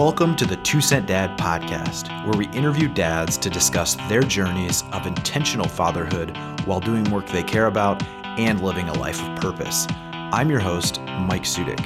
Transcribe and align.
Welcome 0.00 0.34
to 0.36 0.46
the 0.46 0.56
Two 0.56 0.80
Cent 0.80 1.06
Dad 1.06 1.38
podcast, 1.38 2.24
where 2.24 2.34
we 2.34 2.48
interview 2.56 2.88
dads 2.88 3.36
to 3.36 3.50
discuss 3.50 3.96
their 4.08 4.22
journeys 4.22 4.82
of 4.94 5.06
intentional 5.06 5.68
fatherhood 5.68 6.34
while 6.64 6.80
doing 6.80 7.04
work 7.10 7.26
they 7.26 7.42
care 7.42 7.66
about 7.66 8.02
and 8.38 8.62
living 8.62 8.88
a 8.88 8.94
life 8.94 9.22
of 9.22 9.38
purpose. 9.38 9.86
I'm 9.90 10.48
your 10.48 10.58
host, 10.58 11.02
Mike 11.02 11.42
Sudik. 11.42 11.84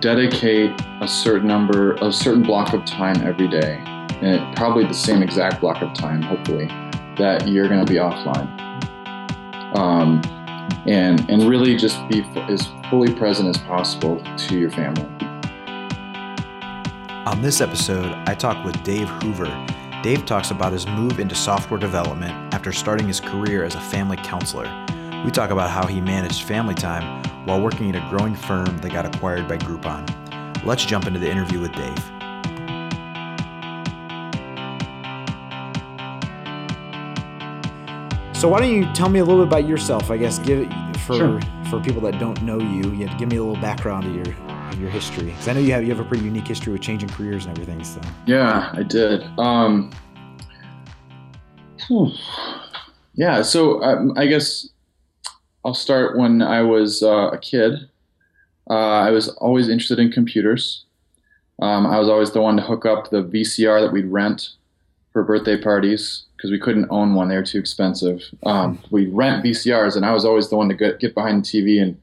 Dedicate 0.00 0.72
a 1.02 1.06
certain 1.06 1.46
number, 1.46 1.94
a 2.02 2.12
certain 2.12 2.42
block 2.42 2.72
of 2.72 2.84
time 2.84 3.22
every 3.22 3.46
day, 3.46 3.80
and 4.22 4.56
probably 4.56 4.84
the 4.86 4.92
same 4.92 5.22
exact 5.22 5.60
block 5.60 5.82
of 5.82 5.94
time, 5.94 6.20
hopefully, 6.20 6.66
that 7.16 7.46
you're 7.46 7.68
going 7.68 7.86
to 7.86 7.92
be 7.92 8.00
offline. 8.00 8.48
Um, 9.78 10.20
and 10.88 11.30
and 11.30 11.48
really 11.48 11.76
just 11.76 11.96
be 12.08 12.24
as 12.48 12.68
fully 12.90 13.14
present 13.14 13.48
as 13.48 13.62
possible 13.62 14.20
to 14.36 14.58
your 14.58 14.72
family. 14.72 15.29
On 17.26 17.42
this 17.42 17.60
episode, 17.60 18.10
I 18.26 18.34
talk 18.34 18.64
with 18.64 18.82
Dave 18.82 19.06
Hoover. 19.06 19.44
Dave 20.02 20.24
talks 20.24 20.52
about 20.52 20.72
his 20.72 20.86
move 20.86 21.20
into 21.20 21.34
software 21.34 21.78
development 21.78 22.32
after 22.54 22.72
starting 22.72 23.06
his 23.06 23.20
career 23.20 23.62
as 23.62 23.74
a 23.74 23.80
family 23.80 24.16
counselor. 24.16 24.64
We 25.22 25.30
talk 25.30 25.50
about 25.50 25.68
how 25.68 25.86
he 25.86 26.00
managed 26.00 26.44
family 26.44 26.74
time 26.74 27.22
while 27.44 27.60
working 27.60 27.94
at 27.94 28.02
a 28.02 28.08
growing 28.08 28.34
firm 28.34 28.78
that 28.78 28.92
got 28.92 29.04
acquired 29.04 29.46
by 29.46 29.58
Groupon. 29.58 30.64
Let's 30.64 30.86
jump 30.86 31.06
into 31.06 31.20
the 31.20 31.30
interview 31.30 31.60
with 31.60 31.72
Dave. 31.72 31.98
So 38.34 38.48
why 38.48 38.60
don't 38.60 38.70
you 38.70 38.90
tell 38.94 39.10
me 39.10 39.18
a 39.18 39.24
little 39.26 39.44
bit 39.44 39.48
about 39.48 39.68
yourself? 39.68 40.10
I 40.10 40.16
guess 40.16 40.38
give 40.38 40.72
for 41.00 41.16
sure. 41.16 41.40
for 41.68 41.80
people 41.80 42.00
that 42.00 42.18
don't 42.18 42.40
know 42.40 42.58
you, 42.58 42.92
you 42.92 43.06
give 43.18 43.28
me 43.28 43.36
a 43.36 43.44
little 43.44 43.60
background 43.60 44.06
of 44.06 44.14
your 44.14 44.34
of 44.48 44.49
your 44.80 44.90
history 44.90 45.26
because 45.26 45.48
I 45.48 45.52
know 45.52 45.60
you 45.60 45.72
have 45.72 45.82
you 45.82 45.90
have 45.90 46.00
a 46.00 46.04
pretty 46.04 46.24
unique 46.24 46.48
history 46.48 46.72
with 46.72 46.82
changing 46.82 47.08
careers 47.10 47.46
and 47.46 47.56
everything. 47.56 47.84
So 47.84 48.00
yeah, 48.26 48.70
I 48.72 48.82
did. 48.82 49.22
Um, 49.38 49.90
yeah, 53.14 53.42
so 53.42 53.82
um, 53.82 54.14
I 54.16 54.26
guess 54.26 54.68
I'll 55.64 55.74
start 55.74 56.16
when 56.16 56.42
I 56.42 56.62
was 56.62 57.02
uh, 57.02 57.30
a 57.32 57.38
kid. 57.38 57.88
Uh, 58.68 59.00
I 59.00 59.10
was 59.10 59.28
always 59.28 59.68
interested 59.68 59.98
in 59.98 60.12
computers. 60.12 60.84
Um, 61.60 61.86
I 61.86 61.98
was 61.98 62.08
always 62.08 62.30
the 62.30 62.40
one 62.40 62.56
to 62.56 62.62
hook 62.62 62.86
up 62.86 63.10
the 63.10 63.22
VCR 63.22 63.80
that 63.80 63.92
we'd 63.92 64.06
rent 64.06 64.50
for 65.12 65.24
birthday 65.24 65.60
parties 65.60 66.24
because 66.36 66.50
we 66.50 66.58
couldn't 66.58 66.86
own 66.90 67.14
one; 67.14 67.28
they 67.28 67.36
were 67.36 67.42
too 67.42 67.58
expensive. 67.58 68.22
Um, 68.44 68.78
we 68.90 69.06
rent 69.06 69.44
VCRs, 69.44 69.96
and 69.96 70.06
I 70.06 70.12
was 70.12 70.24
always 70.24 70.48
the 70.48 70.56
one 70.56 70.68
to 70.68 70.74
get, 70.74 71.00
get 71.00 71.14
behind 71.14 71.44
the 71.44 71.48
TV 71.48 71.82
and 71.82 72.00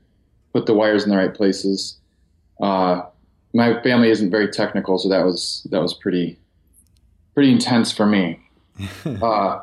put 0.54 0.66
the 0.66 0.74
wires 0.74 1.04
in 1.04 1.10
the 1.10 1.18
right 1.18 1.34
places. 1.34 1.98
Uh, 2.62 3.04
my 3.54 3.82
family 3.82 4.10
isn't 4.10 4.30
very 4.30 4.50
technical, 4.50 4.98
so 4.98 5.10
that 5.10 5.24
was 5.24 5.66
that 5.72 5.82
was 5.82 5.94
pretty 5.94 6.38
pretty 7.34 7.52
intense 7.52 7.92
for 7.92 8.06
me. 8.06 8.40
uh, 9.06 9.62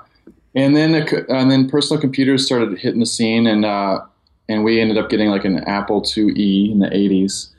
and 0.54 0.76
then 0.76 0.92
the, 0.92 1.26
and 1.28 1.50
then 1.50 1.68
personal 1.68 2.00
computers 2.00 2.44
started 2.44 2.78
hitting 2.78 3.00
the 3.00 3.06
scene, 3.06 3.46
and 3.46 3.64
uh, 3.64 4.00
and 4.48 4.64
we 4.64 4.80
ended 4.80 4.98
up 4.98 5.10
getting 5.10 5.28
like 5.28 5.44
an 5.44 5.58
Apple 5.64 6.02
IIe 6.02 6.70
in 6.72 6.78
the 6.78 6.88
'80s, 6.88 7.50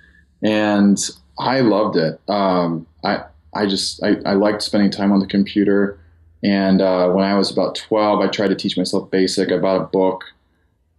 and 0.42 1.00
I 1.40 1.62
loved 1.62 1.96
it. 1.98 2.20
Um, 2.30 2.86
I 3.04 3.24
I 3.54 3.66
just 3.66 4.04
I, 4.04 4.18
I 4.26 4.34
liked 4.34 4.62
spending 4.62 4.92
time 4.92 5.12
on 5.12 5.20
the 5.20 5.28
computer. 5.28 6.00
And 6.44 6.80
uh, 6.80 7.10
when 7.10 7.26
I 7.26 7.34
was 7.34 7.50
about 7.50 7.74
12, 7.74 8.20
I 8.20 8.28
tried 8.28 8.50
to 8.50 8.56
teach 8.56 8.78
myself 8.78 9.10
BASIC. 9.10 9.52
I 9.52 9.58
bought 9.58 9.82
a 9.82 9.86
book 9.86 10.26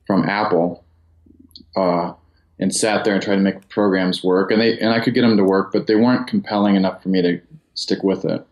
from 0.04 0.28
Apple 0.28 0.82
uh, 1.76 2.14
and 2.58 2.74
sat 2.74 3.04
there 3.04 3.14
and 3.14 3.22
tried 3.22 3.36
to 3.36 3.42
make 3.42 3.68
programs 3.68 4.24
work. 4.24 4.50
And 4.50 4.60
they 4.60 4.78
and 4.78 4.92
I 4.92 5.00
could 5.00 5.14
get 5.14 5.22
them 5.22 5.36
to 5.36 5.44
work, 5.44 5.72
but 5.72 5.86
they 5.86 5.96
weren't 5.96 6.26
compelling 6.26 6.76
enough 6.76 7.02
for 7.02 7.08
me 7.08 7.22
to 7.22 7.40
stick 7.74 8.02
with 8.02 8.24
it 8.24 8.46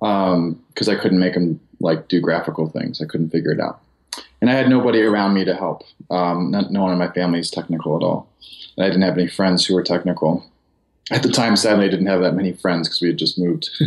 because 0.00 0.34
um, 0.34 0.64
I 0.88 0.94
couldn't 0.94 1.20
make 1.20 1.34
them 1.34 1.60
like 1.80 2.08
do 2.08 2.20
graphical 2.20 2.68
things. 2.68 3.00
I 3.00 3.06
couldn't 3.06 3.30
figure 3.30 3.52
it 3.52 3.60
out, 3.60 3.80
and 4.40 4.50
I 4.50 4.54
had 4.54 4.68
nobody 4.68 5.02
around 5.02 5.34
me 5.34 5.44
to 5.44 5.54
help. 5.54 5.82
Um, 6.10 6.50
not, 6.50 6.72
no 6.72 6.82
one 6.82 6.92
in 6.92 6.98
my 6.98 7.10
family 7.12 7.38
is 7.38 7.50
technical 7.50 7.96
at 7.96 8.02
all, 8.02 8.28
and 8.76 8.84
I 8.84 8.88
didn't 8.88 9.02
have 9.02 9.16
any 9.16 9.28
friends 9.28 9.64
who 9.64 9.74
were 9.74 9.82
technical 9.82 10.44
at 11.10 11.22
the 11.24 11.28
time, 11.28 11.56
sadly, 11.56 11.86
I 11.86 11.88
didn't 11.88 12.06
have 12.06 12.20
that 12.20 12.34
many 12.34 12.52
friends 12.52 12.88
because 12.88 13.00
we 13.00 13.08
had 13.08 13.18
just 13.18 13.38
moved. 13.38 13.68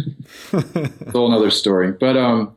it's 0.53 1.01
a 1.07 1.11
whole 1.11 1.33
other 1.33 1.49
story. 1.49 1.91
But 1.91 2.17
um, 2.17 2.55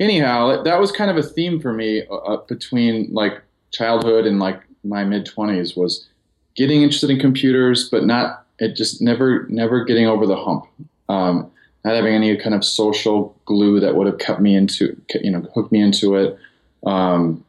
anyhow, 0.00 0.62
that 0.62 0.80
was 0.80 0.90
kind 0.90 1.10
of 1.10 1.16
a 1.16 1.22
theme 1.22 1.60
for 1.60 1.72
me 1.72 2.04
uh, 2.10 2.16
uh 2.16 2.36
between 2.46 3.12
like 3.12 3.42
childhood 3.70 4.26
and 4.26 4.40
like 4.40 4.60
my 4.84 5.04
mid 5.04 5.24
twenties 5.24 5.76
was 5.76 6.08
getting 6.56 6.82
interested 6.82 7.10
in 7.10 7.18
computers, 7.18 7.88
but 7.88 8.04
not 8.04 8.44
it 8.58 8.76
just 8.76 9.02
never 9.02 9.46
never 9.48 9.84
getting 9.84 10.06
over 10.06 10.26
the 10.26 10.36
hump. 10.36 10.66
Um, 11.08 11.50
not 11.84 11.94
having 11.94 12.14
any 12.14 12.36
kind 12.36 12.54
of 12.54 12.64
social 12.64 13.36
glue 13.44 13.80
that 13.80 13.96
would 13.96 14.06
have 14.06 14.18
kept 14.18 14.40
me 14.40 14.54
into 14.54 15.00
you 15.20 15.30
know 15.30 15.40
hooked 15.54 15.72
me 15.72 15.80
into 15.80 16.16
it. 16.16 16.38
Um, 16.86 17.44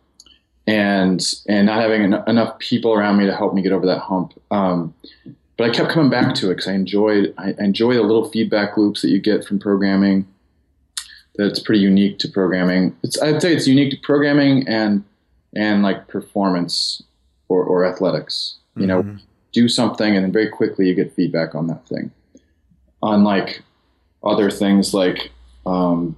and 0.65 1.21
and 1.47 1.65
not 1.65 1.81
having 1.81 2.01
en- 2.13 2.23
enough 2.27 2.57
people 2.59 2.93
around 2.93 3.17
me 3.17 3.25
to 3.25 3.35
help 3.35 3.53
me 3.53 3.61
get 3.61 3.71
over 3.71 3.85
that 3.85 3.99
hump. 3.99 4.33
Um, 4.51 4.93
but 5.57 5.69
I 5.69 5.73
kept 5.73 5.91
coming 5.91 6.09
back 6.09 6.33
to 6.35 6.47
it 6.47 6.55
because 6.55 6.67
I 6.67 6.73
enjoyed 6.73 7.33
I 7.37 7.53
enjoy 7.59 7.93
the 7.93 8.01
little 8.01 8.29
feedback 8.29 8.77
loops 8.77 9.01
that 9.01 9.09
you 9.09 9.19
get 9.19 9.45
from 9.45 9.59
programming. 9.59 10.27
That's 11.35 11.59
pretty 11.59 11.81
unique 11.81 12.19
to 12.19 12.27
programming. 12.27 12.95
It's 13.03 13.21
I'd 13.21 13.41
say 13.41 13.53
it's 13.53 13.67
unique 13.67 13.91
to 13.91 13.97
programming 13.97 14.67
and 14.67 15.03
and 15.55 15.83
like 15.83 16.07
performance 16.07 17.03
or, 17.49 17.63
or 17.63 17.85
athletics. 17.85 18.55
You 18.75 18.87
mm-hmm. 18.87 19.09
know, 19.09 19.17
do 19.51 19.69
something 19.69 20.15
and 20.15 20.25
then 20.25 20.31
very 20.31 20.49
quickly 20.49 20.87
you 20.87 20.95
get 20.95 21.13
feedback 21.13 21.55
on 21.55 21.67
that 21.67 21.87
thing. 21.87 22.11
Unlike 23.01 23.61
other 24.23 24.49
things 24.49 24.93
like 24.93 25.31
um, 25.65 26.15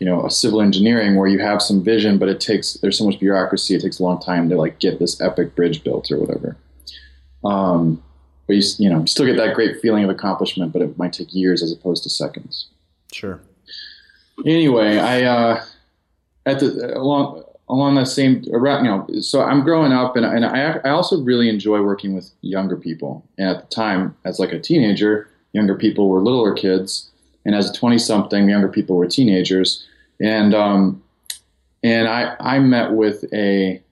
you 0.00 0.06
know 0.06 0.24
a 0.24 0.30
civil 0.30 0.60
engineering 0.60 1.16
where 1.16 1.28
you 1.28 1.38
have 1.38 1.62
some 1.62 1.82
vision, 1.82 2.18
but 2.18 2.28
it 2.28 2.40
takes 2.40 2.74
there's 2.74 2.98
so 2.98 3.06
much 3.06 3.18
bureaucracy. 3.18 3.74
It 3.74 3.82
takes 3.82 3.98
a 3.98 4.02
long 4.02 4.20
time 4.20 4.48
to 4.50 4.56
like 4.56 4.78
get 4.78 4.98
this 4.98 5.20
epic 5.20 5.54
bridge 5.54 5.82
built 5.84 6.10
or 6.10 6.18
whatever. 6.18 6.56
Um, 7.44 8.02
but 8.46 8.56
you, 8.56 8.62
you 8.78 8.90
know, 8.90 9.04
still 9.04 9.26
get 9.26 9.36
that 9.36 9.54
great 9.54 9.80
feeling 9.80 10.04
of 10.04 10.10
accomplishment, 10.10 10.72
but 10.72 10.82
it 10.82 10.98
might 10.98 11.12
take 11.12 11.32
years 11.32 11.62
as 11.62 11.72
opposed 11.72 12.02
to 12.04 12.10
seconds. 12.10 12.68
Sure. 13.12 13.40
Anyway, 14.44 14.98
I 14.98 15.22
uh, 15.22 15.64
at 16.46 16.60
the 16.60 16.96
along 16.96 17.41
along 17.72 17.94
that 17.94 18.06
same 18.06 18.44
around 18.52 18.84
you 18.84 18.90
know, 18.90 19.20
so 19.20 19.42
I'm 19.42 19.64
growing 19.64 19.92
up, 19.92 20.14
and 20.14 20.26
and 20.26 20.44
I 20.44 20.78
I 20.84 20.90
also 20.90 21.20
really 21.22 21.48
enjoy 21.48 21.80
working 21.80 22.14
with 22.14 22.30
younger 22.42 22.76
people. 22.76 23.24
And 23.38 23.48
at 23.48 23.62
the 23.62 23.74
time, 23.74 24.14
as 24.24 24.38
like 24.38 24.52
a 24.52 24.60
teenager, 24.60 25.28
younger 25.52 25.74
people 25.74 26.08
were 26.08 26.20
littler 26.20 26.52
kids, 26.54 27.10
and 27.44 27.54
as 27.54 27.70
a 27.70 27.72
twenty 27.72 27.98
something, 27.98 28.48
younger 28.48 28.68
people 28.68 28.96
were 28.96 29.08
teenagers. 29.08 29.84
And 30.20 30.54
um, 30.54 31.02
and 31.82 32.08
I 32.08 32.36
I 32.38 32.58
met 32.58 32.92
with 32.92 33.24
a 33.32 33.82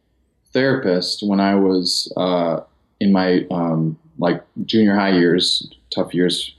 therapist 0.52 1.22
when 1.26 1.40
I 1.40 1.54
was 1.54 2.12
uh, 2.18 2.60
in 3.00 3.12
my 3.12 3.46
um, 3.50 3.98
like 4.18 4.44
junior 4.66 4.94
high 4.94 5.12
years, 5.12 5.66
tough 5.88 6.12
years 6.12 6.54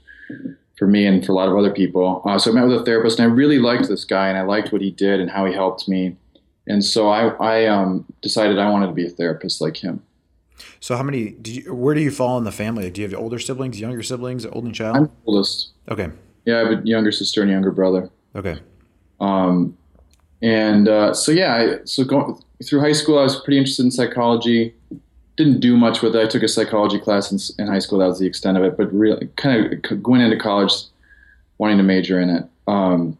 for 0.76 0.88
me 0.88 1.06
and 1.06 1.24
for 1.24 1.30
a 1.30 1.34
lot 1.36 1.48
of 1.48 1.56
other 1.56 1.70
people. 1.70 2.22
Uh, 2.24 2.36
so 2.36 2.50
I 2.50 2.54
met 2.54 2.66
with 2.66 2.80
a 2.80 2.84
therapist, 2.84 3.20
and 3.20 3.30
I 3.30 3.32
really 3.32 3.60
liked 3.60 3.86
this 3.86 4.04
guy, 4.04 4.28
and 4.28 4.36
I 4.36 4.42
liked 4.42 4.72
what 4.72 4.82
he 4.82 4.90
did 4.90 5.20
and 5.20 5.30
how 5.30 5.46
he 5.46 5.52
helped 5.52 5.88
me. 5.88 6.16
And 6.66 6.84
so 6.84 7.08
I, 7.08 7.28
I 7.28 7.66
um, 7.66 8.04
decided 8.22 8.58
I 8.58 8.70
wanted 8.70 8.86
to 8.86 8.92
be 8.92 9.06
a 9.06 9.10
therapist 9.10 9.60
like 9.60 9.76
him. 9.76 10.02
So 10.80 10.96
how 10.96 11.02
many? 11.02 11.30
Do 11.30 11.52
you, 11.52 11.74
where 11.74 11.94
do 11.94 12.00
you 12.00 12.10
fall 12.10 12.38
in 12.38 12.44
the 12.44 12.52
family? 12.52 12.90
Do 12.90 13.00
you 13.00 13.08
have 13.08 13.18
older 13.18 13.38
siblings, 13.38 13.80
younger 13.80 14.02
siblings, 14.02 14.46
older 14.46 14.70
child? 14.70 14.96
I'm 14.96 15.10
oldest. 15.26 15.70
Okay. 15.88 16.10
Yeah, 16.44 16.56
I 16.56 16.58
have 16.58 16.68
a 16.68 16.82
younger 16.84 17.10
sister 17.10 17.42
and 17.42 17.50
younger 17.50 17.72
brother. 17.72 18.10
Okay. 18.36 18.58
Um, 19.20 19.76
and 20.40 20.88
uh, 20.88 21.14
so 21.14 21.32
yeah, 21.32 21.54
I, 21.54 21.84
so 21.84 22.04
going 22.04 22.40
through 22.64 22.80
high 22.80 22.92
school, 22.92 23.18
I 23.18 23.22
was 23.22 23.40
pretty 23.40 23.58
interested 23.58 23.84
in 23.84 23.90
psychology 23.90 24.74
didn't 25.36 25.60
do 25.60 25.76
much 25.76 26.02
with 26.02 26.14
it. 26.14 26.20
I 26.20 26.28
took 26.28 26.42
a 26.42 26.48
psychology 26.48 26.98
class 26.98 27.32
in, 27.32 27.38
in 27.62 27.70
high 27.70 27.78
school. 27.78 27.98
That 27.98 28.06
was 28.06 28.18
the 28.18 28.26
extent 28.26 28.58
of 28.58 28.64
it. 28.64 28.76
But 28.76 28.92
really, 28.92 29.28
kind 29.36 29.72
of 29.72 30.02
going 30.02 30.20
into 30.20 30.36
college, 30.36 30.72
wanting 31.58 31.78
to 31.78 31.82
major 31.82 32.20
in 32.20 32.30
it, 32.30 32.44
um, 32.66 33.18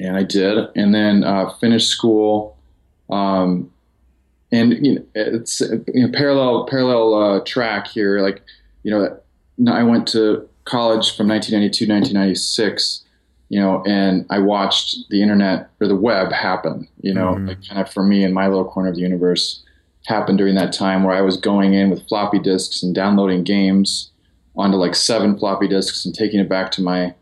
and 0.00 0.16
I 0.16 0.22
did. 0.22 0.68
And 0.76 0.94
then 0.94 1.24
uh, 1.24 1.50
finished 1.60 1.88
school, 1.88 2.56
um, 3.10 3.70
and 4.50 4.84
you 4.84 4.94
know, 4.96 5.04
it's 5.14 5.60
you 5.60 6.06
know, 6.06 6.12
parallel 6.12 6.66
parallel 6.66 7.14
uh, 7.14 7.40
track 7.44 7.88
here. 7.88 8.20
Like 8.20 8.42
you 8.82 8.90
know, 8.90 9.72
I 9.72 9.82
went 9.82 10.08
to 10.08 10.48
college 10.64 11.16
from 11.16 11.28
1992 11.28 11.86
to 11.86 11.92
1996. 11.92 13.04
You 13.48 13.60
know, 13.60 13.82
and 13.86 14.24
I 14.30 14.38
watched 14.38 15.10
the 15.10 15.20
internet 15.20 15.68
or 15.78 15.86
the 15.86 15.96
web 15.96 16.32
happen. 16.32 16.88
You 17.02 17.12
know, 17.12 17.34
mm-hmm. 17.34 17.48
like 17.48 17.68
kind 17.68 17.80
of 17.80 17.92
for 17.92 18.02
me 18.02 18.24
in 18.24 18.32
my 18.32 18.48
little 18.48 18.64
corner 18.64 18.88
of 18.88 18.94
the 18.94 19.02
universe 19.02 19.62
happened 20.06 20.38
during 20.38 20.54
that 20.56 20.72
time 20.72 21.04
where 21.04 21.14
I 21.14 21.20
was 21.20 21.36
going 21.36 21.74
in 21.74 21.90
with 21.90 22.06
floppy 22.08 22.38
disks 22.38 22.82
and 22.82 22.94
downloading 22.94 23.44
games 23.44 24.10
onto 24.56 24.76
like 24.76 24.94
seven 24.94 25.38
floppy 25.38 25.68
disks 25.68 26.04
and 26.04 26.14
taking 26.14 26.40
it 26.40 26.48
back 26.48 26.70
to 26.72 26.82
my 26.82 27.14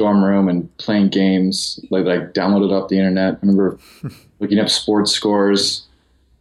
dorm 0.00 0.24
room 0.24 0.48
and 0.48 0.74
playing 0.78 1.10
games 1.10 1.78
like 1.90 2.06
I 2.06 2.20
downloaded 2.20 2.72
off 2.72 2.88
the 2.88 2.96
internet. 2.96 3.34
I 3.34 3.38
remember 3.42 3.78
looking 4.40 4.58
up 4.58 4.70
sports 4.70 5.12
scores 5.12 5.86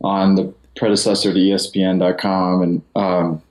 on 0.02 0.36
the 0.36 0.54
predecessor 0.78 1.34
to 1.34 1.40
ESPN.com 1.40 2.62
and 2.62 2.82
um, 2.96 3.42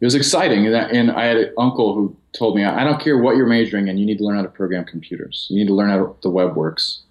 it 0.00 0.04
was 0.04 0.16
exciting. 0.16 0.66
And 0.66 0.76
I, 0.76 0.88
and 0.88 1.12
I 1.12 1.24
had 1.26 1.36
an 1.36 1.54
uncle 1.56 1.94
who 1.94 2.16
told 2.32 2.56
me, 2.56 2.64
I 2.64 2.82
don't 2.82 3.00
care 3.00 3.16
what 3.16 3.36
you're 3.36 3.46
majoring 3.46 3.86
in, 3.86 3.96
you 3.96 4.04
need 4.04 4.18
to 4.18 4.24
learn 4.24 4.38
how 4.38 4.42
to 4.42 4.48
program 4.48 4.84
computers. 4.84 5.46
You 5.50 5.56
need 5.60 5.68
to 5.68 5.74
learn 5.74 5.90
how 5.90 6.16
the 6.22 6.30
web 6.30 6.56
works. 6.56 7.02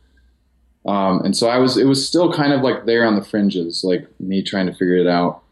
Um, 0.86 1.21
and 1.24 1.36
so 1.36 1.48
I 1.48 1.59
was, 1.59 1.77
it 1.77 1.86
was 1.86 2.06
still 2.06 2.33
kind 2.33 2.51
of 2.51 2.62
like 2.62 2.86
there 2.86 3.06
on 3.06 3.15
the 3.15 3.24
fringes, 3.24 3.86
like 3.86 4.06
me 4.19 4.44
trying 4.44 4.65
to 4.65 4.74
figure 4.74 4.98
it 4.98 5.07
out. 5.07 5.44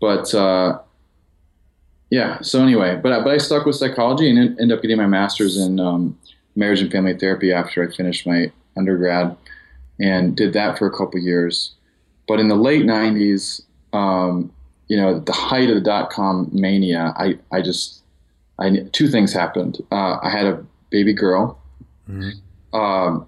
But 0.00 0.34
uh, 0.34 0.78
yeah, 2.14 2.40
so 2.42 2.62
anyway, 2.62 2.94
but, 3.02 3.24
but 3.24 3.32
I 3.32 3.38
stuck 3.38 3.66
with 3.66 3.74
psychology 3.74 4.30
and 4.30 4.38
ended 4.38 4.70
up 4.70 4.82
getting 4.82 4.98
my 4.98 5.06
master's 5.08 5.58
in 5.58 5.80
um, 5.80 6.16
marriage 6.54 6.80
and 6.80 6.92
family 6.92 7.18
therapy 7.18 7.52
after 7.52 7.82
I 7.82 7.92
finished 7.92 8.24
my 8.24 8.52
undergrad 8.76 9.36
and 9.98 10.36
did 10.36 10.52
that 10.52 10.78
for 10.78 10.86
a 10.86 10.96
couple 10.96 11.18
years. 11.18 11.74
But 12.28 12.38
in 12.38 12.46
the 12.46 12.54
late 12.54 12.84
90s, 12.84 13.62
um, 13.92 14.52
you 14.86 14.96
know, 14.96 15.18
the 15.18 15.32
height 15.32 15.68
of 15.70 15.74
the 15.74 15.80
dot 15.80 16.10
com 16.10 16.50
mania, 16.52 17.12
I, 17.16 17.36
I 17.50 17.60
just, 17.62 18.04
I 18.60 18.70
two 18.92 19.08
things 19.08 19.32
happened. 19.32 19.78
Uh, 19.90 20.18
I 20.22 20.30
had 20.30 20.46
a 20.46 20.64
baby 20.90 21.14
girl, 21.14 21.60
mm-hmm. 22.08 22.76
um, 22.76 23.26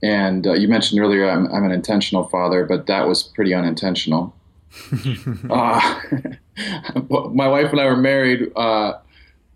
and 0.00 0.46
uh, 0.46 0.52
you 0.52 0.68
mentioned 0.68 1.00
earlier 1.00 1.28
I'm, 1.28 1.52
I'm, 1.52 1.64
an 1.64 1.72
intentional 1.72 2.28
father, 2.28 2.64
but 2.66 2.86
that 2.86 3.08
was 3.08 3.24
pretty 3.24 3.52
unintentional. 3.52 4.32
uh, 5.50 6.00
my 7.08 7.48
wife 7.48 7.70
and 7.70 7.80
I 7.80 7.86
were 7.86 7.96
married, 7.96 8.50
uh, 8.56 8.94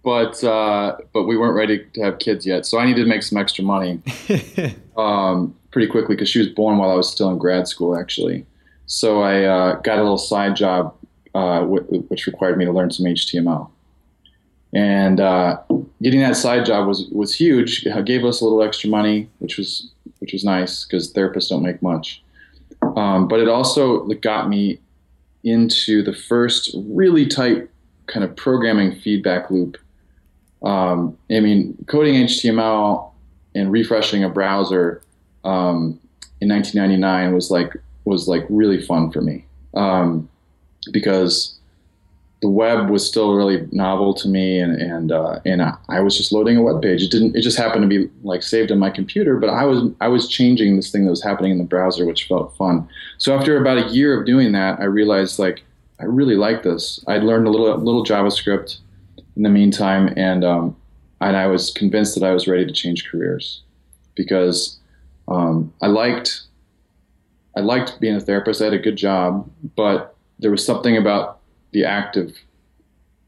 but 0.02 0.42
uh, 0.42 0.96
but 1.12 1.24
we 1.24 1.36
weren't 1.36 1.56
ready 1.56 1.86
to 1.94 2.02
have 2.02 2.18
kids 2.18 2.46
yet, 2.46 2.66
so 2.66 2.78
I 2.78 2.86
needed 2.86 3.04
to 3.04 3.08
make 3.08 3.22
some 3.22 3.38
extra 3.38 3.64
money 3.64 4.00
um, 4.96 5.54
pretty 5.70 5.88
quickly 5.88 6.14
because 6.14 6.28
she 6.28 6.38
was 6.38 6.48
born 6.48 6.78
while 6.78 6.90
I 6.90 6.94
was 6.94 7.10
still 7.10 7.30
in 7.30 7.38
grad 7.38 7.68
school, 7.68 7.96
actually. 7.96 8.46
So 8.86 9.22
I 9.22 9.44
uh, 9.44 9.74
got 9.76 9.98
a 9.98 10.02
little 10.02 10.18
side 10.18 10.56
job 10.56 10.94
uh, 11.34 11.60
w- 11.60 12.02
which 12.08 12.26
required 12.26 12.58
me 12.58 12.64
to 12.64 12.72
learn 12.72 12.90
some 12.90 13.06
HTML. 13.06 13.70
And 14.74 15.20
uh, 15.20 15.58
getting 16.02 16.20
that 16.20 16.36
side 16.36 16.64
job 16.64 16.88
was 16.88 17.06
was 17.10 17.34
huge. 17.34 17.84
It 17.86 18.04
gave 18.06 18.24
us 18.24 18.40
a 18.40 18.44
little 18.44 18.62
extra 18.62 18.88
money, 18.88 19.28
which 19.38 19.58
was 19.58 19.90
which 20.18 20.32
was 20.32 20.44
nice 20.44 20.84
because 20.84 21.12
therapists 21.12 21.50
don't 21.50 21.62
make 21.62 21.82
much. 21.82 22.22
Um, 22.96 23.28
but 23.28 23.40
it 23.40 23.48
also 23.48 24.06
got 24.06 24.48
me 24.48 24.80
into 25.44 26.02
the 26.02 26.12
first 26.12 26.74
really 26.86 27.26
tight 27.26 27.68
kind 28.06 28.24
of 28.24 28.34
programming 28.36 28.94
feedback 29.00 29.50
loop. 29.50 29.76
Um, 30.62 31.16
I 31.30 31.40
mean, 31.40 31.76
coding 31.86 32.14
HTML 32.14 33.10
and 33.54 33.72
refreshing 33.72 34.24
a 34.24 34.28
browser 34.28 35.02
um, 35.44 35.98
in 36.40 36.48
1999 36.48 37.34
was 37.34 37.50
like 37.50 37.74
was 38.04 38.28
like 38.28 38.44
really 38.48 38.80
fun 38.80 39.10
for 39.10 39.20
me. 39.20 39.44
Um, 39.74 40.28
because 40.90 41.58
the 42.42 42.48
web 42.48 42.90
was 42.90 43.06
still 43.06 43.34
really 43.34 43.68
novel 43.70 44.12
to 44.14 44.28
me, 44.28 44.58
and 44.58 44.74
and 44.74 45.12
uh, 45.12 45.38
and 45.46 45.62
I 45.62 46.00
was 46.00 46.16
just 46.16 46.32
loading 46.32 46.56
a 46.56 46.62
web 46.62 46.82
page. 46.82 47.00
It 47.00 47.10
didn't. 47.12 47.36
It 47.36 47.42
just 47.42 47.56
happened 47.56 47.82
to 47.82 47.88
be 47.88 48.10
like 48.24 48.42
saved 48.42 48.72
on 48.72 48.80
my 48.80 48.90
computer, 48.90 49.36
but 49.36 49.48
I 49.48 49.64
was 49.64 49.90
I 50.00 50.08
was 50.08 50.28
changing 50.28 50.74
this 50.74 50.90
thing 50.90 51.04
that 51.04 51.10
was 51.10 51.22
happening 51.22 51.52
in 51.52 51.58
the 51.58 51.64
browser, 51.64 52.04
which 52.04 52.24
felt 52.24 52.54
fun. 52.56 52.88
So 53.18 53.38
after 53.38 53.56
about 53.60 53.78
a 53.78 53.88
year 53.90 54.18
of 54.18 54.26
doing 54.26 54.50
that, 54.52 54.80
I 54.80 54.84
realized 54.84 55.38
like 55.38 55.62
I 56.00 56.04
really 56.04 56.34
like 56.34 56.64
this. 56.64 57.02
I'd 57.06 57.22
learned 57.22 57.46
a 57.46 57.50
little 57.50 57.78
little 57.78 58.04
JavaScript 58.04 58.78
in 59.36 59.44
the 59.44 59.48
meantime, 59.48 60.12
and 60.16 60.44
um, 60.44 60.76
and 61.20 61.36
I 61.36 61.46
was 61.46 61.70
convinced 61.70 62.18
that 62.18 62.26
I 62.26 62.32
was 62.32 62.48
ready 62.48 62.66
to 62.66 62.72
change 62.72 63.08
careers 63.08 63.62
because 64.16 64.80
um, 65.28 65.72
I 65.80 65.86
liked 65.86 66.42
I 67.56 67.60
liked 67.60 68.00
being 68.00 68.16
a 68.16 68.20
therapist. 68.20 68.60
I 68.60 68.64
had 68.64 68.74
a 68.74 68.78
good 68.78 68.96
job, 68.96 69.48
but 69.76 70.16
there 70.40 70.50
was 70.50 70.66
something 70.66 70.96
about 70.96 71.38
the 71.72 71.84
act 71.84 72.16
of 72.16 72.34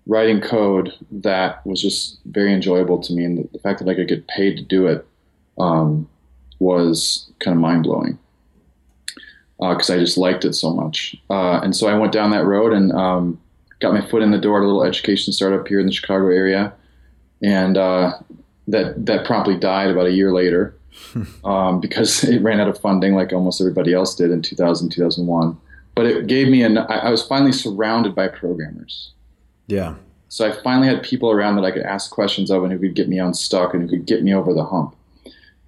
writing 0.06 0.40
code 0.40 0.92
that 1.10 1.64
was 1.66 1.80
just 1.80 2.18
very 2.26 2.52
enjoyable 2.52 3.00
to 3.00 3.12
me, 3.12 3.24
and 3.24 3.48
the, 3.52 3.58
fact 3.58 3.78
that 3.78 3.88
I 3.88 3.94
could 3.94 4.08
get 4.08 4.28
paid 4.28 4.56
to 4.56 4.62
do 4.62 4.86
it 4.86 5.06
um, 5.58 6.08
was 6.58 7.30
kind 7.40 7.56
of 7.56 7.60
mind 7.60 7.84
blowing 7.84 8.18
because 9.58 9.88
uh, 9.88 9.94
I 9.94 9.98
just 9.98 10.18
liked 10.18 10.44
it 10.44 10.54
so 10.54 10.74
much. 10.74 11.16
Uh, 11.30 11.60
and 11.60 11.74
so 11.74 11.86
I 11.86 11.96
went 11.96 12.12
down 12.12 12.30
that 12.32 12.44
road 12.44 12.72
and 12.72 12.92
um, 12.92 13.40
got 13.80 13.94
my 13.94 14.06
foot 14.06 14.22
in 14.22 14.30
the 14.30 14.38
door 14.38 14.58
at 14.58 14.64
a 14.64 14.66
little 14.66 14.84
education 14.84 15.32
startup 15.32 15.66
here 15.66 15.80
in 15.80 15.86
the 15.86 15.92
Chicago 15.92 16.28
area, 16.28 16.72
and 17.42 17.78
uh, 17.78 18.18
that 18.68 19.06
that 19.06 19.24
promptly 19.24 19.56
died 19.56 19.90
about 19.90 20.06
a 20.06 20.12
year 20.12 20.32
later 20.32 20.76
um, 21.44 21.80
because 21.80 22.24
it 22.24 22.42
ran 22.42 22.60
out 22.60 22.68
of 22.68 22.78
funding, 22.78 23.14
like 23.14 23.32
almost 23.32 23.60
everybody 23.60 23.94
else 23.94 24.14
did 24.14 24.30
in 24.30 24.42
2000 24.42 24.90
2001 24.90 25.58
but 25.94 26.06
it 26.06 26.26
gave 26.26 26.48
me 26.48 26.62
an 26.62 26.78
I 26.78 27.10
was 27.10 27.26
finally 27.26 27.52
surrounded 27.52 28.14
by 28.14 28.28
programmers. 28.28 29.12
Yeah. 29.66 29.94
So 30.28 30.48
I 30.48 30.52
finally 30.62 30.88
had 30.88 31.02
people 31.02 31.30
around 31.30 31.56
that 31.56 31.64
I 31.64 31.70
could 31.70 31.82
ask 31.82 32.10
questions 32.10 32.50
of 32.50 32.64
and 32.64 32.72
who 32.72 32.78
could 32.78 32.94
get 32.94 33.08
me 33.08 33.18
unstuck 33.18 33.72
and 33.72 33.82
who 33.82 33.88
could 33.88 34.06
get 34.06 34.24
me 34.24 34.34
over 34.34 34.52
the 34.52 34.64
hump. 34.64 34.96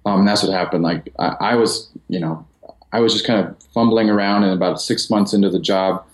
Um, 0.05 0.19
and 0.19 0.27
that's 0.27 0.43
what 0.43 0.51
happened. 0.51 0.83
Like 0.83 1.13
I, 1.19 1.35
I, 1.39 1.55
was, 1.55 1.89
you 2.09 2.19
know, 2.19 2.45
I 2.91 2.99
was 2.99 3.13
just 3.13 3.25
kind 3.25 3.45
of 3.45 3.55
fumbling 3.73 4.09
around 4.09 4.43
and 4.43 4.53
about 4.53 4.81
six 4.81 5.09
months 5.09 5.33
into 5.33 5.49
the 5.49 5.59
job, 5.59 6.05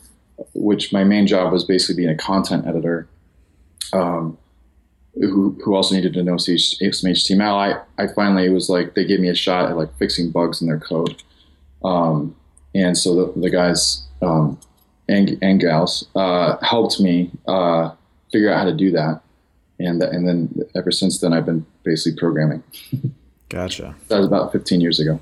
which 0.54 0.94
my 0.94 1.04
main 1.04 1.26
job 1.26 1.52
was 1.52 1.64
basically 1.64 1.96
being 2.04 2.14
a 2.14 2.18
content 2.18 2.68
editor, 2.68 3.08
um, 3.92 4.38
who, 5.16 5.58
who 5.64 5.76
also 5.76 5.96
needed 5.96 6.14
to 6.14 6.24
know 6.24 6.38
some 6.38 6.56
HTML. 6.56 7.42
I, 7.98 8.04
I 8.04 8.08
finally 8.08 8.50
was 8.50 8.70
like, 8.70 8.94
they 8.94 9.06
gave 9.06 9.20
me 9.20 9.30
a 9.30 9.36
shot 9.36 9.70
at 9.70 9.78
like 9.78 9.96
fixing 9.98 10.32
bugs 10.32 10.62
in 10.62 10.68
their 10.68 10.80
code. 10.80 11.22
Um, 11.84 12.36
and 12.74 12.98
so 12.98 13.16
the, 13.16 13.40
the 13.40 13.50
guys 13.50 14.04
um, 14.22 14.60
and, 15.08 15.38
and 15.42 15.60
gals 15.60 16.08
uh, 16.16 16.58
helped 16.62 17.00
me 17.00 17.32
uh, 17.48 17.92
figure 18.32 18.52
out 18.52 18.60
how 18.60 18.66
to 18.66 18.76
do 18.76 18.92
that, 18.92 19.22
and 19.80 20.02
and 20.02 20.28
then 20.28 20.50
ever 20.76 20.92
since 20.92 21.20
then 21.20 21.34
I've 21.34 21.46
been 21.46 21.66
basically 21.84 22.20
programming. 22.20 22.64
Gotcha. 23.50 23.94
that 24.08 24.18
was 24.18 24.26
about 24.26 24.52
15 24.52 24.82
years 24.82 25.00
ago. 25.00 25.20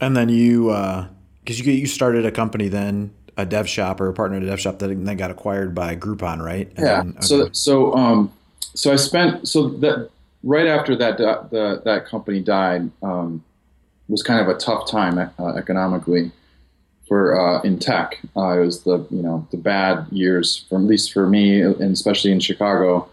And 0.00 0.16
then 0.16 0.28
you, 0.28 0.64
because 0.64 1.60
uh, 1.60 1.64
you 1.64 1.72
you 1.72 1.86
started 1.86 2.26
a 2.26 2.32
company 2.32 2.66
then, 2.66 3.14
a 3.36 3.46
dev 3.46 3.68
shop 3.68 4.00
or 4.00 4.08
a 4.08 4.12
partner 4.12 4.38
at 4.38 4.42
a 4.42 4.46
dev 4.46 4.60
shop 4.60 4.78
that 4.80 4.88
then 4.88 5.16
got 5.16 5.30
acquired 5.30 5.74
by 5.74 5.96
Groupon, 5.96 6.42
right? 6.42 6.68
And 6.76 6.78
yeah. 6.78 6.96
Then, 6.96 7.10
okay. 7.10 7.20
So 7.20 7.48
so 7.52 7.94
um 7.94 8.32
so 8.74 8.92
I 8.92 8.96
spent 8.96 9.48
so 9.48 9.68
that 9.68 10.10
right 10.42 10.66
after 10.66 10.96
that 10.96 11.18
the 11.18 11.82
that 11.84 12.06
company 12.06 12.40
died. 12.40 12.90
Um, 13.02 13.44
was 14.08 14.22
kind 14.22 14.40
of 14.40 14.48
a 14.48 14.58
tough 14.58 14.90
time 14.90 15.18
uh, 15.18 15.54
economically 15.56 16.30
for 17.08 17.38
uh, 17.38 17.60
in 17.62 17.78
tech. 17.78 18.18
Uh, 18.36 18.58
it 18.58 18.64
was 18.64 18.84
the 18.84 19.06
you 19.10 19.22
know 19.22 19.46
the 19.50 19.56
bad 19.56 20.06
years, 20.10 20.64
for, 20.68 20.78
at 20.78 20.84
least 20.84 21.12
for 21.12 21.26
me, 21.28 21.60
and 21.60 21.80
especially 21.80 22.32
in 22.32 22.40
Chicago. 22.40 23.08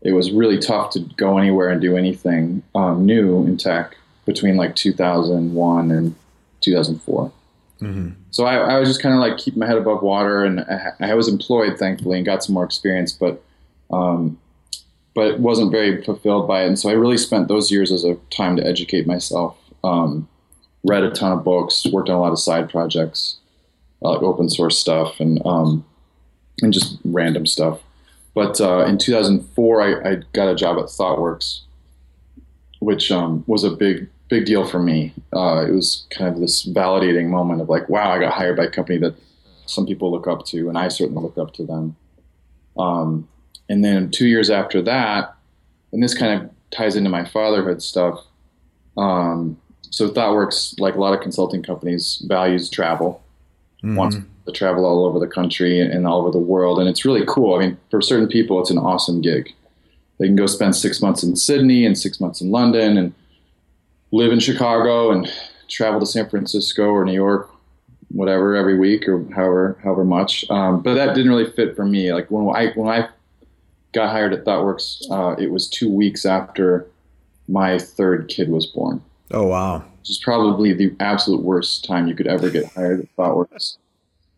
It 0.00 0.12
was 0.12 0.32
really 0.32 0.58
tough 0.58 0.90
to 0.94 1.00
go 1.16 1.38
anywhere 1.38 1.68
and 1.68 1.80
do 1.80 1.96
anything 1.96 2.62
um, 2.74 3.06
new 3.06 3.46
in 3.46 3.56
tech 3.56 3.96
between 4.26 4.56
like 4.56 4.74
2001 4.74 5.90
and 5.92 6.14
2004. 6.60 7.32
Mm-hmm. 7.80 8.10
So 8.30 8.44
I, 8.44 8.56
I, 8.56 8.78
was 8.78 8.88
just 8.88 9.00
kind 9.00 9.14
of 9.14 9.20
like 9.20 9.38
keep 9.38 9.56
my 9.56 9.66
head 9.66 9.76
above 9.76 10.02
water, 10.02 10.44
and 10.44 10.60
I, 10.60 10.92
I, 11.00 11.14
was 11.14 11.28
employed 11.28 11.78
thankfully 11.78 12.16
and 12.16 12.26
got 12.26 12.42
some 12.42 12.54
more 12.54 12.64
experience, 12.64 13.12
but 13.12 13.42
um, 13.92 14.38
but 15.14 15.38
wasn't 15.40 15.70
very 15.70 16.02
fulfilled 16.02 16.48
by 16.48 16.64
it. 16.64 16.68
And 16.68 16.78
so 16.78 16.88
I 16.88 16.92
really 16.92 17.18
spent 17.18 17.48
those 17.48 17.70
years 17.70 17.92
as 17.92 18.04
a 18.04 18.14
time 18.30 18.56
to 18.56 18.66
educate 18.66 19.06
myself. 19.06 19.56
Um, 19.84 20.28
read 20.84 21.04
a 21.04 21.10
ton 21.10 21.32
of 21.32 21.44
books, 21.44 21.86
worked 21.86 22.08
on 22.08 22.16
a 22.16 22.20
lot 22.20 22.32
of 22.32 22.38
side 22.38 22.70
projects, 22.70 23.36
uh, 24.02 24.10
like 24.10 24.22
open 24.22 24.48
source 24.48 24.78
stuff, 24.78 25.20
and 25.20 25.40
um, 25.44 25.84
and 26.60 26.72
just 26.72 26.98
random 27.04 27.46
stuff. 27.46 27.80
But 28.34 28.60
uh, 28.60 28.84
in 28.86 28.98
2004, 28.98 29.82
I, 29.82 30.10
I, 30.10 30.16
got 30.32 30.48
a 30.48 30.54
job 30.54 30.78
at 30.78 30.86
ThoughtWorks, 30.86 31.60
which 32.80 33.12
um, 33.12 33.44
was 33.46 33.62
a 33.64 33.70
big 33.70 34.08
big 34.28 34.46
deal 34.46 34.66
for 34.66 34.78
me. 34.78 35.12
Uh, 35.34 35.66
it 35.68 35.72
was 35.72 36.06
kind 36.10 36.34
of 36.34 36.40
this 36.40 36.66
validating 36.66 37.26
moment 37.26 37.60
of 37.60 37.68
like, 37.68 37.88
wow, 37.88 38.12
I 38.12 38.18
got 38.18 38.32
hired 38.32 38.56
by 38.56 38.64
a 38.64 38.70
company 38.70 38.98
that 38.98 39.14
some 39.66 39.86
people 39.86 40.10
look 40.10 40.26
up 40.26 40.46
to, 40.46 40.68
and 40.68 40.78
I 40.78 40.88
certainly 40.88 41.22
look 41.22 41.36
up 41.36 41.52
to 41.54 41.64
them. 41.64 41.96
Um, 42.78 43.28
and 43.68 43.84
then 43.84 44.10
two 44.10 44.26
years 44.26 44.48
after 44.50 44.80
that, 44.82 45.34
and 45.92 46.02
this 46.02 46.14
kind 46.14 46.42
of 46.42 46.50
ties 46.70 46.96
into 46.96 47.10
my 47.10 47.24
fatherhood 47.24 47.82
stuff. 47.82 48.24
Um, 48.96 49.58
so 49.92 50.08
ThoughtWorks, 50.08 50.80
like 50.80 50.94
a 50.94 50.98
lot 50.98 51.12
of 51.12 51.20
consulting 51.20 51.62
companies, 51.62 52.24
values 52.26 52.70
travel, 52.70 53.22
mm-hmm. 53.84 53.94
wants 53.94 54.16
to 54.46 54.52
travel 54.52 54.86
all 54.86 55.04
over 55.04 55.18
the 55.18 55.26
country 55.26 55.80
and 55.80 56.06
all 56.06 56.22
over 56.22 56.30
the 56.30 56.38
world, 56.38 56.78
and 56.78 56.88
it's 56.88 57.04
really 57.04 57.24
cool. 57.28 57.54
I 57.54 57.58
mean, 57.60 57.78
for 57.90 58.00
certain 58.00 58.26
people, 58.26 58.58
it's 58.58 58.70
an 58.70 58.78
awesome 58.78 59.20
gig. 59.20 59.54
They 60.18 60.26
can 60.26 60.36
go 60.36 60.46
spend 60.46 60.74
six 60.74 61.02
months 61.02 61.22
in 61.22 61.36
Sydney 61.36 61.84
and 61.84 61.96
six 61.96 62.20
months 62.20 62.40
in 62.40 62.50
London 62.50 62.96
and 62.96 63.12
live 64.12 64.32
in 64.32 64.40
Chicago 64.40 65.10
and 65.10 65.30
travel 65.68 66.00
to 66.00 66.06
San 66.06 66.28
Francisco 66.28 66.84
or 66.84 67.04
New 67.04 67.12
York, 67.12 67.50
whatever, 68.08 68.56
every 68.56 68.78
week 68.78 69.06
or 69.06 69.22
however 69.34 69.76
however 69.82 70.04
much. 70.04 70.48
Um, 70.50 70.80
but 70.80 70.94
that 70.94 71.14
didn't 71.14 71.30
really 71.30 71.50
fit 71.50 71.76
for 71.76 71.84
me. 71.84 72.14
Like 72.14 72.30
when 72.30 72.54
I 72.56 72.72
when 72.72 72.88
I 72.88 73.08
got 73.92 74.10
hired 74.10 74.32
at 74.32 74.44
ThoughtWorks, 74.46 75.10
uh, 75.10 75.36
it 75.38 75.50
was 75.50 75.68
two 75.68 75.90
weeks 75.90 76.24
after 76.24 76.86
my 77.46 77.78
third 77.78 78.28
kid 78.28 78.48
was 78.48 78.64
born. 78.64 79.02
Oh 79.32 79.46
wow! 79.46 79.78
Which 79.98 80.10
is 80.10 80.18
probably 80.18 80.72
the 80.72 80.94
absolute 81.00 81.42
worst 81.42 81.84
time 81.84 82.06
you 82.06 82.14
could 82.14 82.26
ever 82.26 82.50
get 82.50 82.66
hired 82.72 83.00
at 83.00 83.16
ThoughtWorks. 83.16 83.78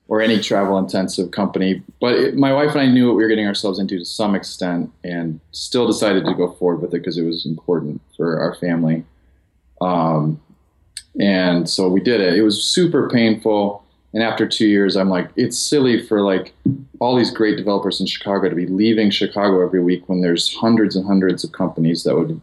or 0.09 0.21
any 0.21 0.39
travel 0.39 0.79
intensive 0.79 1.31
company. 1.31 1.83
But 2.01 2.15
it, 2.15 2.37
my 2.37 2.53
wife 2.53 2.73
and 2.73 2.81
I 2.81 2.87
knew 2.87 3.09
what 3.09 3.17
we 3.17 3.23
were 3.23 3.29
getting 3.29 3.47
ourselves 3.47 3.79
into 3.79 3.99
to 3.99 4.05
some 4.05 4.35
extent, 4.35 4.91
and 5.03 5.41
still 5.53 5.87
decided 5.87 6.25
to 6.27 6.35
go 6.35 6.53
forward 6.53 6.83
with 6.83 6.95
it 6.95 6.99
because 6.99 7.19
it 7.19 7.25
was 7.25 7.47
important 7.47 8.01
for 8.17 8.39
our 8.39 8.55
family. 8.57 9.05
Um, 9.81 10.41
and 11.21 11.69
so 11.69 11.89
we 11.89 12.01
did 12.01 12.21
it. 12.21 12.35
It 12.35 12.43
was 12.43 12.63
super 12.63 13.09
painful. 13.09 13.83
And 14.13 14.23
after 14.23 14.47
two 14.47 14.67
years, 14.67 14.97
I'm 14.97 15.09
like, 15.09 15.29
it's 15.37 15.59
silly 15.59 16.05
for 16.07 16.21
like 16.21 16.53
all 17.01 17.17
these 17.17 17.33
great 17.33 17.57
developers 17.57 18.01
in 18.01 18.07
Chicago 18.07 18.49
to 18.49 18.55
be 18.55 18.67
leaving 18.67 19.11
Chicago 19.11 19.65
every 19.65 19.83
week 19.83 20.09
when 20.09 20.21
there's 20.21 20.55
hundreds 20.55 20.95
and 20.95 21.05
hundreds 21.05 21.43
of 21.43 21.53
companies 21.53 22.05
that 22.05 22.15
would 22.15 22.41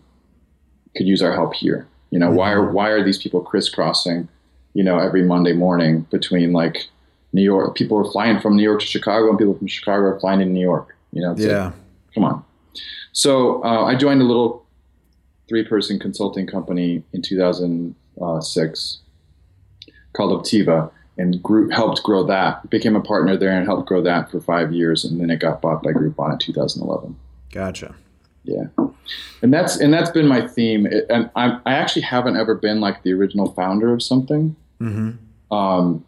could 0.98 1.08
use 1.08 1.22
our 1.22 1.34
help 1.34 1.54
here. 1.54 1.88
You 2.12 2.20
know, 2.20 2.28
mm-hmm. 2.28 2.36
why 2.36 2.52
are 2.52 2.72
why 2.72 2.90
are 2.90 3.04
these 3.04 3.18
people 3.18 3.42
crisscrossing? 3.42 4.28
You 4.74 4.84
know, 4.84 5.00
every 5.00 5.24
Monday 5.24 5.54
morning 5.54 6.08
between 6.12 6.54
like 6.54 6.88
New 7.34 7.44
York, 7.44 7.76
people 7.76 7.98
are 7.98 8.10
flying 8.12 8.40
from 8.40 8.56
New 8.56 8.64
York 8.64 8.82
to 8.82 8.86
Chicago, 8.86 9.30
and 9.30 9.38
people 9.38 9.56
from 9.56 9.68
Chicago 9.68 10.04
are 10.04 10.20
flying 10.20 10.40
to 10.40 10.46
New 10.46 10.62
York. 10.62 10.96
You 11.12 11.22
know, 11.22 11.36
yeah, 11.38 11.66
like, 11.66 11.74
come 12.14 12.24
on. 12.24 12.46
So 13.12 13.64
uh, 13.64 13.86
I 13.86 13.96
joined 13.96 14.22
a 14.22 14.26
little 14.26 14.66
three-person 15.50 16.00
consulting 16.00 16.48
company 16.48 17.04
in 17.12 17.22
2006 17.22 19.00
called 20.14 20.46
Obtiva 20.46 20.90
and 21.18 21.42
group 21.42 21.72
helped 21.72 22.04
grow 22.04 22.24
that. 22.24 22.70
Became 22.70 22.96
a 22.96 23.02
partner 23.02 23.38
there 23.38 23.52
and 23.52 23.66
helped 23.66 23.88
grow 23.88 24.02
that 24.02 24.32
for 24.32 24.40
five 24.40 24.74
years, 24.74 25.06
and 25.06 25.20
then 25.20 25.30
it 25.30 25.40
got 25.40 25.62
bought 25.62 25.84
by 25.84 25.92
Groupon 25.92 26.34
in 26.34 26.38
2011. 26.40 27.16
Gotcha. 27.52 27.96
Yeah, 28.44 28.66
and 29.42 29.54
that's 29.54 29.78
and 29.78 29.94
that's 29.94 30.10
been 30.10 30.28
my 30.28 30.48
theme. 30.48 30.86
It, 30.86 31.06
and 31.10 31.30
I 31.36 31.60
I 31.66 31.74
actually 31.74 32.04
haven't 32.04 32.38
ever 32.38 32.56
been 32.56 32.82
like 32.82 33.04
the 33.04 33.14
original 33.14 33.52
founder 33.54 33.94
of 33.94 34.02
something. 34.02 34.56
Mm-hmm. 34.80 35.56
Um, 35.56 36.06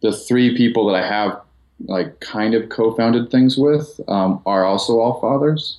the 0.00 0.12
three 0.12 0.56
people 0.56 0.86
that 0.86 1.02
I 1.02 1.06
have 1.06 1.40
like 1.86 2.20
kind 2.20 2.54
of 2.54 2.68
co-founded 2.68 3.30
things 3.30 3.56
with 3.56 4.00
um, 4.06 4.40
are 4.46 4.64
also 4.64 5.00
all 5.00 5.20
fathers, 5.20 5.78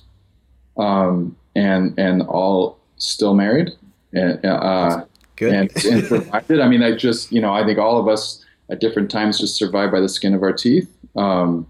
um, 0.76 1.36
and 1.54 1.98
and 1.98 2.22
all 2.22 2.78
still 2.96 3.34
married. 3.34 3.70
And, 4.12 4.44
uh, 4.44 5.04
Good. 5.36 5.52
And, 5.52 5.84
and 5.84 6.04
survived 6.06 6.50
I 6.50 6.68
mean, 6.68 6.82
I 6.82 6.96
just, 6.96 7.30
you 7.30 7.40
know, 7.40 7.52
I 7.52 7.64
think 7.64 7.78
all 7.78 7.98
of 7.98 8.08
us 8.08 8.44
at 8.70 8.80
different 8.80 9.10
times 9.10 9.38
just 9.38 9.54
survive 9.54 9.92
by 9.92 10.00
the 10.00 10.08
skin 10.08 10.34
of 10.34 10.42
our 10.42 10.52
teeth, 10.52 10.90
um, 11.14 11.66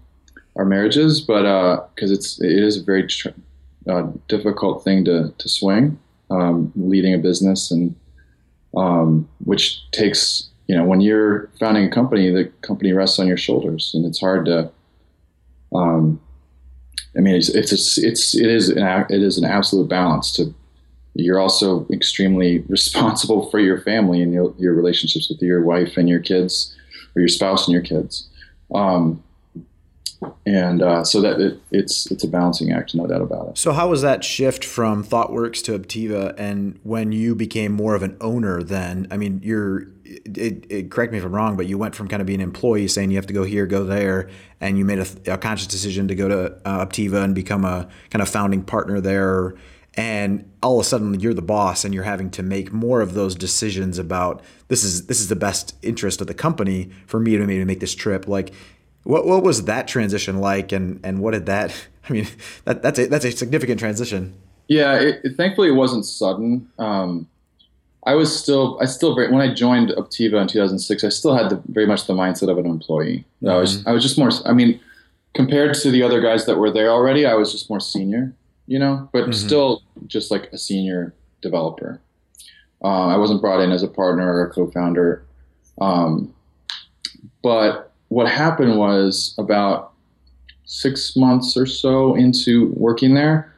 our 0.55 0.65
marriages, 0.65 1.21
but 1.21 1.43
because 1.93 2.11
uh, 2.11 2.13
it's 2.13 2.41
it 2.41 2.51
is 2.51 2.77
a 2.77 2.83
very 2.83 3.05
tr- 3.05 3.29
uh, 3.87 4.07
difficult 4.27 4.83
thing 4.83 5.05
to 5.05 5.33
to 5.37 5.49
swing, 5.49 5.99
um, 6.29 6.71
leading 6.75 7.13
a 7.13 7.17
business, 7.17 7.71
and 7.71 7.95
um, 8.75 9.27
which 9.43 9.79
takes 9.91 10.49
you 10.67 10.75
know 10.75 10.83
when 10.83 11.01
you're 11.01 11.49
founding 11.59 11.85
a 11.85 11.89
company, 11.89 12.29
the 12.29 12.45
company 12.61 12.93
rests 12.93 13.19
on 13.19 13.27
your 13.27 13.37
shoulders, 13.37 13.91
and 13.93 14.05
it's 14.05 14.19
hard 14.19 14.45
to. 14.45 14.71
Um, 15.73 16.21
I 17.17 17.19
mean, 17.19 17.35
it's 17.35 17.49
it's 17.49 17.71
a, 17.71 18.07
it's 18.07 18.35
it 18.35 18.47
is 18.47 18.69
an 18.69 19.05
it 19.09 19.21
is 19.21 19.37
an 19.37 19.45
absolute 19.45 19.89
balance 19.89 20.31
to 20.33 20.53
you're 21.17 21.39
also 21.39 21.87
extremely 21.91 22.59
responsible 22.69 23.49
for 23.49 23.59
your 23.59 23.81
family 23.81 24.21
and 24.21 24.33
your, 24.33 24.53
your 24.57 24.73
relationships 24.73 25.29
with 25.29 25.41
your 25.41 25.63
wife 25.63 25.97
and 25.97 26.07
your 26.07 26.19
kids 26.19 26.75
or 27.15 27.21
your 27.21 27.27
spouse 27.27 27.67
and 27.67 27.73
your 27.73 27.83
kids. 27.83 28.29
Um, 28.73 29.23
and 30.45 30.81
uh, 30.81 31.03
so 31.03 31.21
that 31.21 31.39
it, 31.39 31.59
it's 31.71 32.09
it's 32.11 32.23
a 32.23 32.27
balancing 32.27 32.71
act, 32.71 32.95
no 32.95 33.05
doubt 33.07 33.21
about 33.21 33.49
it. 33.49 33.57
So 33.57 33.71
how 33.71 33.89
was 33.89 34.01
that 34.01 34.23
shift 34.23 34.63
from 34.63 35.03
ThoughtWorks 35.03 35.63
to 35.65 35.77
Obtiva, 35.77 36.33
and 36.37 36.79
when 36.83 37.11
you 37.11 37.35
became 37.35 37.71
more 37.71 37.95
of 37.95 38.03
an 38.03 38.17
owner? 38.21 38.63
Then 38.63 39.07
I 39.11 39.17
mean, 39.17 39.41
you're 39.43 39.87
it, 40.03 40.65
it, 40.69 40.91
correct 40.91 41.11
me 41.11 41.17
if 41.17 41.25
I'm 41.25 41.35
wrong, 41.35 41.57
but 41.57 41.67
you 41.67 41.77
went 41.77 41.95
from 41.95 42.07
kind 42.07 42.21
of 42.21 42.27
being 42.27 42.41
an 42.41 42.47
employee, 42.47 42.87
saying 42.87 43.11
you 43.11 43.17
have 43.17 43.27
to 43.27 43.33
go 43.33 43.43
here, 43.43 43.65
go 43.65 43.83
there, 43.83 44.29
and 44.61 44.77
you 44.77 44.85
made 44.85 44.99
a, 44.99 45.33
a 45.33 45.37
conscious 45.37 45.67
decision 45.67 46.07
to 46.07 46.15
go 46.15 46.27
to 46.27 46.53
uh, 46.65 46.85
Obtiva 46.85 47.23
and 47.23 47.35
become 47.35 47.65
a 47.65 47.87
kind 48.09 48.21
of 48.21 48.29
founding 48.29 48.63
partner 48.63 49.01
there 49.01 49.55
and 49.97 50.49
all 50.61 50.79
of 50.79 50.85
a 50.85 50.87
sudden 50.87 51.19
you're 51.19 51.33
the 51.33 51.41
boss 51.41 51.83
and 51.83 51.93
you're 51.93 52.03
having 52.03 52.29
to 52.29 52.43
make 52.43 52.71
more 52.71 53.01
of 53.01 53.15
those 53.15 53.33
decisions 53.33 53.97
about 53.97 54.41
this 54.67 54.83
is 54.83 55.07
this 55.07 55.19
is 55.19 55.27
the 55.27 55.35
best 55.35 55.75
interest 55.81 56.21
of 56.21 56.27
the 56.27 56.33
company 56.35 56.91
for 57.07 57.19
me 57.19 57.35
to 57.35 57.45
maybe 57.45 57.65
make 57.65 57.79
this 57.79 57.95
trip 57.95 58.27
like 58.27 58.53
what 59.07 59.25
what 59.25 59.43
was 59.43 59.65
that 59.65 59.87
transition 59.87 60.39
like 60.39 60.71
and 60.71 60.99
and 61.03 61.19
what 61.19 61.31
did 61.31 61.45
that 61.45 61.73
i 62.09 62.13
mean 62.13 62.27
that 62.65 62.81
that's 62.81 62.99
a 62.99 63.07
that's 63.07 63.25
a 63.25 63.31
significant 63.31 63.79
transition 63.79 64.33
yeah 64.67 64.93
it, 64.95 65.21
it, 65.23 65.35
thankfully 65.35 65.69
it 65.69 65.73
wasn't 65.73 66.05
sudden 66.05 66.67
um, 66.79 67.27
i 68.05 68.13
was 68.13 68.37
still 68.37 68.77
i 68.81 68.85
still 68.85 69.15
very 69.15 69.31
when 69.31 69.41
i 69.41 69.53
joined 69.53 69.89
obtiva 69.89 70.41
in 70.41 70.47
2006 70.47 71.03
i 71.03 71.09
still 71.09 71.35
had 71.35 71.49
the, 71.49 71.61
very 71.67 71.85
much 71.85 72.07
the 72.07 72.13
mindset 72.13 72.49
of 72.49 72.57
an 72.57 72.65
employee 72.65 73.25
mm-hmm. 73.41 73.49
i 73.49 73.57
was 73.57 73.79
mm-hmm. 73.79 73.89
i 73.89 73.91
was 73.91 74.03
just 74.03 74.17
more 74.17 74.31
i 74.45 74.53
mean 74.53 74.79
compared 75.33 75.73
to 75.73 75.91
the 75.91 76.01
other 76.01 76.21
guys 76.21 76.45
that 76.45 76.57
were 76.57 76.71
there 76.71 76.89
already 76.89 77.25
i 77.25 77.33
was 77.33 77.51
just 77.51 77.69
more 77.69 77.79
senior 77.79 78.33
you 78.67 78.77
know, 78.77 79.09
but 79.11 79.23
mm-hmm. 79.23 79.31
still 79.31 79.81
just 80.05 80.29
like 80.29 80.51
a 80.53 80.57
senior 80.57 81.13
developer. 81.41 81.99
Uh, 82.83 83.07
I 83.07 83.17
wasn't 83.17 83.41
brought 83.41 83.61
in 83.61 83.71
as 83.71 83.81
a 83.81 83.87
partner 83.87 84.31
or 84.31 84.45
a 84.45 84.49
co-founder. 84.51 85.25
Um, 85.81 86.33
but 87.41 87.91
what 88.09 88.29
happened 88.29 88.77
was 88.77 89.33
about 89.37 89.93
six 90.65 91.15
months 91.15 91.55
or 91.57 91.65
so 91.65 92.15
into 92.15 92.71
working 92.75 93.13
there, 93.13 93.53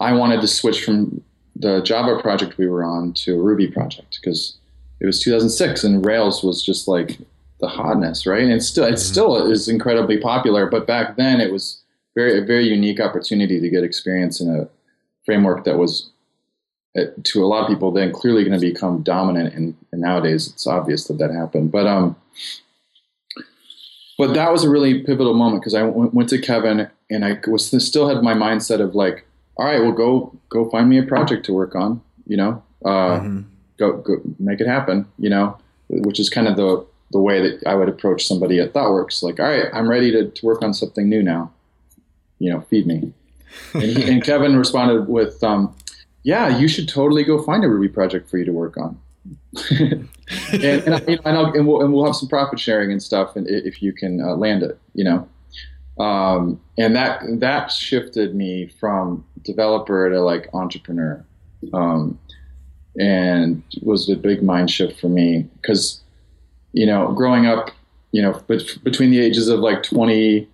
I 0.00 0.12
wanted 0.12 0.40
to 0.40 0.46
switch 0.46 0.84
from 0.84 1.22
the 1.56 1.80
Java 1.82 2.20
project 2.20 2.58
we 2.58 2.66
were 2.66 2.84
on 2.84 3.12
to 3.14 3.34
a 3.34 3.42
Ruby 3.42 3.68
project 3.68 4.18
because 4.20 4.56
it 5.00 5.06
was 5.06 5.20
2006 5.20 5.84
and 5.84 6.04
Rails 6.04 6.42
was 6.42 6.64
just 6.64 6.88
like 6.88 7.18
the 7.60 7.68
hotness, 7.68 8.26
right? 8.26 8.42
And 8.42 8.52
it's 8.52 8.66
still 8.66 8.84
it 8.84 8.94
mm-hmm. 8.94 8.96
still 8.96 9.50
is 9.50 9.68
incredibly 9.68 10.18
popular, 10.18 10.66
but 10.66 10.86
back 10.86 11.16
then 11.16 11.40
it 11.40 11.52
was 11.52 11.82
very 12.14 12.38
a 12.38 12.44
very 12.44 12.66
unique 12.66 13.00
opportunity 13.00 13.60
to 13.60 13.68
get 13.68 13.84
experience 13.84 14.40
in 14.40 14.48
a 14.48 14.68
framework 15.24 15.64
that 15.64 15.78
was 15.78 16.10
uh, 16.96 17.04
to 17.24 17.44
a 17.44 17.46
lot 17.46 17.62
of 17.62 17.68
people 17.68 17.90
then 17.90 18.12
clearly 18.12 18.44
going 18.44 18.58
to 18.58 18.64
become 18.64 19.02
dominant 19.02 19.52
and, 19.54 19.76
and, 19.90 20.00
nowadays 20.00 20.48
it's 20.48 20.66
obvious 20.66 21.06
that 21.06 21.18
that 21.18 21.30
happened 21.32 21.72
but 21.72 21.86
um 21.86 22.14
but 24.18 24.34
that 24.34 24.52
was 24.52 24.64
a 24.64 24.70
really 24.70 25.02
pivotal 25.02 25.34
moment 25.34 25.62
because 25.62 25.74
I 25.74 25.80
w- 25.80 26.10
went 26.12 26.28
to 26.30 26.38
Kevin 26.38 26.88
and 27.10 27.24
I 27.24 27.38
was 27.46 27.66
still 27.86 28.08
had 28.08 28.22
my 28.22 28.34
mindset 28.34 28.80
of 28.80 28.94
like 28.94 29.26
all 29.56 29.66
right 29.66 29.80
well 29.80 29.92
go 29.92 30.36
go 30.48 30.68
find 30.70 30.88
me 30.88 30.98
a 30.98 31.02
project 31.02 31.46
to 31.46 31.52
work 31.52 31.74
on 31.74 32.00
you 32.26 32.36
know 32.36 32.62
uh, 32.84 33.20
mm-hmm. 33.20 33.40
go 33.78 33.98
go 33.98 34.20
make 34.38 34.60
it 34.60 34.66
happen 34.66 35.06
you 35.18 35.30
know 35.30 35.56
which 35.88 36.18
is 36.18 36.30
kind 36.30 36.48
of 36.48 36.56
the 36.56 36.84
the 37.12 37.20
way 37.20 37.40
that 37.40 37.66
I 37.66 37.74
would 37.74 37.88
approach 37.88 38.26
somebody 38.26 38.58
at 38.58 38.72
ThoughtWorks 38.72 39.22
like 39.22 39.38
all 39.38 39.46
right 39.46 39.66
I'm 39.72 39.88
ready 39.88 40.10
to, 40.12 40.28
to 40.28 40.46
work 40.46 40.62
on 40.62 40.74
something 40.74 41.08
new 41.08 41.22
now 41.22 41.52
you 42.38 42.50
know, 42.50 42.60
feed 42.60 42.86
me. 42.86 43.12
And, 43.72 43.82
he, 43.82 44.10
and 44.10 44.22
Kevin 44.24 44.56
responded 44.56 45.08
with, 45.08 45.42
um, 45.42 45.74
yeah, 46.22 46.58
you 46.58 46.68
should 46.68 46.88
totally 46.88 47.24
go 47.24 47.42
find 47.42 47.64
a 47.64 47.68
Ruby 47.68 47.88
project 47.88 48.28
for 48.28 48.38
you 48.38 48.44
to 48.44 48.52
work 48.52 48.76
on. 48.76 48.98
and, 49.70 50.08
and, 50.52 50.88
and, 50.88 51.20
and, 51.26 51.66
we'll, 51.66 51.82
and 51.82 51.92
we'll 51.92 52.04
have 52.04 52.16
some 52.16 52.28
profit 52.28 52.58
sharing 52.58 52.90
and 52.90 53.02
stuff 53.02 53.36
and 53.36 53.46
if 53.48 53.82
you 53.82 53.92
can 53.92 54.20
uh, 54.20 54.34
land 54.34 54.62
it, 54.62 54.78
you 54.94 55.04
know. 55.04 55.28
Um, 56.02 56.60
and 56.76 56.96
that 56.96 57.22
that 57.38 57.70
shifted 57.70 58.34
me 58.34 58.66
from 58.80 59.24
developer 59.42 60.10
to 60.10 60.20
like 60.20 60.48
entrepreneur, 60.52 61.24
um, 61.72 62.18
and 62.98 63.62
was 63.82 64.10
a 64.10 64.16
big 64.16 64.42
mind 64.42 64.72
shift 64.72 65.00
for 65.00 65.08
me 65.08 65.48
because, 65.62 66.02
you 66.72 66.84
know, 66.84 67.12
growing 67.12 67.46
up, 67.46 67.70
you 68.10 68.22
know, 68.22 68.32
between 68.82 69.12
the 69.12 69.20
ages 69.20 69.46
of 69.46 69.60
like 69.60 69.84
twenty 69.84 70.48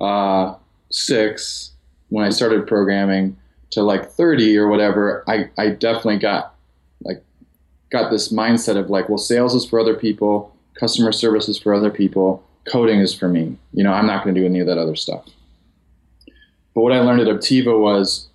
uh, 0.00 0.54
six 0.90 1.72
when 2.08 2.24
I 2.24 2.30
started 2.30 2.66
programming 2.66 3.36
to 3.70 3.82
like 3.82 4.10
30 4.10 4.56
or 4.58 4.68
whatever, 4.68 5.24
I, 5.28 5.50
I 5.58 5.70
definitely 5.70 6.18
got 6.18 6.54
got 7.96 8.10
this 8.10 8.32
mindset 8.32 8.76
of 8.76 8.90
like, 8.90 9.08
well, 9.08 9.18
sales 9.18 9.54
is 9.54 9.64
for 9.64 9.80
other 9.80 9.94
people, 9.94 10.54
customer 10.74 11.12
service 11.12 11.48
is 11.48 11.58
for 11.58 11.74
other 11.74 11.90
people, 11.90 12.42
coding 12.70 13.00
is 13.00 13.14
for 13.14 13.28
me. 13.28 13.56
You 13.72 13.84
know, 13.84 13.92
I'm 13.92 14.06
not 14.06 14.24
going 14.24 14.34
to 14.34 14.40
do 14.40 14.46
any 14.46 14.60
of 14.60 14.66
that 14.66 14.78
other 14.78 14.96
stuff. 14.96 15.24
But 16.74 16.82
what 16.82 16.92
I 16.92 17.00
learned 17.00 17.20
at 17.20 17.28
Obtiva 17.28 17.78
was, 17.78 18.28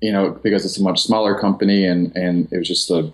you 0.00 0.12
know, 0.12 0.30
because 0.30 0.64
it's 0.64 0.78
a 0.78 0.82
much 0.82 1.02
smaller 1.02 1.38
company 1.38 1.86
and 1.86 2.14
and 2.14 2.48
it 2.52 2.58
was 2.58 2.68
just 2.68 2.88
the, 2.88 3.12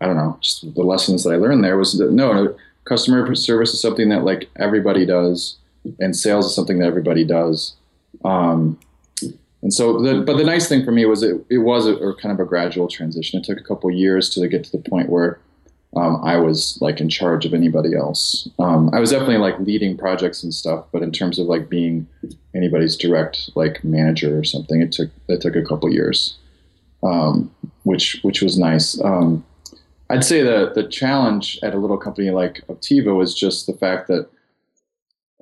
I 0.00 0.06
don't 0.06 0.16
know, 0.16 0.36
just 0.40 0.74
the 0.74 0.82
lessons 0.82 1.22
that 1.24 1.30
I 1.30 1.36
learned 1.36 1.62
there 1.62 1.78
was 1.78 1.96
that 1.98 2.10
no, 2.10 2.56
customer 2.84 3.34
service 3.36 3.72
is 3.72 3.80
something 3.80 4.08
that 4.08 4.24
like 4.24 4.48
everybody 4.56 5.06
does, 5.06 5.56
and 6.00 6.16
sales 6.16 6.46
is 6.46 6.54
something 6.54 6.78
that 6.78 6.86
everybody 6.86 7.24
does 7.24 7.76
um, 8.24 8.78
and 9.62 9.72
so, 9.72 10.00
the, 10.00 10.20
but 10.20 10.36
the 10.36 10.44
nice 10.44 10.68
thing 10.68 10.84
for 10.84 10.92
me 10.92 11.04
was 11.04 11.22
it, 11.22 11.36
it 11.50 11.58
was 11.58 11.86
a, 11.86 11.94
a 11.96 12.14
kind 12.16 12.32
of 12.32 12.38
a 12.38 12.48
gradual 12.48 12.88
transition. 12.88 13.40
It 13.40 13.44
took 13.44 13.58
a 13.58 13.64
couple 13.64 13.90
years 13.90 14.30
to 14.30 14.46
get 14.48 14.64
to 14.64 14.72
the 14.72 14.88
point 14.88 15.10
where 15.10 15.40
um, 15.96 16.22
I 16.22 16.36
was 16.36 16.78
like 16.80 17.00
in 17.00 17.08
charge 17.08 17.44
of 17.44 17.54
anybody 17.54 17.96
else. 17.96 18.48
Um, 18.58 18.90
I 18.92 19.00
was 19.00 19.10
definitely 19.10 19.38
like 19.38 19.58
leading 19.58 19.96
projects 19.96 20.42
and 20.42 20.54
stuff, 20.54 20.84
but 20.92 21.02
in 21.02 21.10
terms 21.10 21.38
of 21.38 21.46
like 21.46 21.68
being 21.68 22.06
anybody's 22.54 22.96
direct 22.96 23.50
like 23.56 23.82
manager 23.82 24.38
or 24.38 24.44
something, 24.44 24.80
it 24.80 24.92
took 24.92 25.10
it 25.28 25.40
took 25.40 25.56
a 25.56 25.64
couple 25.64 25.90
years, 25.90 26.36
um, 27.02 27.50
which 27.82 28.20
which 28.22 28.42
was 28.42 28.58
nice. 28.58 29.00
Um, 29.02 29.44
I'd 30.10 30.24
say 30.24 30.42
the 30.42 30.72
the 30.74 30.86
challenge 30.86 31.58
at 31.62 31.74
a 31.74 31.78
little 31.78 31.98
company 31.98 32.30
like 32.30 32.62
Obtiva 32.68 33.16
was 33.16 33.34
just 33.34 33.66
the 33.66 33.72
fact 33.72 34.08
that 34.08 34.28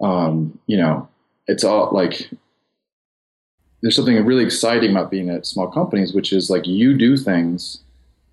um, 0.00 0.58
you 0.66 0.76
know, 0.76 1.08
it's 1.49 1.64
all 1.64 1.90
like 1.92 2.30
there's 3.83 3.97
something 3.97 4.25
really 4.25 4.45
exciting 4.45 4.90
about 4.90 5.11
being 5.11 5.30
at 5.30 5.47
small 5.47 5.68
companies, 5.68 6.14
which 6.14 6.33
is 6.33 6.50
like 6.50 6.66
you 6.66 6.97
do 6.97 7.16
things 7.16 7.80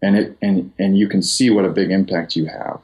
and 0.01 0.17
it 0.17 0.37
and 0.41 0.71
and 0.77 0.97
you 0.97 1.07
can 1.07 1.21
see 1.21 1.49
what 1.49 1.65
a 1.65 1.69
big 1.69 1.91
impact 1.91 2.35
you 2.35 2.45
have. 2.45 2.79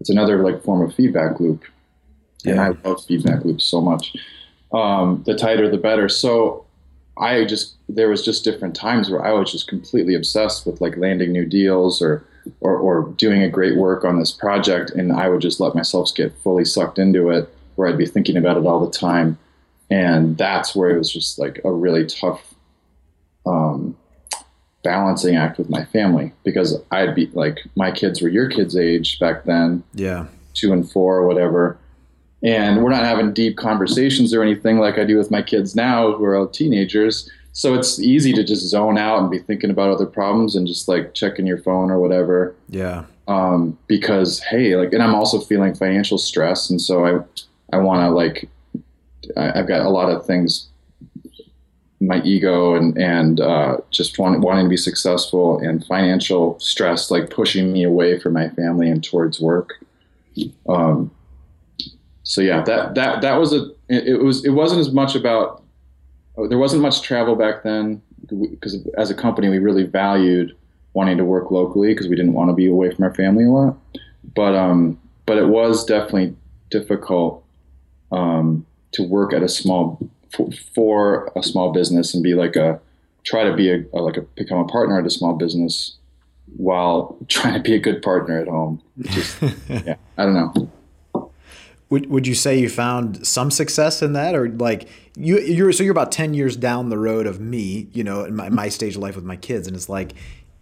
It's 0.00 0.10
another 0.10 0.42
like 0.42 0.62
form 0.62 0.82
of 0.82 0.94
feedback 0.94 1.40
loop. 1.40 1.64
Yeah. 2.44 2.52
And 2.52 2.60
I 2.60 2.88
love 2.88 3.04
feedback 3.04 3.44
loops 3.44 3.64
so 3.64 3.80
much. 3.80 4.16
Um, 4.72 5.22
the 5.26 5.36
tighter 5.36 5.68
the 5.68 5.78
better. 5.78 6.08
So 6.08 6.64
I 7.18 7.44
just 7.44 7.74
there 7.88 8.08
was 8.08 8.24
just 8.24 8.44
different 8.44 8.74
times 8.74 9.10
where 9.10 9.24
I 9.24 9.32
was 9.32 9.52
just 9.52 9.68
completely 9.68 10.14
obsessed 10.14 10.66
with 10.66 10.80
like 10.80 10.96
landing 10.96 11.32
new 11.32 11.44
deals 11.44 12.00
or 12.00 12.24
or, 12.60 12.76
or 12.76 13.12
doing 13.16 13.42
a 13.42 13.48
great 13.48 13.76
work 13.76 14.04
on 14.04 14.18
this 14.18 14.32
project, 14.32 14.90
and 14.90 15.12
I 15.12 15.28
would 15.28 15.42
just 15.42 15.60
let 15.60 15.74
myself 15.74 16.14
get 16.14 16.32
fully 16.42 16.64
sucked 16.64 16.98
into 16.98 17.28
it, 17.28 17.54
where 17.76 17.86
I'd 17.86 17.98
be 17.98 18.06
thinking 18.06 18.36
about 18.36 18.56
it 18.56 18.64
all 18.64 18.84
the 18.84 18.90
time, 18.90 19.38
and 19.90 20.38
that's 20.38 20.74
where 20.74 20.90
it 20.90 20.98
was 20.98 21.12
just 21.12 21.38
like 21.38 21.60
a 21.64 21.72
really 21.72 22.06
tough 22.06 22.54
um, 23.46 23.96
balancing 24.82 25.36
act 25.36 25.58
with 25.58 25.68
my 25.68 25.84
family 25.86 26.32
because 26.44 26.80
I'd 26.90 27.14
be 27.14 27.26
like 27.32 27.58
my 27.76 27.90
kids 27.90 28.22
were 28.22 28.28
your 28.28 28.48
kids' 28.48 28.76
age 28.76 29.18
back 29.18 29.44
then, 29.44 29.82
yeah, 29.94 30.26
two 30.54 30.72
and 30.72 30.90
four 30.90 31.16
or 31.16 31.26
whatever, 31.26 31.78
and 32.42 32.82
we're 32.82 32.90
not 32.90 33.04
having 33.04 33.32
deep 33.32 33.56
conversations 33.56 34.32
or 34.32 34.42
anything 34.42 34.78
like 34.78 34.98
I 34.98 35.04
do 35.04 35.18
with 35.18 35.30
my 35.30 35.42
kids 35.42 35.74
now 35.74 36.12
who 36.12 36.24
are 36.24 36.36
all 36.36 36.46
teenagers. 36.46 37.30
So 37.52 37.74
it's 37.74 37.98
easy 37.98 38.32
to 38.34 38.44
just 38.44 38.68
zone 38.68 38.96
out 38.96 39.18
and 39.18 39.30
be 39.30 39.40
thinking 39.40 39.70
about 39.70 39.90
other 39.90 40.06
problems 40.06 40.54
and 40.54 40.66
just 40.66 40.88
like 40.88 41.14
checking 41.14 41.46
your 41.46 41.58
phone 41.58 41.90
or 41.90 41.98
whatever. 41.98 42.54
Yeah. 42.68 43.06
Um, 43.26 43.76
because 43.86 44.40
hey, 44.40 44.76
like, 44.76 44.92
and 44.92 45.02
I'm 45.02 45.14
also 45.14 45.40
feeling 45.40 45.74
financial 45.74 46.18
stress, 46.18 46.70
and 46.70 46.80
so 46.80 47.04
I, 47.04 47.76
I 47.76 47.78
want 47.78 48.02
to 48.02 48.10
like, 48.10 48.48
I, 49.36 49.58
have 49.58 49.68
got 49.68 49.82
a 49.82 49.88
lot 49.90 50.10
of 50.10 50.24
things, 50.26 50.68
my 52.00 52.22
ego 52.22 52.74
and 52.74 52.96
and 52.98 53.40
uh, 53.40 53.78
just 53.90 54.18
want, 54.18 54.40
wanting 54.40 54.64
to 54.64 54.70
be 54.70 54.76
successful 54.76 55.58
and 55.60 55.84
financial 55.84 56.58
stress 56.60 57.10
like 57.10 57.30
pushing 57.30 57.72
me 57.72 57.84
away 57.84 58.18
from 58.18 58.32
my 58.32 58.48
family 58.50 58.88
and 58.88 59.02
towards 59.04 59.40
work. 59.40 59.84
Um, 60.68 61.10
so 62.22 62.40
yeah, 62.40 62.62
that 62.62 62.94
that 62.94 63.22
that 63.22 63.34
was 63.34 63.52
a 63.52 63.70
it, 63.88 64.22
was 64.22 64.44
it 64.44 64.50
wasn't 64.50 64.80
as 64.80 64.92
much 64.92 65.14
about 65.14 65.62
there 66.48 66.58
wasn't 66.58 66.82
much 66.82 67.02
travel 67.02 67.34
back 67.34 67.64
then 67.64 68.00
because 68.28 68.76
as 68.96 69.10
a 69.10 69.14
company 69.14 69.48
we 69.48 69.58
really 69.58 69.82
valued 69.82 70.56
wanting 70.92 71.16
to 71.16 71.24
work 71.24 71.50
locally 71.50 71.92
because 71.92 72.08
we 72.08 72.16
didn't 72.16 72.32
want 72.32 72.48
to 72.50 72.54
be 72.54 72.66
away 72.66 72.90
from 72.90 73.04
our 73.04 73.14
family 73.14 73.44
a 73.44 73.50
lot. 73.50 73.76
But 74.34 74.54
um, 74.54 74.98
but 75.26 75.38
it 75.38 75.48
was 75.48 75.84
definitely 75.84 76.36
difficult 76.70 77.44
um, 78.12 78.66
to 78.92 79.02
work 79.02 79.32
at 79.32 79.42
a 79.42 79.48
small 79.48 79.98
for, 80.32 80.50
for, 80.74 81.32
a 81.36 81.42
small 81.42 81.72
business 81.72 82.14
and 82.14 82.22
be 82.22 82.34
like 82.34 82.56
a 82.56 82.80
try 83.24 83.44
to 83.44 83.54
be 83.54 83.70
a, 83.70 83.84
a 83.92 83.98
like 84.00 84.16
a 84.16 84.22
become 84.22 84.58
a 84.58 84.64
partner 84.66 84.98
at 84.98 85.06
a 85.06 85.10
small 85.10 85.34
business 85.34 85.96
while 86.56 87.16
trying 87.28 87.54
to 87.54 87.60
be 87.60 87.74
a 87.74 87.78
good 87.78 88.02
partner 88.02 88.40
at 88.40 88.48
home. 88.48 88.82
Just 88.98 89.40
yeah, 89.68 89.96
I 90.16 90.24
don't 90.24 90.34
know. 90.34 90.70
Would 91.90 92.08
would 92.08 92.26
you 92.26 92.36
say 92.36 92.58
you 92.58 92.68
found 92.68 93.26
some 93.26 93.50
success 93.50 94.00
in 94.02 94.12
that, 94.12 94.34
or 94.36 94.48
like 94.48 94.88
you 95.16 95.40
you're 95.40 95.72
so 95.72 95.82
you're 95.82 95.90
about 95.90 96.12
ten 96.12 96.34
years 96.34 96.56
down 96.56 96.88
the 96.88 96.98
road 96.98 97.26
of 97.26 97.40
me, 97.40 97.88
you 97.92 98.04
know, 98.04 98.24
in 98.24 98.36
my, 98.36 98.48
my 98.48 98.68
stage 98.68 98.94
of 98.94 99.02
life 99.02 99.16
with 99.16 99.24
my 99.24 99.36
kids, 99.36 99.66
and 99.66 99.74
it's 99.74 99.88
like 99.88 100.12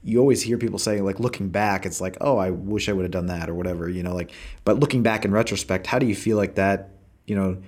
you 0.02 0.20
always 0.20 0.40
hear 0.42 0.56
people 0.56 0.78
saying 0.78 1.04
like 1.04 1.20
looking 1.20 1.50
back, 1.50 1.84
it's 1.84 2.00
like 2.00 2.16
oh 2.22 2.38
I 2.38 2.50
wish 2.50 2.88
I 2.88 2.92
would 2.92 3.02
have 3.02 3.12
done 3.12 3.26
that 3.26 3.50
or 3.50 3.54
whatever, 3.54 3.90
you 3.90 4.02
know, 4.02 4.14
like 4.14 4.30
but 4.64 4.80
looking 4.80 5.02
back 5.02 5.26
in 5.26 5.30
retrospect, 5.30 5.86
how 5.86 5.98
do 5.98 6.06
you 6.06 6.14
feel 6.14 6.38
like 6.38 6.54
that, 6.54 6.90
you 7.26 7.36
know? 7.36 7.58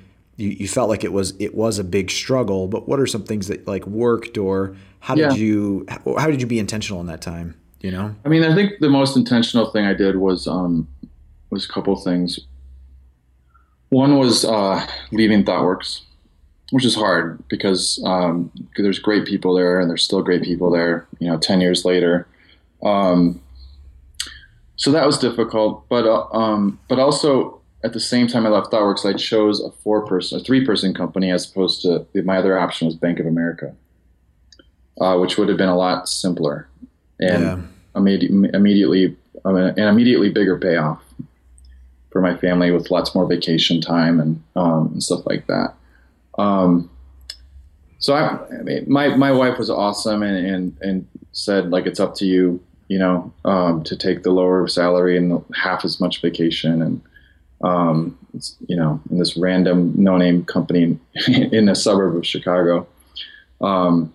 You, 0.40 0.48
you 0.50 0.68
felt 0.68 0.88
like 0.88 1.04
it 1.04 1.12
was 1.12 1.34
it 1.38 1.54
was 1.54 1.78
a 1.78 1.84
big 1.84 2.10
struggle, 2.10 2.66
but 2.66 2.88
what 2.88 2.98
are 2.98 3.06
some 3.06 3.24
things 3.24 3.48
that 3.48 3.66
like 3.66 3.86
worked, 3.86 4.38
or 4.38 4.74
how 5.00 5.14
did 5.14 5.32
yeah. 5.32 5.34
you 5.34 5.86
how 6.16 6.28
did 6.28 6.40
you 6.40 6.46
be 6.46 6.58
intentional 6.58 6.98
in 7.00 7.06
that 7.08 7.20
time? 7.20 7.54
You 7.80 7.90
know, 7.90 8.14
I 8.24 8.28
mean, 8.28 8.42
I 8.42 8.54
think 8.54 8.80
the 8.80 8.88
most 8.88 9.16
intentional 9.16 9.70
thing 9.70 9.84
I 9.84 9.92
did 9.92 10.16
was 10.16 10.46
um, 10.46 10.88
was 11.50 11.66
a 11.66 11.68
couple 11.68 11.94
things. 11.96 12.40
One 13.90 14.18
was 14.18 14.44
uh, 14.44 14.86
leaving 15.12 15.44
ThoughtWorks, 15.44 16.00
which 16.70 16.84
is 16.86 16.94
hard 16.94 17.42
because 17.48 18.02
um, 18.06 18.50
there's 18.76 18.98
great 18.98 19.26
people 19.26 19.54
there, 19.54 19.78
and 19.78 19.90
there's 19.90 20.02
still 20.02 20.22
great 20.22 20.42
people 20.42 20.70
there. 20.70 21.06
You 21.18 21.28
know, 21.28 21.38
ten 21.38 21.60
years 21.60 21.84
later, 21.84 22.26
um, 22.82 23.42
so 24.76 24.90
that 24.92 25.04
was 25.04 25.18
difficult. 25.18 25.86
But 25.90 26.06
uh, 26.06 26.26
um, 26.32 26.78
but 26.88 26.98
also 26.98 27.59
at 27.82 27.92
the 27.92 28.00
same 28.00 28.26
time, 28.26 28.46
I 28.46 28.50
left 28.50 28.70
ThoughtWorks. 28.70 29.06
I 29.06 29.16
chose 29.16 29.62
a 29.62 29.70
four-person, 29.70 30.40
a 30.40 30.44
three-person 30.44 30.92
company 30.94 31.30
as 31.30 31.50
opposed 31.50 31.82
to 31.82 32.06
my 32.24 32.36
other 32.36 32.58
option 32.58 32.86
was 32.86 32.94
Bank 32.94 33.18
of 33.18 33.26
America, 33.26 33.74
uh, 35.00 35.16
which 35.16 35.38
would 35.38 35.48
have 35.48 35.56
been 35.56 35.68
a 35.68 35.76
lot 35.76 36.08
simpler 36.08 36.68
and 37.18 37.42
yeah. 37.42 37.60
immediately, 37.96 38.50
immediately 38.52 39.16
an 39.44 39.78
immediately 39.78 40.28
bigger 40.28 40.58
payoff 40.58 41.02
for 42.10 42.20
my 42.20 42.36
family 42.36 42.70
with 42.70 42.90
lots 42.90 43.14
more 43.14 43.26
vacation 43.26 43.80
time 43.80 44.20
and, 44.20 44.42
um, 44.56 44.88
and 44.92 45.02
stuff 45.02 45.24
like 45.24 45.46
that. 45.46 45.74
Um, 46.38 46.90
so 47.98 48.14
I, 48.14 48.38
I, 48.58 48.62
mean, 48.62 48.84
my, 48.88 49.16
my 49.16 49.32
wife 49.32 49.56
was 49.58 49.70
awesome 49.70 50.22
and, 50.22 50.46
and, 50.46 50.76
and 50.82 51.06
said 51.32 51.70
like, 51.70 51.86
it's 51.86 52.00
up 52.00 52.14
to 52.16 52.26
you, 52.26 52.62
you 52.88 52.98
know, 52.98 53.32
um, 53.44 53.82
to 53.84 53.96
take 53.96 54.22
the 54.22 54.32
lower 54.32 54.66
salary 54.68 55.16
and 55.16 55.42
half 55.54 55.84
as 55.84 56.00
much 56.00 56.20
vacation. 56.20 56.82
And, 56.82 57.00
um, 57.62 58.18
you 58.66 58.76
know, 58.76 59.00
in 59.10 59.18
this 59.18 59.36
random 59.36 59.92
no 59.96 60.16
name 60.16 60.44
company 60.44 60.82
in, 60.82 61.00
in 61.52 61.68
a 61.68 61.74
suburb 61.74 62.16
of 62.16 62.26
Chicago. 62.26 62.86
Um, 63.60 64.12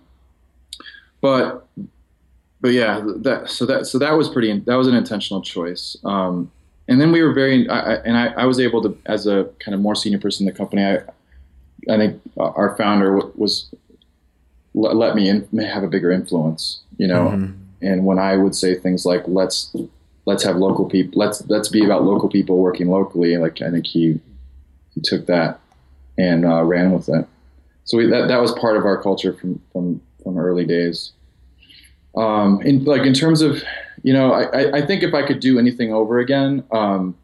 but, 1.20 1.66
but 2.60 2.72
yeah, 2.72 3.02
that, 3.18 3.48
so 3.48 3.66
that, 3.66 3.86
so 3.86 3.98
that 3.98 4.12
was 4.12 4.28
pretty, 4.28 4.58
that 4.60 4.74
was 4.74 4.88
an 4.88 4.94
intentional 4.94 5.42
choice. 5.42 5.96
Um, 6.04 6.50
and 6.88 7.00
then 7.00 7.12
we 7.12 7.22
were 7.22 7.32
very, 7.32 7.68
I, 7.68 7.94
and 7.96 8.16
I, 8.16 8.28
I, 8.42 8.44
was 8.44 8.60
able 8.60 8.82
to, 8.82 8.96
as 9.06 9.26
a 9.26 9.48
kind 9.60 9.74
of 9.74 9.80
more 9.80 9.94
senior 9.94 10.18
person 10.18 10.46
in 10.46 10.52
the 10.52 10.56
company, 10.56 10.84
I, 10.84 10.98
I 11.92 11.96
think 11.96 12.20
our 12.36 12.76
founder 12.76 13.16
was 13.36 13.68
let 14.76 15.16
me 15.16 15.28
in, 15.28 15.48
have 15.58 15.82
a 15.82 15.88
bigger 15.88 16.12
influence, 16.12 16.80
you 16.98 17.06
know. 17.06 17.28
Mm-hmm. 17.28 17.52
And 17.82 18.04
when 18.04 18.18
I 18.18 18.36
would 18.36 18.54
say 18.54 18.74
things 18.74 19.04
like 19.04 19.22
"let's 19.26 19.74
let's 20.26 20.42
have 20.44 20.56
local 20.56 20.88
people, 20.88 21.18
let's 21.18 21.46
let's 21.48 21.68
be 21.68 21.84
about 21.84 22.04
local 22.04 22.28
people 22.28 22.58
working 22.58 22.88
locally," 22.88 23.36
like 23.38 23.62
I 23.62 23.70
think 23.70 23.86
he 23.86 24.20
he 24.94 25.00
took 25.02 25.26
that 25.26 25.60
and 26.18 26.44
uh, 26.44 26.62
ran 26.62 26.92
with 26.92 27.08
it. 27.08 27.26
So 27.84 27.98
we, 27.98 28.06
that 28.10 28.28
that 28.28 28.40
was 28.40 28.52
part 28.52 28.76
of 28.76 28.84
our 28.84 29.00
culture 29.02 29.32
from 29.32 29.60
from 29.72 30.00
from 30.22 30.38
early 30.38 30.66
days. 30.66 31.12
Um, 32.16 32.60
in 32.62 32.84
like 32.84 33.02
in 33.02 33.14
terms 33.14 33.40
of 33.40 33.62
you 34.02 34.12
know, 34.12 34.32
I, 34.32 34.78
I 34.78 34.86
think 34.86 35.02
if 35.02 35.14
I 35.14 35.26
could 35.26 35.40
do 35.40 35.58
anything 35.58 35.92
over 35.92 36.18
again, 36.18 36.62
um, 36.70 37.16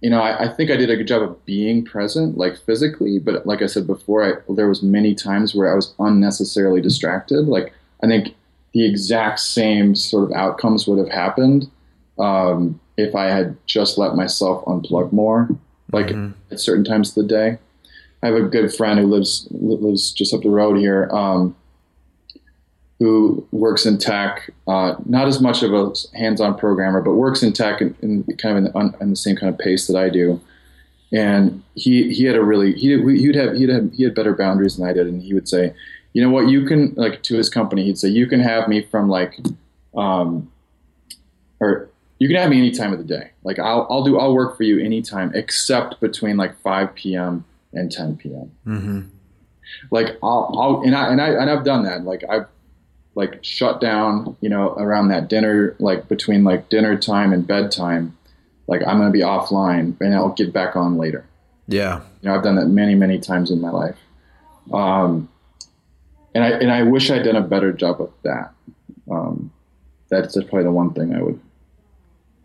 you 0.00 0.10
know, 0.10 0.20
I, 0.20 0.44
I, 0.44 0.48
think 0.48 0.70
I 0.70 0.76
did 0.76 0.90
a 0.90 0.96
good 0.96 1.08
job 1.08 1.22
of 1.22 1.44
being 1.44 1.84
present, 1.84 2.36
like 2.36 2.56
physically. 2.56 3.18
But 3.18 3.46
like 3.46 3.62
I 3.62 3.66
said 3.66 3.86
before, 3.86 4.22
I, 4.22 4.52
there 4.52 4.68
was 4.68 4.82
many 4.82 5.14
times 5.14 5.54
where 5.54 5.72
I 5.72 5.74
was 5.74 5.94
unnecessarily 5.98 6.80
distracted. 6.80 7.48
Like 7.48 7.72
I 8.02 8.06
think 8.06 8.34
the 8.76 8.84
exact 8.84 9.40
same 9.40 9.94
sort 9.94 10.30
of 10.30 10.36
outcomes 10.36 10.86
would 10.86 10.98
have 10.98 11.08
happened 11.08 11.70
um, 12.18 12.78
if 12.98 13.14
I 13.14 13.24
had 13.24 13.56
just 13.64 13.96
let 13.96 14.14
myself 14.14 14.62
unplug 14.66 15.12
more, 15.12 15.48
like 15.92 16.08
mm-hmm. 16.08 16.32
at 16.52 16.60
certain 16.60 16.84
times 16.84 17.08
of 17.08 17.14
the 17.14 17.34
day. 17.34 17.58
I 18.22 18.26
have 18.26 18.34
a 18.34 18.42
good 18.42 18.74
friend 18.74 19.00
who 19.00 19.06
lives 19.06 19.48
lives 19.50 20.12
just 20.12 20.34
up 20.34 20.42
the 20.42 20.50
road 20.50 20.76
here. 20.76 21.08
Um, 21.10 21.56
who 22.98 23.46
works 23.50 23.86
in 23.86 23.96
tech, 23.98 24.50
uh, 24.66 24.94
not 25.06 25.26
as 25.26 25.40
much 25.40 25.62
of 25.62 25.72
a 25.72 25.92
hands-on 26.14 26.56
programmer, 26.56 27.02
but 27.02 27.12
works 27.12 27.42
in 27.42 27.52
tech 27.52 27.80
in, 27.80 27.94
in 28.00 28.24
kind 28.36 28.58
of 28.58 28.64
in 28.64 28.72
the, 28.72 28.96
in 29.00 29.10
the, 29.10 29.16
same 29.16 29.36
kind 29.36 29.52
of 29.52 29.58
pace 29.58 29.86
that 29.86 29.96
I 29.96 30.08
do. 30.08 30.40
And 31.12 31.62
he 31.74 32.12
he 32.12 32.24
had 32.24 32.36
a 32.36 32.42
really 32.42 32.72
he 32.74 32.98
he'd 32.98 33.36
have 33.36 33.54
he'd 33.54 33.70
have 33.70 33.92
he 33.92 34.02
had 34.04 34.14
better 34.14 34.34
boundaries 34.34 34.76
than 34.76 34.86
I 34.86 34.92
did, 34.92 35.06
and 35.06 35.22
he 35.22 35.32
would 35.32 35.48
say, 35.48 35.74
you 36.16 36.22
know 36.22 36.30
what, 36.30 36.48
you 36.48 36.64
can 36.64 36.94
like 36.96 37.22
to 37.24 37.36
his 37.36 37.50
company, 37.50 37.84
he'd 37.84 37.98
say 37.98 38.08
you 38.08 38.26
can 38.26 38.40
have 38.40 38.68
me 38.68 38.80
from 38.80 39.10
like, 39.10 39.38
um, 39.94 40.50
or 41.60 41.90
you 42.18 42.26
can 42.26 42.38
have 42.38 42.48
me 42.48 42.56
any 42.56 42.70
time 42.70 42.94
of 42.94 42.98
the 42.98 43.04
day. 43.04 43.32
Like 43.44 43.58
I'll 43.58 43.86
I'll 43.90 44.02
do 44.02 44.18
I'll 44.18 44.32
work 44.32 44.56
for 44.56 44.62
you 44.62 44.82
anytime 44.82 45.30
except 45.34 46.00
between 46.00 46.38
like 46.38 46.58
5 46.62 46.94
p.m. 46.94 47.44
and 47.74 47.92
10 47.92 48.16
p.m. 48.16 48.50
Mm-hmm. 48.66 49.00
Like 49.90 50.16
I'll, 50.22 50.56
I'll 50.58 50.82
and 50.86 50.96
I 50.96 51.12
and 51.12 51.20
I 51.20 51.28
and 51.32 51.50
I've 51.50 51.64
done 51.64 51.82
that. 51.82 52.04
Like 52.04 52.24
I've 52.30 52.46
like 53.14 53.44
shut 53.44 53.82
down, 53.82 54.38
you 54.40 54.48
know, 54.48 54.72
around 54.78 55.08
that 55.08 55.28
dinner, 55.28 55.76
like 55.80 56.08
between 56.08 56.44
like 56.44 56.70
dinner 56.70 56.96
time 56.96 57.34
and 57.34 57.46
bedtime, 57.46 58.16
like 58.68 58.80
I'm 58.86 58.96
going 58.96 59.08
to 59.08 59.12
be 59.12 59.20
offline 59.20 60.00
and 60.00 60.14
I'll 60.14 60.30
get 60.30 60.50
back 60.50 60.76
on 60.76 60.96
later. 60.96 61.26
Yeah. 61.68 62.00
You 62.22 62.30
know, 62.30 62.36
I've 62.36 62.42
done 62.42 62.56
that 62.56 62.68
many, 62.68 62.94
many 62.94 63.18
times 63.18 63.50
in 63.50 63.60
my 63.60 63.70
life. 63.70 63.98
Um, 64.72 65.28
and 66.36 66.44
I, 66.44 66.48
and 66.50 66.70
I 66.70 66.82
wish 66.82 67.10
I'd 67.10 67.22
done 67.22 67.36
a 67.36 67.40
better 67.40 67.72
job 67.72 67.98
of 67.98 68.12
that. 68.22 68.52
Um, 69.10 69.50
that's 70.10 70.34
probably 70.34 70.64
the 70.64 70.70
one 70.70 70.92
thing 70.92 71.14
I 71.14 71.22
would, 71.22 71.40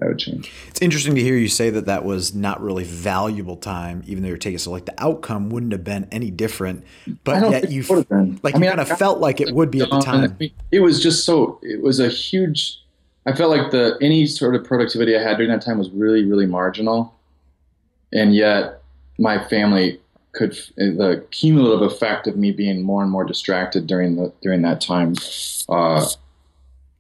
I 0.01 0.07
would 0.07 0.17
change. 0.17 0.49
It's 0.69 0.81
interesting 0.81 1.13
to 1.15 1.21
hear 1.21 1.35
you 1.35 1.49
say 1.49 1.69
that 1.71 1.87
that 1.87 2.05
was 2.05 2.33
not 2.33 2.61
really 2.61 2.85
valuable 2.85 3.57
time, 3.57 4.01
even 4.07 4.23
though 4.23 4.29
you're 4.29 4.37
taking 4.37 4.59
so 4.59 4.71
like 4.71 4.85
the 4.85 4.93
outcome 4.97 5.49
wouldn't 5.49 5.73
have 5.73 5.83
been 5.83 6.07
any 6.09 6.31
different, 6.31 6.85
but 7.25 7.51
yet 7.51 7.69
you 7.69 7.83
like 7.83 8.55
I 8.55 8.59
mean, 8.59 8.63
you 8.63 8.69
kind 8.69 8.79
of 8.79 8.97
felt 8.97 9.19
like 9.19 9.41
it 9.41 9.53
would 9.53 9.69
be 9.69 9.81
at 9.81 9.89
the 9.89 9.99
time. 9.99 10.37
It 10.71 10.79
was 10.79 11.03
just 11.03 11.25
so 11.25 11.59
it 11.61 11.81
was 11.81 11.99
a 11.99 12.07
huge. 12.07 12.77
I 13.25 13.33
felt 13.33 13.55
like 13.55 13.71
the 13.71 13.97
any 14.01 14.25
sort 14.25 14.55
of 14.55 14.63
productivity 14.63 15.17
I 15.17 15.21
had 15.21 15.35
during 15.35 15.51
that 15.51 15.61
time 15.61 15.77
was 15.77 15.89
really 15.89 16.23
really 16.23 16.45
marginal, 16.45 17.13
and 18.13 18.33
yet 18.33 18.81
my 19.19 19.43
family 19.49 19.99
could 20.33 20.53
the 20.77 21.25
cumulative 21.31 21.81
effect 21.81 22.27
of 22.27 22.37
me 22.37 22.51
being 22.51 22.83
more 22.83 23.01
and 23.01 23.11
more 23.11 23.25
distracted 23.25 23.87
during 23.87 24.15
the 24.15 24.33
during 24.41 24.61
that 24.61 24.81
time, 24.81 25.15
uh, 25.69 26.05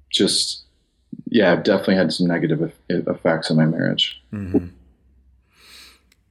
just 0.09 0.63
yeah, 1.29 1.55
definitely 1.55 1.95
had 1.95 2.11
some 2.11 2.27
negative 2.27 2.73
effects 2.89 3.49
on 3.49 3.57
my 3.57 3.65
marriage. 3.65 4.21
Mm-hmm. 4.33 4.67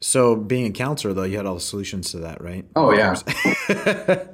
So, 0.02 0.34
being 0.34 0.66
a 0.66 0.70
counselor, 0.70 1.12
though, 1.12 1.24
you 1.24 1.36
had 1.36 1.46
all 1.46 1.54
the 1.54 1.60
solutions 1.60 2.10
to 2.12 2.18
that, 2.18 2.42
right? 2.42 2.64
Oh 2.74 2.92
yeah, 2.92 3.16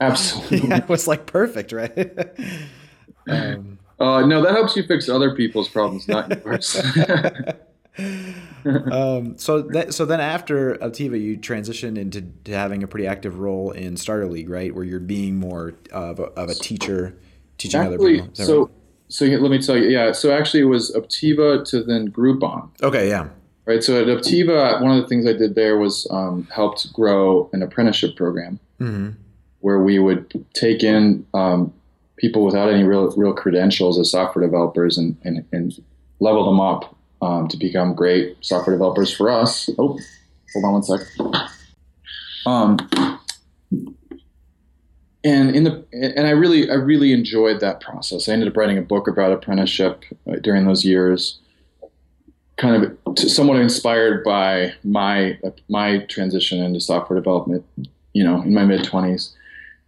absolutely. 0.00 0.68
Yeah, 0.68 0.78
it 0.78 0.88
was 0.88 1.06
like 1.06 1.26
perfect, 1.26 1.72
right? 1.72 1.96
um, 3.28 3.78
uh, 4.00 4.26
no, 4.26 4.42
that 4.42 4.52
helps 4.52 4.76
you 4.76 4.82
fix 4.84 5.08
other 5.08 5.34
people's 5.34 5.68
problems, 5.68 6.08
not 6.08 6.44
yours. 6.44 6.76
um, 8.64 9.36
so 9.36 9.62
that 9.62 9.92
so 9.92 10.04
then 10.04 10.20
after 10.20 10.76
Obtiva, 10.76 11.20
you 11.20 11.36
transitioned 11.36 11.98
into 11.98 12.24
having 12.46 12.82
a 12.82 12.86
pretty 12.86 13.06
active 13.06 13.38
role 13.38 13.72
in 13.72 13.96
Starter 13.96 14.26
League, 14.26 14.48
right? 14.48 14.74
Where 14.74 14.84
you're 14.84 15.00
being 15.00 15.36
more 15.36 15.74
of 15.92 16.20
a, 16.20 16.24
of 16.24 16.48
a 16.48 16.54
teacher, 16.54 17.16
teaching 17.58 17.80
actually, 17.80 17.94
other 17.94 18.28
people. 18.28 18.44
So, 18.44 18.60
right? 18.60 18.70
so 19.08 19.24
let 19.24 19.50
me 19.50 19.60
tell 19.60 19.76
you, 19.76 19.88
yeah. 19.88 20.12
So 20.12 20.32
actually, 20.32 20.60
it 20.60 20.66
was 20.66 20.92
Obtiva 20.92 21.64
to 21.70 21.82
then 21.82 22.10
Groupon. 22.10 22.70
Okay, 22.82 23.08
yeah. 23.08 23.28
Right. 23.66 23.82
So 23.82 24.00
at 24.00 24.06
Obtiva, 24.06 24.80
one 24.80 24.96
of 24.96 25.02
the 25.02 25.08
things 25.08 25.26
I 25.26 25.32
did 25.32 25.54
there 25.54 25.76
was 25.76 26.06
um, 26.10 26.48
helped 26.52 26.92
grow 26.92 27.50
an 27.52 27.62
apprenticeship 27.62 28.16
program 28.16 28.58
mm-hmm. 28.80 29.10
where 29.60 29.80
we 29.80 29.98
would 29.98 30.44
take 30.54 30.82
in 30.82 31.26
um, 31.34 31.72
people 32.16 32.44
without 32.44 32.70
any 32.70 32.84
real 32.84 33.10
real 33.16 33.32
credentials 33.32 33.98
as 33.98 34.10
software 34.10 34.44
developers 34.44 34.96
and, 34.96 35.16
and, 35.24 35.44
and 35.52 35.84
level 36.20 36.44
them 36.46 36.60
up 36.60 36.96
um, 37.22 37.48
to 37.48 37.56
become 37.56 37.94
great 37.94 38.36
software 38.40 38.74
developers 38.74 39.14
for 39.14 39.30
us. 39.30 39.68
Oh, 39.78 39.98
hold 40.52 40.64
on 40.64 40.72
one 40.72 40.82
sec. 40.82 41.00
Um, 42.46 42.78
and 45.22 45.54
in 45.54 45.64
the 45.64 45.84
and 45.92 46.26
I 46.26 46.30
really 46.30 46.70
I 46.70 46.74
really 46.74 47.12
enjoyed 47.12 47.60
that 47.60 47.80
process. 47.80 48.28
I 48.28 48.32
ended 48.32 48.48
up 48.48 48.56
writing 48.56 48.78
a 48.78 48.82
book 48.82 49.06
about 49.06 49.32
apprenticeship 49.32 50.04
uh, 50.26 50.36
during 50.36 50.64
those 50.64 50.84
years, 50.84 51.38
kind 52.56 52.82
of 53.06 53.18
somewhat 53.18 53.60
inspired 53.60 54.24
by 54.24 54.72
my 54.82 55.38
my 55.68 55.98
transition 56.06 56.62
into 56.62 56.80
software 56.80 57.18
development. 57.18 57.64
You 58.14 58.24
know, 58.24 58.40
in 58.42 58.54
my 58.54 58.64
mid 58.64 58.82
twenties, 58.82 59.36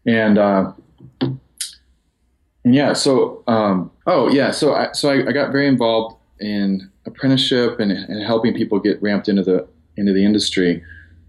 and 0.06 0.36
uh, 0.36 0.72
and 1.20 2.74
yeah, 2.74 2.92
so 2.92 3.42
um, 3.46 3.90
oh 4.06 4.28
yeah, 4.28 4.50
so 4.50 4.74
I 4.74 4.92
so 4.92 5.10
I, 5.10 5.28
I 5.28 5.32
got 5.32 5.50
very 5.50 5.66
involved 5.66 6.16
in 6.40 6.91
apprenticeship 7.06 7.80
and, 7.80 7.92
and 7.92 8.22
helping 8.24 8.54
people 8.54 8.78
get 8.78 9.02
ramped 9.02 9.28
into 9.28 9.42
the 9.42 9.66
into 9.96 10.12
the 10.12 10.24
industry. 10.24 10.82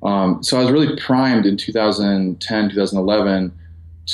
Um, 0.04 0.44
so 0.44 0.58
I 0.58 0.62
was 0.62 0.72
really 0.72 0.96
primed 0.98 1.46
in 1.46 1.58
2010, 1.58 2.70
2011 2.70 3.60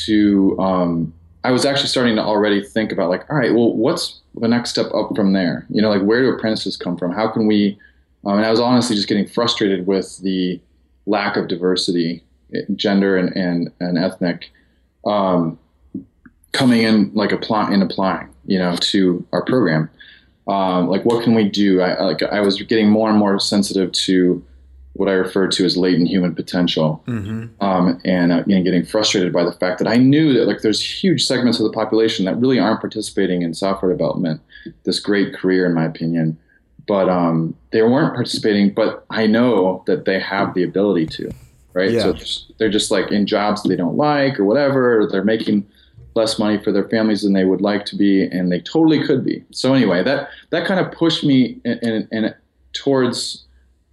to. 0.05 0.59
Um, 0.59 1.13
I 1.43 1.51
was 1.51 1.65
actually 1.65 1.87
starting 1.87 2.17
to 2.17 2.21
already 2.21 2.61
think 2.61 2.91
about 2.91 3.09
like, 3.09 3.29
all 3.29 3.37
right, 3.37 3.53
well, 3.53 3.73
what's 3.73 4.19
the 4.35 4.47
next 4.47 4.71
step 4.71 4.87
up 4.93 5.15
from 5.15 5.31
there? 5.31 5.65
You 5.69 5.81
know, 5.81 5.89
like 5.89 6.01
where 6.01 6.21
do 6.21 6.29
apprentices 6.29 6.75
come 6.75 6.97
from? 6.97 7.11
How 7.11 7.29
can 7.29 7.47
we? 7.47 7.79
Um, 8.25 8.37
and 8.37 8.45
I 8.45 8.51
was 8.51 8.59
honestly 8.59 8.95
just 8.95 9.07
getting 9.07 9.27
frustrated 9.27 9.87
with 9.87 10.19
the 10.19 10.59
lack 11.05 11.37
of 11.37 11.47
diversity, 11.47 12.23
gender 12.75 13.17
and 13.17 13.35
and, 13.35 13.71
and 13.79 13.97
ethnic, 13.97 14.51
um, 15.05 15.57
coming 16.51 16.81
in 16.81 17.11
like 17.13 17.31
applying 17.31 17.73
and 17.73 17.83
applying, 17.83 18.29
you 18.45 18.59
know, 18.59 18.75
to 18.75 19.25
our 19.31 19.43
program 19.43 19.89
um, 20.49 20.87
like 20.87 21.05
what 21.05 21.23
can 21.23 21.35
we 21.35 21.47
do? 21.47 21.81
I 21.81 22.03
like 22.03 22.23
I 22.23 22.41
was 22.41 22.59
getting 22.61 22.89
more 22.89 23.09
and 23.09 23.17
more 23.17 23.39
sensitive 23.39 23.91
to 23.91 24.43
what 24.93 25.07
I 25.07 25.13
refer 25.13 25.47
to 25.47 25.63
as 25.63 25.77
latent 25.77 26.09
human 26.09 26.33
potential, 26.33 27.03
mm-hmm. 27.07 27.45
um, 27.63 28.01
and 28.03 28.31
uh, 28.31 28.43
you 28.47 28.57
know, 28.57 28.63
getting 28.63 28.83
frustrated 28.83 29.31
by 29.31 29.43
the 29.43 29.51
fact 29.51 29.77
that 29.77 29.87
I 29.87 29.95
knew 29.95 30.33
that 30.33 30.47
like 30.47 30.61
there's 30.61 30.83
huge 30.83 31.23
segments 31.25 31.59
of 31.59 31.65
the 31.65 31.71
population 31.71 32.25
that 32.25 32.35
really 32.37 32.59
aren't 32.59 32.81
participating 32.81 33.43
in 33.43 33.53
software 33.53 33.91
development, 33.91 34.41
this 34.85 34.99
great 34.99 35.35
career 35.35 35.67
in 35.67 35.75
my 35.75 35.85
opinion, 35.85 36.35
but 36.87 37.07
um, 37.07 37.55
they 37.71 37.83
weren't 37.83 38.15
participating. 38.15 38.73
But 38.73 39.05
I 39.11 39.27
know 39.27 39.83
that 39.85 40.05
they 40.05 40.19
have 40.19 40.55
the 40.55 40.63
ability 40.63 41.05
to, 41.05 41.31
right? 41.73 41.91
Yeah. 41.91 42.15
So 42.17 42.43
they're 42.57 42.71
just 42.71 42.89
like 42.89 43.11
in 43.11 43.27
jobs 43.27 43.61
they 43.61 43.75
don't 43.75 43.97
like 43.97 44.39
or 44.39 44.45
whatever. 44.45 45.01
Or 45.01 45.07
they're 45.07 45.23
making 45.23 45.67
less 46.15 46.39
money 46.39 46.57
for 46.57 46.71
their 46.71 46.87
families 46.89 47.21
than 47.21 47.33
they 47.33 47.45
would 47.45 47.61
like 47.61 47.85
to 47.85 47.95
be, 47.95 48.23
and 48.23 48.51
they 48.51 48.59
totally 48.59 49.05
could 49.05 49.23
be. 49.23 49.43
So 49.51 49.73
anyway, 49.73 50.03
that 50.03 50.29
that 50.49 50.65
kind 50.65 50.79
of 50.79 50.91
pushed 50.91 51.23
me 51.23 51.59
in, 51.63 51.79
in, 51.79 52.07
in 52.11 52.33
towards 52.73 53.45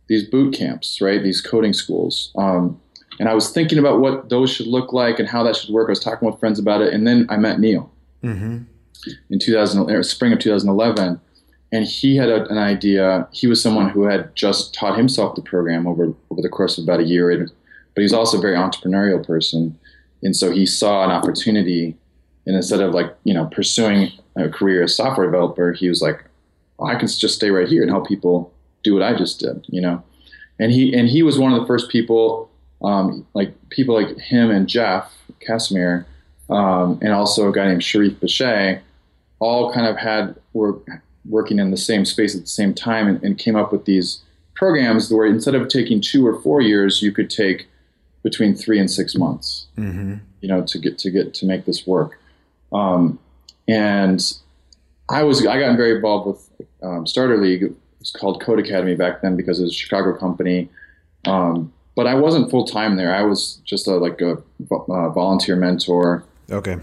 these 0.08 0.28
boot 0.28 0.54
camps, 0.54 1.00
right? 1.00 1.22
These 1.22 1.40
coding 1.40 1.72
schools. 1.72 2.32
Um, 2.36 2.80
and 3.18 3.28
I 3.28 3.34
was 3.34 3.50
thinking 3.50 3.78
about 3.78 4.00
what 4.00 4.28
those 4.28 4.50
should 4.50 4.66
look 4.66 4.92
like 4.92 5.18
and 5.18 5.28
how 5.28 5.42
that 5.44 5.56
should 5.56 5.70
work. 5.70 5.88
I 5.88 5.92
was 5.92 6.00
talking 6.00 6.28
with 6.28 6.38
friends 6.38 6.58
about 6.58 6.82
it, 6.82 6.92
and 6.92 7.06
then 7.06 7.26
I 7.30 7.36
met 7.36 7.58
Neil 7.58 7.90
mm-hmm. 8.22 8.62
in 9.30 9.38
2000, 9.38 10.04
spring 10.04 10.32
of 10.32 10.38
2011, 10.38 11.20
and 11.72 11.84
he 11.84 12.16
had 12.16 12.28
a, 12.28 12.46
an 12.48 12.58
idea. 12.58 13.26
He 13.32 13.46
was 13.46 13.62
someone 13.62 13.88
who 13.88 14.02
had 14.04 14.34
just 14.36 14.74
taught 14.74 14.96
himself 14.96 15.34
the 15.34 15.42
program 15.42 15.86
over 15.86 16.12
over 16.30 16.42
the 16.42 16.48
course 16.48 16.78
of 16.78 16.84
about 16.84 17.00
a 17.00 17.04
year, 17.04 17.36
but 17.38 18.00
he 18.00 18.02
was 18.02 18.12
also 18.12 18.38
a 18.38 18.40
very 18.40 18.56
entrepreneurial 18.56 19.24
person, 19.24 19.78
and 20.22 20.36
so 20.36 20.50
he 20.50 20.66
saw 20.66 21.04
an 21.04 21.10
opportunity 21.10 21.96
and 22.46 22.54
instead 22.54 22.80
of 22.80 22.94
like, 22.94 23.14
you 23.24 23.34
know, 23.34 23.46
pursuing 23.46 24.12
a 24.36 24.48
career 24.48 24.82
as 24.82 24.92
a 24.92 24.94
software 24.94 25.26
developer, 25.26 25.72
he 25.72 25.88
was 25.88 26.00
like, 26.00 26.24
well, 26.78 26.90
I 26.90 26.98
can 26.98 27.08
just 27.08 27.34
stay 27.34 27.50
right 27.50 27.68
here 27.68 27.82
and 27.82 27.90
help 27.90 28.06
people 28.06 28.52
do 28.82 28.94
what 28.94 29.02
I 29.02 29.14
just 29.16 29.40
did, 29.40 29.66
you 29.68 29.80
know? 29.80 30.02
And 30.58 30.72
he, 30.72 30.96
and 30.96 31.08
he 31.08 31.22
was 31.22 31.38
one 31.38 31.52
of 31.52 31.60
the 31.60 31.66
first 31.66 31.90
people, 31.90 32.48
um, 32.82 33.26
like 33.34 33.52
people 33.70 33.94
like 33.94 34.16
him 34.18 34.50
and 34.50 34.68
Jeff 34.68 35.12
Casimir, 35.40 36.06
um, 36.48 36.98
and 37.02 37.12
also 37.12 37.48
a 37.48 37.52
guy 37.52 37.66
named 37.66 37.82
Shereef 37.82 38.14
Bishay, 38.16 38.80
all 39.40 39.72
kind 39.72 39.86
of 39.86 39.96
had, 39.96 40.36
were 40.52 40.78
working 41.28 41.58
in 41.58 41.72
the 41.72 41.76
same 41.76 42.04
space 42.04 42.34
at 42.36 42.42
the 42.42 42.46
same 42.46 42.72
time 42.72 43.08
and, 43.08 43.22
and 43.24 43.38
came 43.38 43.56
up 43.56 43.72
with 43.72 43.84
these 43.84 44.22
programs 44.54 45.12
where 45.12 45.26
instead 45.26 45.54
of 45.54 45.68
taking 45.68 46.00
two 46.00 46.24
or 46.26 46.40
four 46.40 46.60
years, 46.60 47.02
you 47.02 47.10
could 47.10 47.28
take 47.28 47.66
between 48.22 48.54
three 48.54 48.78
and 48.78 48.90
six 48.90 49.16
months, 49.16 49.66
mm-hmm. 49.76 50.14
you 50.40 50.48
know, 50.48 50.62
to 50.62 50.78
get, 50.78 50.96
to 50.98 51.10
get, 51.10 51.34
to 51.34 51.44
make 51.44 51.64
this 51.64 51.86
work. 51.86 52.18
Um, 52.76 53.18
and 53.68 54.20
I 55.08 55.22
was 55.22 55.46
I 55.46 55.58
got 55.58 55.76
very 55.76 55.96
involved 55.96 56.26
with 56.26 56.68
um, 56.82 57.06
Starter 57.06 57.38
League. 57.38 57.62
It 57.62 57.72
was 57.98 58.10
called 58.10 58.42
Code 58.42 58.58
Academy 58.58 58.94
back 58.94 59.22
then 59.22 59.36
because 59.36 59.60
it 59.60 59.64
was 59.64 59.72
a 59.72 59.76
Chicago 59.76 60.16
company. 60.16 60.68
Um, 61.26 61.72
but 61.94 62.06
I 62.06 62.14
wasn't 62.14 62.50
full 62.50 62.66
time 62.66 62.96
there. 62.96 63.14
I 63.14 63.22
was 63.22 63.60
just 63.64 63.88
a, 63.88 63.96
like 63.96 64.20
a, 64.20 64.34
a, 64.70 65.10
volunteer 65.10 65.56
mentor. 65.56 66.24
Okay. 66.50 66.76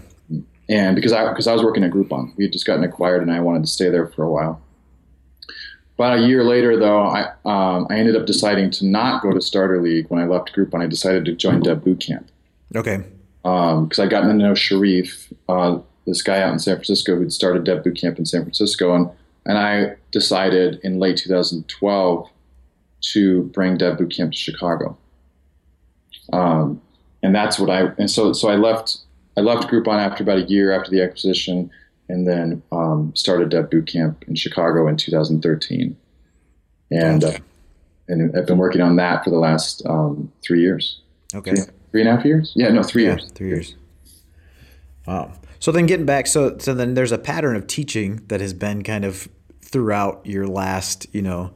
And 0.68 0.96
because 0.96 1.12
I 1.12 1.28
because 1.28 1.46
I 1.46 1.52
was 1.52 1.62
working 1.62 1.84
at 1.84 1.92
Groupon, 1.92 2.34
we 2.36 2.44
had 2.44 2.52
just 2.52 2.66
gotten 2.66 2.84
acquired, 2.84 3.22
and 3.22 3.30
I 3.30 3.40
wanted 3.40 3.62
to 3.62 3.70
stay 3.70 3.90
there 3.90 4.06
for 4.06 4.24
a 4.24 4.30
while. 4.30 4.60
About 5.96 6.18
a 6.18 6.26
year 6.26 6.42
later, 6.42 6.76
though, 6.78 7.02
I 7.02 7.28
um, 7.44 7.86
I 7.90 7.96
ended 7.98 8.16
up 8.16 8.26
deciding 8.26 8.70
to 8.72 8.86
not 8.86 9.22
go 9.22 9.32
to 9.32 9.40
Starter 9.40 9.80
League 9.80 10.06
when 10.08 10.20
I 10.20 10.26
left 10.26 10.52
Groupon. 10.54 10.82
I 10.82 10.86
decided 10.86 11.26
to 11.26 11.34
join 11.34 11.60
Dev 11.60 11.78
Bootcamp. 11.78 12.26
Okay 12.74 13.04
because 13.44 13.98
um, 13.98 14.06
I 14.06 14.06
gotten 14.06 14.30
to 14.30 14.34
know 14.34 14.52
Shereef, 14.52 15.30
uh, 15.50 15.78
this 16.06 16.22
guy 16.22 16.40
out 16.40 16.54
in 16.54 16.58
San 16.58 16.76
Francisco 16.76 17.14
who'd 17.14 17.30
started 17.30 17.64
Dev 17.64 17.84
Boot 17.84 17.96
Camp 17.96 18.18
in 18.18 18.24
San 18.24 18.42
Francisco, 18.42 18.94
and 18.94 19.10
and 19.44 19.58
I 19.58 19.96
decided 20.10 20.80
in 20.82 20.98
late 20.98 21.18
2012 21.18 22.30
to 23.12 23.42
bring 23.42 23.76
Dev 23.76 23.98
Boot 23.98 24.10
Camp 24.10 24.32
to 24.32 24.38
Chicago. 24.38 24.96
Um, 26.32 26.80
and 27.22 27.34
that's 27.34 27.58
what 27.58 27.68
I 27.68 27.92
and 27.98 28.10
so 28.10 28.32
so 28.32 28.48
I 28.48 28.56
left 28.56 28.96
I 29.36 29.42
left 29.42 29.68
Groupon 29.68 29.98
after 29.98 30.22
about 30.22 30.38
a 30.38 30.44
year 30.44 30.72
after 30.72 30.90
the 30.90 31.02
acquisition, 31.02 31.70
and 32.08 32.26
then 32.26 32.62
um, 32.72 33.12
started 33.14 33.50
Dev 33.50 33.68
Boot 33.68 33.86
Camp 33.86 34.24
in 34.26 34.36
Chicago 34.36 34.88
in 34.88 34.96
2013, 34.96 35.94
and 36.90 37.24
uh, 37.24 37.32
and 38.08 38.34
I've 38.34 38.46
been 38.46 38.58
working 38.58 38.80
on 38.80 38.96
that 38.96 39.22
for 39.22 39.28
the 39.28 39.38
last 39.38 39.84
um, 39.84 40.32
three 40.42 40.62
years. 40.62 41.02
Okay 41.34 41.56
three 41.94 42.00
and 42.00 42.10
a 42.10 42.16
half 42.16 42.24
years. 42.24 42.52
Yeah, 42.56 42.70
no, 42.70 42.82
three 42.82 43.04
yeah, 43.04 43.10
years. 43.10 43.30
Three 43.30 43.48
years. 43.50 43.76
Wow. 45.06 45.32
So 45.60 45.70
then 45.70 45.86
getting 45.86 46.06
back, 46.06 46.26
so 46.26 46.58
so 46.58 46.74
then 46.74 46.94
there's 46.94 47.12
a 47.12 47.18
pattern 47.18 47.54
of 47.54 47.68
teaching 47.68 48.20
that 48.26 48.40
has 48.40 48.52
been 48.52 48.82
kind 48.82 49.04
of 49.04 49.28
throughout 49.62 50.26
your 50.26 50.48
last, 50.48 51.06
you 51.14 51.22
know, 51.22 51.52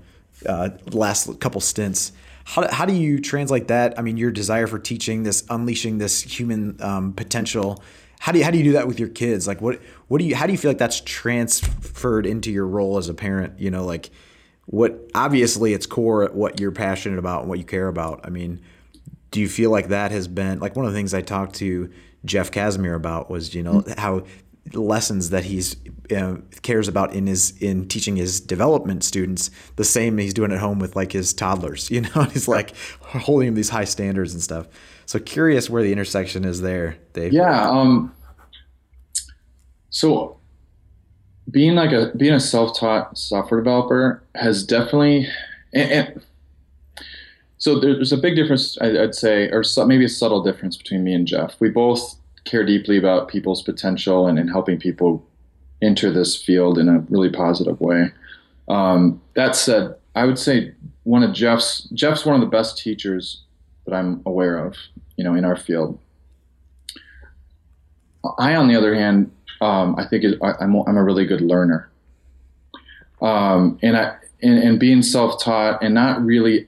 uh, 0.46 0.68
last 0.92 1.40
couple 1.40 1.61
stints. 1.61 2.12
How, 2.44 2.72
how 2.72 2.87
do 2.87 2.94
you 2.94 3.20
translate 3.20 3.66
that? 3.66 3.98
I 3.98 4.03
mean, 4.03 4.16
your 4.16 4.31
desire 4.31 4.68
for 4.68 4.79
teaching, 4.79 5.24
this 5.24 5.44
unleashing 5.51 5.98
this 5.98 6.22
human 6.22 6.81
um, 6.81 7.14
potential, 7.14 7.83
how 8.20 8.31
do 8.31 8.38
you 8.38 8.44
how 8.44 8.53
do 8.53 8.59
you 8.59 8.64
do 8.64 8.72
that 8.74 8.87
with 8.87 9.01
your 9.01 9.09
kids? 9.09 9.48
Like 9.48 9.61
what 9.61 9.81
what 10.07 10.20
do 10.20 10.24
you 10.24 10.37
how 10.37 10.46
do 10.46 10.53
you 10.53 10.59
feel 10.59 10.70
like 10.70 10.79
that's 10.79 11.01
transferred 11.01 12.27
into 12.27 12.53
your 12.53 12.68
role 12.68 12.96
as 12.96 13.09
a 13.09 13.14
parent? 13.14 13.59
You 13.59 13.72
know, 13.72 13.85
like 13.85 14.11
what 14.66 15.11
obviously 15.16 15.72
it's 15.72 15.87
core 15.87 16.29
what 16.33 16.61
you're 16.61 16.70
passionate 16.70 17.18
about 17.18 17.40
and 17.40 17.48
what 17.48 17.59
you 17.59 17.64
care 17.64 17.88
about. 17.88 18.20
I 18.22 18.31
mean, 18.31 18.61
do 19.31 19.41
you 19.41 19.49
feel 19.49 19.71
like 19.71 19.88
that 19.88 20.11
has 20.11 20.29
been 20.29 20.59
like 20.61 20.77
one 20.77 20.87
of 20.87 20.93
the 20.93 20.99
things 20.99 21.14
I 21.14 21.21
talked 21.21 21.55
to 21.57 21.91
Jeff 22.25 22.51
Casimir 22.51 22.95
about 22.95 23.31
was 23.31 23.55
you 23.55 23.62
know 23.62 23.81
mm-hmm. 23.83 24.01
how 24.01 24.25
lessons 24.75 25.31
that 25.31 25.45
he's 25.45 25.77
uh, 26.14 26.37
cares 26.62 26.88
about 26.88 27.12
in 27.14 27.27
his 27.27 27.57
in 27.59 27.88
teaching 27.88 28.17
his 28.17 28.41
development 28.41 29.05
students 29.05 29.51
the 29.77 29.85
same 29.85 30.19
he's 30.19 30.35
doing 30.35 30.53
at 30.53 30.59
home 30.59 30.79
with 30.79 30.97
like 30.97 31.12
his 31.12 31.33
toddlers 31.33 31.91
you 31.91 32.03
know? 32.03 32.23
He's 32.25 32.49
like 32.49 32.75
holding 33.01 33.55
these 33.55 33.71
high 33.71 33.85
standards 33.85 34.33
and 34.33 34.43
stuff. 34.43 34.67
So 35.07 35.19
curious 35.19 35.71
where 35.71 35.83
the 35.83 35.93
intersection 35.93 36.45
is 36.45 36.61
there 36.61 36.99
dave. 37.12 37.33
Yeah 37.33 37.69
um 37.69 38.14
so 39.91 40.38
being 41.51 41.75
like 41.75 41.93
a 41.93 42.12
being 42.17 42.35
a 42.35 42.41
self-taught 42.41 43.17
software 43.17 43.61
developer 43.61 44.23
has 44.35 44.64
definitely 44.64 45.29
and, 45.73 45.91
and 45.91 46.25
so 47.59 47.79
there's 47.79 48.12
a 48.12 48.16
big 48.16 48.35
difference 48.35 48.79
i'd 48.81 49.14
say 49.14 49.51
or 49.51 49.62
maybe 49.87 50.05
a 50.05 50.09
subtle 50.09 50.42
difference 50.42 50.77
between 50.77 51.05
me 51.05 51.12
and 51.12 51.27
jeff 51.27 51.55
we 51.61 51.68
both 51.68 52.18
care 52.49 52.64
deeply 52.64 52.97
about 52.97 53.29
people's 53.29 53.62
potential 53.62 54.27
and, 54.27 54.49
helping 54.49 54.79
people 54.79 55.25
enter 55.83 56.11
this 56.11 56.40
field 56.40 56.79
in 56.79 56.88
a 56.88 57.01
really 57.11 57.31
positive 57.31 57.81
way. 57.81 58.11
Um, 58.68 59.21
that 59.35 59.55
said, 59.55 59.94
I 60.14 60.25
would 60.25 60.38
say 60.38 60.73
one 61.05 61.23
of 61.23 61.33
Jeff's 61.33 61.83
Jeff's 61.92 62.25
one 62.25 62.35
of 62.35 62.40
the 62.40 62.47
best 62.47 62.79
teachers 62.79 63.42
that 63.85 63.94
I'm 63.94 64.23
aware 64.27 64.59
of, 64.59 64.77
you 65.16 65.25
know, 65.25 65.35
in 65.35 65.44
our 65.44 65.57
field. 65.57 65.99
I, 68.38 68.57
on 68.57 68.68
the 68.68 68.77
other 68.77 68.94
hand, 68.94 69.31
um, 69.61 69.94
I 69.97 70.07
think 70.07 70.25
it, 70.25 70.38
I, 70.42 70.62
am 70.62 70.75
a 70.75 71.05
really 71.05 71.25
good 71.25 71.40
learner, 71.40 71.90
um, 73.23 73.79
and 73.83 73.97
I 73.97 74.16
and, 74.42 74.59
and 74.59 74.81
being 74.81 75.03
self-taught 75.03 75.83
and 75.83 75.94
not 75.94 76.23
really, 76.25 76.66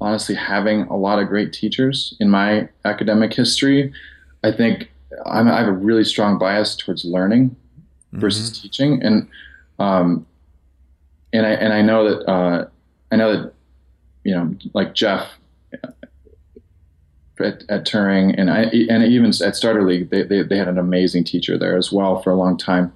honestly, 0.00 0.34
having 0.34 0.82
a 0.82 0.96
lot 0.96 1.18
of 1.18 1.28
great 1.28 1.52
teachers 1.52 2.14
in 2.20 2.28
my 2.28 2.68
academic 2.84 3.32
history 3.32 3.92
I 4.42 4.52
think 4.52 4.90
I'm, 5.26 5.48
i 5.48 5.58
have 5.58 5.68
a 5.68 5.72
really 5.72 6.04
strong 6.04 6.38
bias 6.38 6.76
towards 6.76 7.04
learning 7.04 7.56
versus 8.12 8.50
mm-hmm. 8.50 8.62
teaching, 8.62 9.02
and 9.02 9.28
um, 9.78 10.26
and 11.32 11.46
I 11.46 11.50
and 11.50 11.72
I 11.72 11.82
know 11.82 12.08
that 12.08 12.30
uh, 12.30 12.68
I 13.10 13.16
know 13.16 13.36
that 13.36 13.52
you 14.24 14.34
know 14.34 14.54
like 14.72 14.94
Jeff 14.94 15.28
at, 17.38 17.64
at 17.68 17.86
Turing 17.86 18.34
and 18.38 18.50
I 18.50 18.62
and 18.62 19.04
even 19.04 19.30
at 19.30 19.56
Starter 19.56 19.86
League 19.86 20.10
they, 20.10 20.22
they, 20.22 20.42
they 20.42 20.58
had 20.58 20.68
an 20.68 20.78
amazing 20.78 21.24
teacher 21.24 21.58
there 21.58 21.76
as 21.76 21.92
well 21.92 22.20
for 22.22 22.30
a 22.30 22.36
long 22.36 22.56
time, 22.56 22.92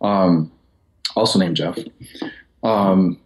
um, 0.00 0.50
also 1.16 1.38
named 1.38 1.56
Jeff, 1.56 1.78
um, 2.62 3.18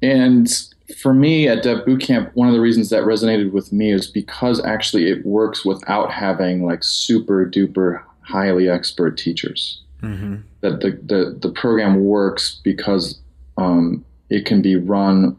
and 0.00 0.48
for 0.94 1.12
me 1.12 1.48
at 1.48 1.62
Dev 1.62 1.84
Bootcamp, 1.84 2.30
one 2.34 2.48
of 2.48 2.54
the 2.54 2.60
reasons 2.60 2.90
that 2.90 3.04
resonated 3.04 3.52
with 3.52 3.72
me 3.72 3.92
is 3.92 4.06
because 4.06 4.64
actually 4.64 5.10
it 5.10 5.24
works 5.26 5.64
without 5.64 6.12
having 6.12 6.64
like 6.64 6.84
super 6.84 7.44
duper 7.44 8.02
highly 8.20 8.68
expert 8.68 9.16
teachers. 9.16 9.82
Mm-hmm. 10.02 10.36
That 10.60 10.80
the, 10.80 10.90
the, 11.02 11.36
the 11.40 11.50
program 11.50 12.04
works 12.04 12.60
because 12.62 13.18
um, 13.56 14.04
it 14.30 14.44
can 14.46 14.62
be 14.62 14.76
run 14.76 15.36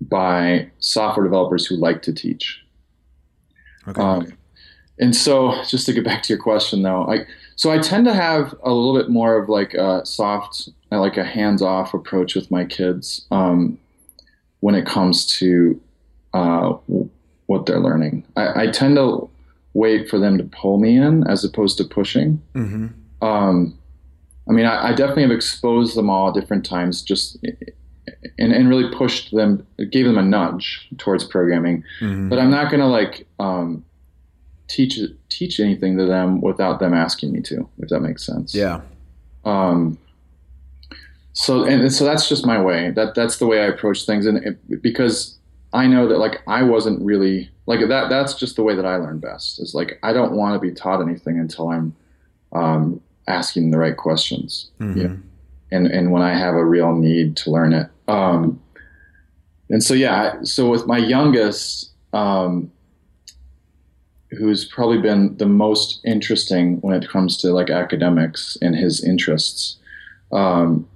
by 0.00 0.70
software 0.80 1.24
developers 1.24 1.66
who 1.66 1.76
like 1.76 2.02
to 2.02 2.12
teach. 2.12 2.62
Okay. 3.88 4.00
Um, 4.00 4.32
and 4.98 5.14
so, 5.14 5.62
just 5.64 5.86
to 5.86 5.92
get 5.92 6.04
back 6.04 6.22
to 6.24 6.32
your 6.32 6.42
question, 6.42 6.82
though, 6.82 7.06
I 7.06 7.26
so 7.54 7.70
I 7.70 7.78
tend 7.78 8.06
to 8.06 8.14
have 8.14 8.54
a 8.62 8.72
little 8.72 8.96
bit 8.98 9.10
more 9.10 9.40
of 9.40 9.48
like 9.48 9.74
a 9.74 10.04
soft, 10.04 10.70
like 10.90 11.16
a 11.16 11.24
hands-off 11.24 11.94
approach 11.94 12.34
with 12.34 12.50
my 12.50 12.64
kids. 12.64 13.26
Um, 13.30 13.78
when 14.60 14.74
it 14.74 14.86
comes 14.86 15.26
to 15.38 15.80
uh, 16.34 16.74
what 17.46 17.66
they're 17.66 17.80
learning. 17.80 18.24
I, 18.36 18.62
I, 18.62 18.66
tend 18.68 18.96
to 18.96 19.28
wait 19.74 20.08
for 20.08 20.18
them 20.18 20.38
to 20.38 20.44
pull 20.44 20.78
me 20.78 20.96
in 20.96 21.26
as 21.26 21.44
opposed 21.44 21.78
to 21.78 21.84
pushing. 21.84 22.42
Mm-hmm. 22.54 23.24
Um, 23.24 23.78
I 24.48 24.52
mean, 24.52 24.66
I, 24.66 24.88
I, 24.88 24.92
definitely 24.92 25.22
have 25.22 25.32
exposed 25.32 25.96
them 25.96 26.10
all 26.10 26.28
at 26.28 26.34
different 26.34 26.64
times, 26.64 27.02
just 27.02 27.38
and, 28.38 28.52
and 28.52 28.68
really 28.68 28.94
pushed 28.94 29.34
them, 29.34 29.66
gave 29.90 30.04
them 30.04 30.18
a 30.18 30.22
nudge 30.22 30.88
towards 30.98 31.24
programming. 31.24 31.82
Mm-hmm. 32.00 32.28
But 32.28 32.38
I'm 32.38 32.50
not 32.50 32.70
going 32.70 32.80
to 32.80 32.86
like 32.86 33.26
um, 33.38 33.84
teach 34.68 34.98
teach 35.28 35.60
anything 35.60 35.96
to 35.98 36.06
them 36.06 36.40
without 36.40 36.80
them 36.80 36.94
asking 36.94 37.32
me 37.32 37.40
to, 37.42 37.68
if 37.78 37.88
that 37.88 38.00
makes 38.00 38.24
sense. 38.24 38.54
Yeah. 38.54 38.80
Um, 39.44 39.98
so 41.36 41.64
and 41.64 41.92
so 41.92 42.02
that's 42.02 42.30
just 42.30 42.46
my 42.46 42.60
way 42.60 42.90
that 42.92 43.14
that's 43.14 43.36
the 43.36 43.46
way 43.46 43.60
i 43.60 43.66
approach 43.66 44.06
things 44.06 44.24
and 44.24 44.38
it, 44.38 44.82
because 44.82 45.36
i 45.74 45.86
know 45.86 46.08
that 46.08 46.16
like 46.16 46.40
i 46.48 46.62
wasn't 46.62 47.00
really 47.02 47.50
like 47.66 47.80
that 47.88 48.08
that's 48.08 48.32
just 48.32 48.56
the 48.56 48.62
way 48.62 48.74
that 48.74 48.86
i 48.86 48.96
learn 48.96 49.18
best 49.18 49.60
is 49.60 49.74
like 49.74 49.98
i 50.02 50.14
don't 50.14 50.32
want 50.32 50.54
to 50.54 50.58
be 50.58 50.74
taught 50.74 51.02
anything 51.02 51.38
until 51.38 51.68
i'm 51.68 51.94
um, 52.52 53.02
asking 53.28 53.70
the 53.70 53.76
right 53.76 53.98
questions 53.98 54.70
mm-hmm. 54.80 54.98
you 54.98 55.08
know? 55.08 55.18
and 55.72 55.86
and 55.88 56.10
when 56.10 56.22
i 56.22 56.32
have 56.32 56.54
a 56.54 56.64
real 56.64 56.94
need 56.94 57.36
to 57.36 57.50
learn 57.50 57.74
it 57.74 57.90
um, 58.08 58.58
and 59.68 59.82
so 59.82 59.92
yeah 59.92 60.42
so 60.42 60.70
with 60.70 60.86
my 60.86 60.98
youngest 60.98 61.90
um, 62.14 62.72
who's 64.30 64.64
probably 64.64 65.02
been 65.02 65.36
the 65.36 65.46
most 65.46 66.00
interesting 66.02 66.80
when 66.80 66.94
it 66.94 67.06
comes 67.10 67.36
to 67.36 67.52
like 67.52 67.68
academics 67.68 68.56
and 68.62 68.74
his 68.74 69.04
interests 69.04 69.76
um, 70.32 70.88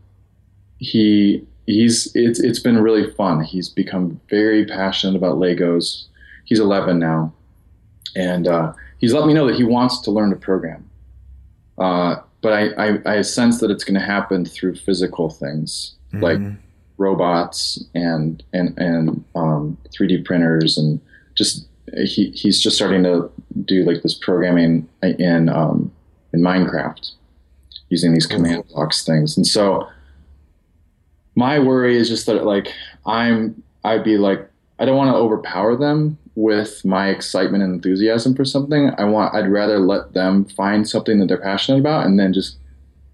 he 0.81 1.47
he's 1.67 2.11
it's 2.15 2.41
it's 2.41 2.59
been 2.59 2.79
really 2.79 3.11
fun. 3.13 3.43
He's 3.43 3.69
become 3.69 4.21
very 4.29 4.65
passionate 4.65 5.17
about 5.17 5.37
Legos. 5.37 6.07
He's 6.45 6.59
11 6.59 6.99
now, 6.99 7.33
and 8.17 8.49
uh, 8.49 8.73
he's 8.99 9.13
let 9.13 9.27
me 9.27 9.35
know 9.35 9.47
that 9.47 9.57
he 9.57 9.65
wants 9.65 10.01
to 10.01 10.11
learn 10.11 10.31
to 10.31 10.37
program. 10.37 10.89
Uh, 11.79 12.17
but 12.43 12.53
I, 12.53 12.89
I, 12.89 12.99
I, 13.07 13.21
sense 13.23 13.61
that 13.61 13.71
it's 13.71 13.85
going 13.85 13.99
to 13.99 14.05
happen 14.05 14.45
through 14.45 14.75
physical 14.75 15.31
things 15.31 15.95
mm-hmm. 16.13 16.23
like 16.23 16.41
robots 16.99 17.83
and 17.95 18.43
and 18.53 18.77
and 18.79 19.25
um, 19.35 19.79
3D 19.97 20.25
printers 20.25 20.77
and 20.77 21.01
just 21.35 21.67
he, 22.05 22.31
he's 22.31 22.61
just 22.63 22.77
starting 22.77 23.03
to 23.05 23.31
do 23.65 23.85
like 23.85 24.03
this 24.03 24.15
programming 24.15 24.89
in 25.03 25.49
um, 25.49 25.93
in 26.33 26.41
Minecraft 26.41 27.13
using 27.89 28.13
these 28.13 28.27
command 28.27 28.67
blocks 28.69 29.05
things. 29.05 29.37
And 29.37 29.47
so 29.47 29.89
my 31.41 31.59
worry 31.59 31.97
is 31.97 32.09
just 32.09 32.27
that 32.27 32.45
like 32.45 32.69
I'm 33.07 33.63
I'd 33.83 34.05
be 34.05 34.19
like 34.19 34.47
I 34.79 34.85
don't 34.85 34.97
want 34.97 35.11
to 35.11 35.17
overpower 35.17 35.75
them 35.75 36.19
with 36.35 36.85
my 36.85 37.09
excitement 37.09 37.63
and 37.65 37.75
enthusiasm 37.75 38.35
for 38.35 38.45
something. 38.45 38.91
I 38.99 39.05
want 39.05 39.35
I'd 39.35 39.51
rather 39.51 39.79
let 39.79 40.13
them 40.13 40.45
find 40.45 40.87
something 40.87 41.19
that 41.19 41.29
they're 41.29 41.41
passionate 41.41 41.79
about 41.79 42.05
and 42.05 42.21
then 42.21 42.35
just 42.35 42.59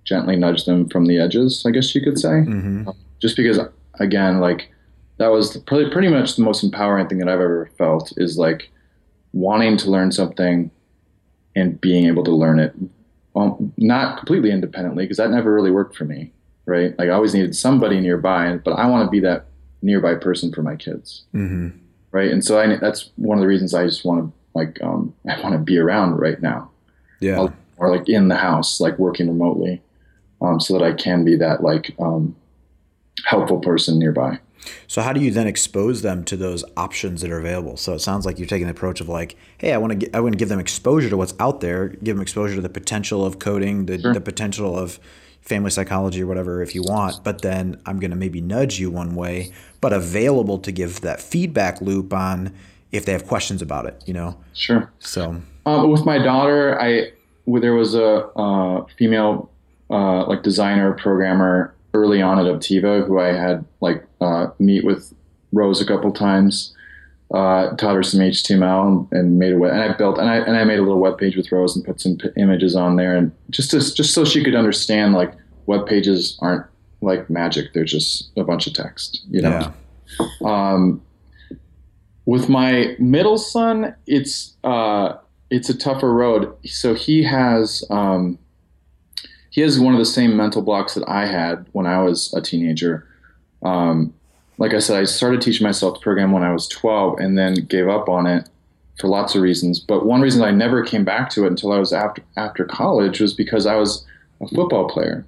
gently 0.04 0.34
nudge 0.36 0.64
them 0.64 0.88
from 0.88 1.06
the 1.06 1.18
edges. 1.18 1.64
I 1.64 1.70
guess 1.70 1.94
you 1.94 2.02
could 2.02 2.18
say, 2.18 2.28
mm-hmm. 2.28 2.90
just 3.20 3.36
because 3.36 3.60
again 4.00 4.40
like 4.40 4.70
that 5.18 5.28
was 5.28 5.56
probably 5.58 5.88
pretty 5.90 6.08
much 6.08 6.34
the 6.34 6.42
most 6.42 6.64
empowering 6.64 7.08
thing 7.08 7.18
that 7.18 7.28
I've 7.28 7.40
ever 7.40 7.70
felt 7.78 8.12
is 8.16 8.36
like 8.36 8.70
wanting 9.32 9.76
to 9.78 9.90
learn 9.90 10.10
something 10.10 10.70
and 11.54 11.80
being 11.80 12.06
able 12.06 12.24
to 12.24 12.32
learn 12.32 12.58
it 12.58 12.74
well, 13.34 13.58
not 13.76 14.16
completely 14.16 14.50
independently 14.50 15.04
because 15.04 15.18
that 15.18 15.30
never 15.30 15.52
really 15.52 15.70
worked 15.70 15.94
for 15.94 16.06
me 16.06 16.32
right? 16.66 16.98
Like 16.98 17.08
I 17.08 17.12
always 17.12 17.34
needed 17.34 17.56
somebody 17.56 18.00
nearby, 18.00 18.56
but 18.56 18.72
I 18.72 18.86
want 18.86 19.06
to 19.06 19.10
be 19.10 19.20
that 19.20 19.46
nearby 19.82 20.14
person 20.16 20.52
for 20.52 20.62
my 20.62 20.76
kids, 20.76 21.24
mm-hmm. 21.34 21.68
right? 22.10 22.30
And 22.30 22.44
so 22.44 22.60
I, 22.60 22.76
that's 22.76 23.10
one 23.16 23.38
of 23.38 23.42
the 23.42 23.48
reasons 23.48 23.72
I 23.72 23.86
just 23.86 24.04
want 24.04 24.24
to 24.24 24.32
like 24.54 24.82
um, 24.82 25.14
I 25.28 25.40
want 25.40 25.54
to 25.54 25.58
be 25.58 25.78
around 25.78 26.16
right 26.16 26.40
now, 26.42 26.70
yeah, 27.20 27.48
or 27.78 27.96
like 27.96 28.08
in 28.08 28.28
the 28.28 28.36
house, 28.36 28.80
like 28.80 28.98
working 28.98 29.28
remotely, 29.28 29.80
um, 30.42 30.60
so 30.60 30.76
that 30.76 30.84
I 30.84 30.92
can 30.92 31.24
be 31.24 31.36
that 31.36 31.62
like 31.62 31.94
um, 31.98 32.36
helpful 33.24 33.60
person 33.60 33.98
nearby. 33.98 34.38
So 34.88 35.00
how 35.00 35.12
do 35.12 35.20
you 35.20 35.30
then 35.30 35.46
expose 35.46 36.02
them 36.02 36.24
to 36.24 36.36
those 36.36 36.64
options 36.76 37.20
that 37.20 37.30
are 37.30 37.38
available? 37.38 37.76
So 37.76 37.94
it 37.94 38.00
sounds 38.00 38.26
like 38.26 38.38
you're 38.38 38.48
taking 38.48 38.66
the 38.66 38.72
approach 38.72 39.00
of 39.00 39.08
like, 39.08 39.36
hey, 39.58 39.72
I 39.72 39.78
want 39.78 40.00
to 40.00 40.16
I 40.16 40.20
want 40.20 40.32
to 40.32 40.38
give 40.38 40.48
them 40.48 40.58
exposure 40.58 41.08
to 41.08 41.16
what's 41.16 41.34
out 41.38 41.60
there, 41.60 41.88
give 41.88 42.16
them 42.16 42.22
exposure 42.22 42.56
to 42.56 42.60
the 42.60 42.68
potential 42.68 43.24
of 43.24 43.38
coding, 43.38 43.86
the, 43.86 44.00
sure. 44.00 44.12
the 44.12 44.20
potential 44.20 44.76
of 44.76 44.98
family 45.46 45.70
psychology 45.70 46.22
or 46.22 46.26
whatever 46.26 46.60
if 46.60 46.74
you 46.74 46.82
want, 46.82 47.22
but 47.22 47.40
then 47.40 47.80
I'm 47.86 48.00
going 48.00 48.10
to 48.10 48.16
maybe 48.16 48.40
nudge 48.40 48.78
you 48.80 48.90
one 48.90 49.14
way, 49.14 49.52
but 49.80 49.92
available 49.92 50.58
to 50.58 50.72
give 50.72 51.00
that 51.02 51.20
feedback 51.20 51.80
loop 51.80 52.12
on 52.12 52.52
if 52.90 53.06
they 53.06 53.12
have 53.12 53.26
questions 53.26 53.62
about 53.62 53.86
it, 53.86 54.02
you 54.06 54.12
know? 54.12 54.36
Sure. 54.54 54.92
So, 54.98 55.40
um, 55.64 55.90
with 55.90 56.04
my 56.04 56.18
daughter, 56.18 56.80
I, 56.80 57.12
there 57.46 57.74
was 57.74 57.94
a 57.94 58.26
uh, 58.36 58.86
female, 58.98 59.50
uh, 59.88 60.26
like 60.26 60.42
designer, 60.42 60.92
programmer 60.94 61.72
early 61.94 62.20
on 62.20 62.38
at 62.38 62.46
Obtiva 62.46 63.06
who 63.06 63.18
I 63.18 63.28
had 63.28 63.64
like 63.80 64.04
uh, 64.20 64.48
meet 64.58 64.84
with 64.84 65.14
Rose 65.52 65.80
a 65.80 65.86
couple 65.86 66.12
times. 66.12 66.75
Uh, 67.34 67.74
taught 67.76 67.96
her 67.96 68.02
some 68.02 68.20
HTML 68.20 68.86
and, 68.86 69.08
and 69.12 69.38
made 69.38 69.52
a 69.52 69.58
web, 69.58 69.72
and 69.72 69.82
I 69.82 69.96
built 69.96 70.18
and 70.18 70.28
I 70.28 70.36
and 70.36 70.56
I 70.56 70.64
made 70.64 70.78
a 70.78 70.82
little 70.82 71.00
web 71.00 71.18
page 71.18 71.36
with 71.36 71.50
Rose 71.50 71.74
and 71.74 71.84
put 71.84 72.00
some 72.00 72.16
p- 72.16 72.28
images 72.36 72.76
on 72.76 72.96
there, 72.96 73.16
and 73.16 73.32
just 73.50 73.70
to, 73.72 73.78
just 73.78 74.14
so 74.14 74.24
she 74.24 74.44
could 74.44 74.54
understand 74.54 75.14
like 75.14 75.32
web 75.66 75.86
pages 75.86 76.38
aren't 76.40 76.64
like 77.00 77.28
magic; 77.28 77.72
they're 77.74 77.84
just 77.84 78.30
a 78.36 78.44
bunch 78.44 78.66
of 78.66 78.74
text, 78.74 79.22
you 79.28 79.42
know. 79.42 79.72
Yeah. 80.20 80.26
Um, 80.44 81.02
with 82.26 82.48
my 82.48 82.96
middle 82.98 83.38
son, 83.38 83.94
it's 84.06 84.54
uh, 84.62 85.14
it's 85.50 85.68
a 85.68 85.76
tougher 85.76 86.12
road. 86.12 86.54
So 86.64 86.94
he 86.94 87.24
has 87.24 87.84
um, 87.90 88.38
he 89.50 89.62
has 89.62 89.80
one 89.80 89.94
of 89.94 89.98
the 89.98 90.06
same 90.06 90.36
mental 90.36 90.62
blocks 90.62 90.94
that 90.94 91.08
I 91.08 91.26
had 91.26 91.66
when 91.72 91.86
I 91.86 92.02
was 92.02 92.32
a 92.34 92.40
teenager. 92.40 93.06
Um, 93.62 94.12
like 94.58 94.74
I 94.74 94.78
said, 94.78 94.98
I 94.98 95.04
started 95.04 95.40
teaching 95.40 95.64
myself 95.64 95.94
to 95.94 96.00
program 96.00 96.32
when 96.32 96.42
I 96.42 96.52
was 96.52 96.68
12 96.68 97.18
and 97.18 97.36
then 97.36 97.54
gave 97.54 97.88
up 97.88 98.08
on 98.08 98.26
it 98.26 98.48
for 98.98 99.08
lots 99.08 99.34
of 99.34 99.42
reasons. 99.42 99.78
But 99.80 100.06
one 100.06 100.20
reason 100.20 100.42
I 100.42 100.50
never 100.50 100.82
came 100.84 101.04
back 101.04 101.30
to 101.30 101.44
it 101.44 101.48
until 101.48 101.72
I 101.72 101.78
was 101.78 101.92
after 101.92 102.22
after 102.36 102.64
college 102.64 103.20
was 103.20 103.34
because 103.34 103.66
I 103.66 103.76
was 103.76 104.04
a 104.40 104.48
football 104.48 104.88
player. 104.88 105.26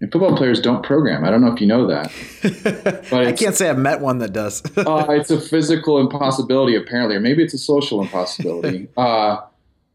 And 0.00 0.10
football 0.10 0.34
players 0.34 0.60
don't 0.60 0.82
program. 0.82 1.24
I 1.24 1.30
don't 1.30 1.42
know 1.42 1.52
if 1.52 1.60
you 1.60 1.66
know 1.66 1.86
that. 1.86 2.10
But 3.10 3.26
I 3.26 3.32
can't 3.32 3.54
say 3.54 3.68
I've 3.68 3.78
met 3.78 4.00
one 4.00 4.18
that 4.18 4.32
does. 4.32 4.62
uh, 4.76 5.06
it's 5.10 5.30
a 5.30 5.40
physical 5.40 5.98
impossibility, 5.98 6.74
apparently, 6.74 7.16
or 7.16 7.20
maybe 7.20 7.42
it's 7.42 7.54
a 7.54 7.58
social 7.58 8.00
impossibility. 8.00 8.88
Uh, 8.96 9.42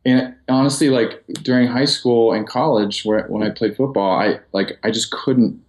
and 0.08 0.36
honestly, 0.48 0.90
like 0.90 1.24
during 1.42 1.68
high 1.68 1.86
school 1.86 2.32
and 2.32 2.48
college, 2.48 3.04
where 3.06 3.24
when 3.24 3.42
I 3.42 3.50
played 3.50 3.76
football, 3.76 4.20
I 4.20 4.40
like 4.54 4.78
I 4.84 4.92
just 4.92 5.10
couldn't 5.10 5.65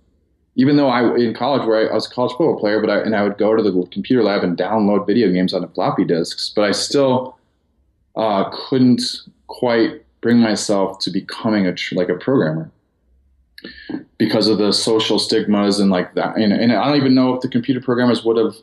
even 0.57 0.77
though 0.77 0.89
I 0.89 1.15
in 1.17 1.35
college 1.35 1.67
where 1.67 1.89
I, 1.89 1.93
I, 1.93 1.95
was 1.95 2.07
a 2.07 2.11
college 2.11 2.33
football 2.33 2.59
player, 2.59 2.81
but 2.81 2.91
I, 2.91 2.99
and 3.01 3.15
I 3.15 3.23
would 3.23 3.39
go 3.39 3.55
to 3.55 3.63
the 3.63 3.87
computer 3.93 4.23
lab 4.23 4.43
and 4.43 4.57
download 4.57 5.07
video 5.07 5.31
games 5.31 5.55
onto 5.55 5.69
floppy 5.69 6.05
disks, 6.05 6.51
but 6.55 6.65
I 6.65 6.73
still 6.73 7.39
uh, 8.17 8.51
couldn't 8.51 9.03
quite 9.47 10.03
bring 10.23 10.41
myself 10.41 10.99
to 11.01 11.11
becoming 11.11 11.67
a 11.67 11.75
like 11.93 12.09
a 12.09 12.15
programmer 12.15 12.71
because 14.19 14.49
of 14.49 14.59
the 14.59 14.73
social 14.73 15.19
stigmas 15.19 15.79
and 15.79 15.91
like 15.91 16.15
that. 16.15 16.37
And, 16.37 16.53
and 16.53 16.73
I 16.73 16.87
don't 16.87 16.97
even 16.97 17.15
know 17.15 17.35
if 17.35 17.43
the 17.43 17.49
computer 17.49 17.81
programmers 17.81 18.25
would 18.25 18.39
have 18.39 18.57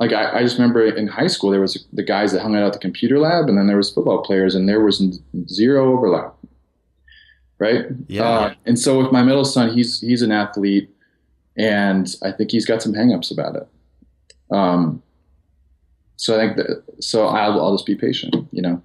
like 0.00 0.12
I, 0.12 0.38
I, 0.38 0.42
just 0.42 0.56
remember 0.56 0.86
in 0.86 1.08
high 1.08 1.26
school 1.26 1.50
there 1.50 1.60
was 1.60 1.84
the 1.92 2.02
guys 2.02 2.32
that 2.32 2.40
hung 2.40 2.56
out 2.56 2.62
at 2.62 2.72
the 2.72 2.78
computer 2.78 3.18
lab, 3.18 3.48
and 3.48 3.58
then 3.58 3.66
there 3.66 3.76
was 3.76 3.90
football 3.90 4.22
players, 4.22 4.54
and 4.54 4.66
there 4.68 4.80
was 4.80 5.20
zero 5.48 5.92
overlap. 5.92 6.34
Right. 7.58 7.86
Yeah. 8.06 8.22
Uh, 8.22 8.54
and 8.64 8.78
so 8.78 9.02
with 9.02 9.12
my 9.12 9.22
middle 9.22 9.44
son, 9.44 9.74
he's 9.74 10.00
he's 10.00 10.22
an 10.22 10.32
athlete 10.32 10.88
and 11.58 12.14
I 12.22 12.30
think 12.30 12.52
he's 12.52 12.64
got 12.64 12.82
some 12.82 12.94
hangups 12.94 13.30
about 13.30 13.56
it. 13.56 13.68
Um, 14.50 15.02
so 16.16 16.36
I 16.36 16.38
think 16.38 16.56
that 16.56 16.84
so 17.00 17.26
I'll, 17.26 17.60
I'll 17.60 17.74
just 17.74 17.86
be 17.86 17.94
patient. 17.94 18.34
You 18.52 18.62
know, 18.62 18.82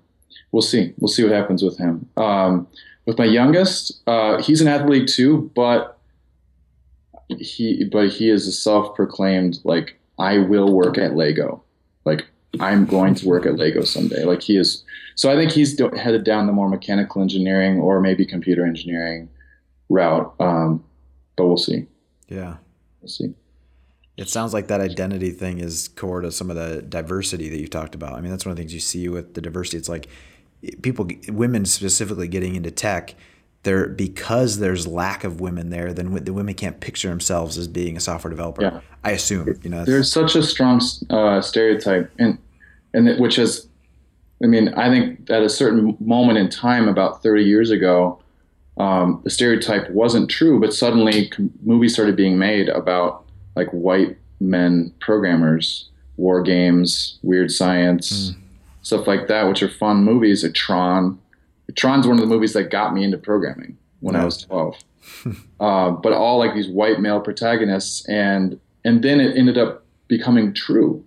we'll 0.52 0.62
see. 0.62 0.94
We'll 0.98 1.08
see 1.08 1.24
what 1.24 1.32
happens 1.32 1.64
with 1.64 1.78
him. 1.78 2.10
Um, 2.18 2.68
with 3.06 3.18
my 3.18 3.26
youngest, 3.26 4.02
uh, 4.08 4.42
he's 4.42 4.62
an 4.62 4.68
athlete 4.68 5.08
too, 5.08 5.52
but 5.56 6.00
he 7.30 7.86
but 7.86 8.10
he 8.10 8.30
is 8.30 8.48
a 8.48 8.52
self-proclaimed 8.52 9.60
like 9.64 10.00
I 10.20 10.40
will 10.40 10.72
work 10.74 10.98
at 10.98 11.16
Lego. 11.16 11.64
Like 12.06 12.28
I'm 12.60 12.86
going 12.86 13.16
to 13.16 13.28
work 13.28 13.46
at 13.46 13.58
Lego 13.58 13.84
someday. 13.84 14.24
Like 14.24 14.42
he 14.42 14.58
is. 14.58 14.84
So 15.16 15.32
I 15.32 15.36
think 15.36 15.52
he's 15.52 15.80
headed 15.80 16.24
down 16.24 16.48
the 16.48 16.54
more 16.54 16.70
mechanical 16.70 17.22
engineering 17.22 17.80
or 17.80 18.00
maybe 18.00 18.26
computer 18.26 18.66
engineering 18.66 19.30
route. 19.90 20.34
Um, 20.40 20.84
but 21.36 21.46
we'll 21.48 21.58
see. 21.58 21.88
Yeah. 22.28 22.58
We'll 23.02 23.10
see. 23.10 23.34
It 24.16 24.30
sounds 24.30 24.54
like 24.54 24.68
that 24.68 24.80
identity 24.80 25.32
thing 25.32 25.60
is 25.60 25.88
core 25.88 26.22
to 26.22 26.32
some 26.32 26.50
of 26.50 26.56
the 26.56 26.82
diversity 26.84 27.50
that 27.50 27.60
you've 27.60 27.72
talked 27.72 27.96
about. 27.96 28.14
I 28.14 28.22
mean, 28.22 28.30
that's 28.30 28.46
one 28.46 28.52
of 28.52 28.58
the 28.58 28.62
things 28.62 28.74
you 28.74 28.80
see 28.80 29.10
with 29.10 29.34
the 29.34 29.42
diversity. 29.42 29.78
It's 29.78 29.90
like 29.90 30.08
people, 30.84 31.08
women 31.30 31.66
specifically 31.66 32.28
getting 32.28 32.56
into 32.56 32.70
tech, 32.70 33.16
there 33.64 33.88
because 33.88 34.60
there's 34.60 34.86
lack 34.86 35.24
of 35.24 35.42
women 35.42 35.70
there, 35.70 35.94
then 35.94 36.14
the 36.24 36.34
women 36.34 36.54
can't 36.54 36.80
picture 36.80 37.10
themselves 37.10 37.58
as 37.58 37.68
being 37.68 37.98
a 37.98 38.00
software 38.00 38.30
developer. 38.30 38.62
Yeah. 38.62 38.82
I 39.04 39.12
assume, 39.12 39.58
you 39.64 39.70
know, 39.70 39.84
there's 39.86 40.12
such 40.12 40.36
a 40.36 40.44
strong 40.44 40.82
uh, 41.10 41.42
stereotype, 41.42 42.12
and 42.20 42.38
and 42.94 43.20
which 43.20 43.40
is, 43.40 43.68
I 44.44 44.48
mean, 44.48 44.70
I 44.74 44.90
think 44.90 45.30
at 45.30 45.42
a 45.42 45.50
certain 45.50 45.98
moment 46.00 46.38
in 46.38 46.50
time, 46.50 46.88
about 46.88 47.24
30 47.24 47.44
years 47.44 47.72
ago, 47.72 48.22
um, 48.78 49.22
the 49.24 49.30
stereotype 49.30 49.90
wasn't 49.92 50.30
true, 50.30 50.60
but 50.60 50.74
suddenly 50.74 51.30
com- 51.30 51.52
movies 51.64 51.94
started 51.94 52.16
being 52.16 52.38
made 52.38 52.70
about 52.70 53.26
like 53.56 53.70
white 53.70 54.18
men 54.40 54.94
programmers, 55.00 55.90
war 56.18 56.42
games, 56.42 57.20
weird 57.22 57.52
science, 57.52 58.32
mm. 58.32 58.36
stuff 58.82 59.08
like 59.08 59.28
that, 59.28 59.48
which 59.48 59.62
are 59.62 59.70
fun 59.70 60.04
movies. 60.04 60.44
Like 60.44 60.54
Tron. 60.54 61.20
Tron's 61.76 62.06
one 62.06 62.18
of 62.18 62.22
the 62.22 62.28
movies 62.28 62.54
that 62.54 62.70
got 62.70 62.94
me 62.94 63.04
into 63.04 63.18
programming 63.18 63.78
when 64.02 64.16
I 64.16 64.26
was 64.26 64.38
12. 64.44 64.78
uh, 65.60 65.92
but 65.92 66.14
all 66.14 66.38
like 66.38 66.54
these 66.54 66.68
white 66.68 67.00
male 67.00 67.22
protagonists, 67.22 68.08
and 68.08 68.60
and 68.84 69.04
then 69.04 69.20
it 69.20 69.38
ended 69.38 69.58
up 69.58 69.84
becoming 70.08 70.54
true, 70.54 71.04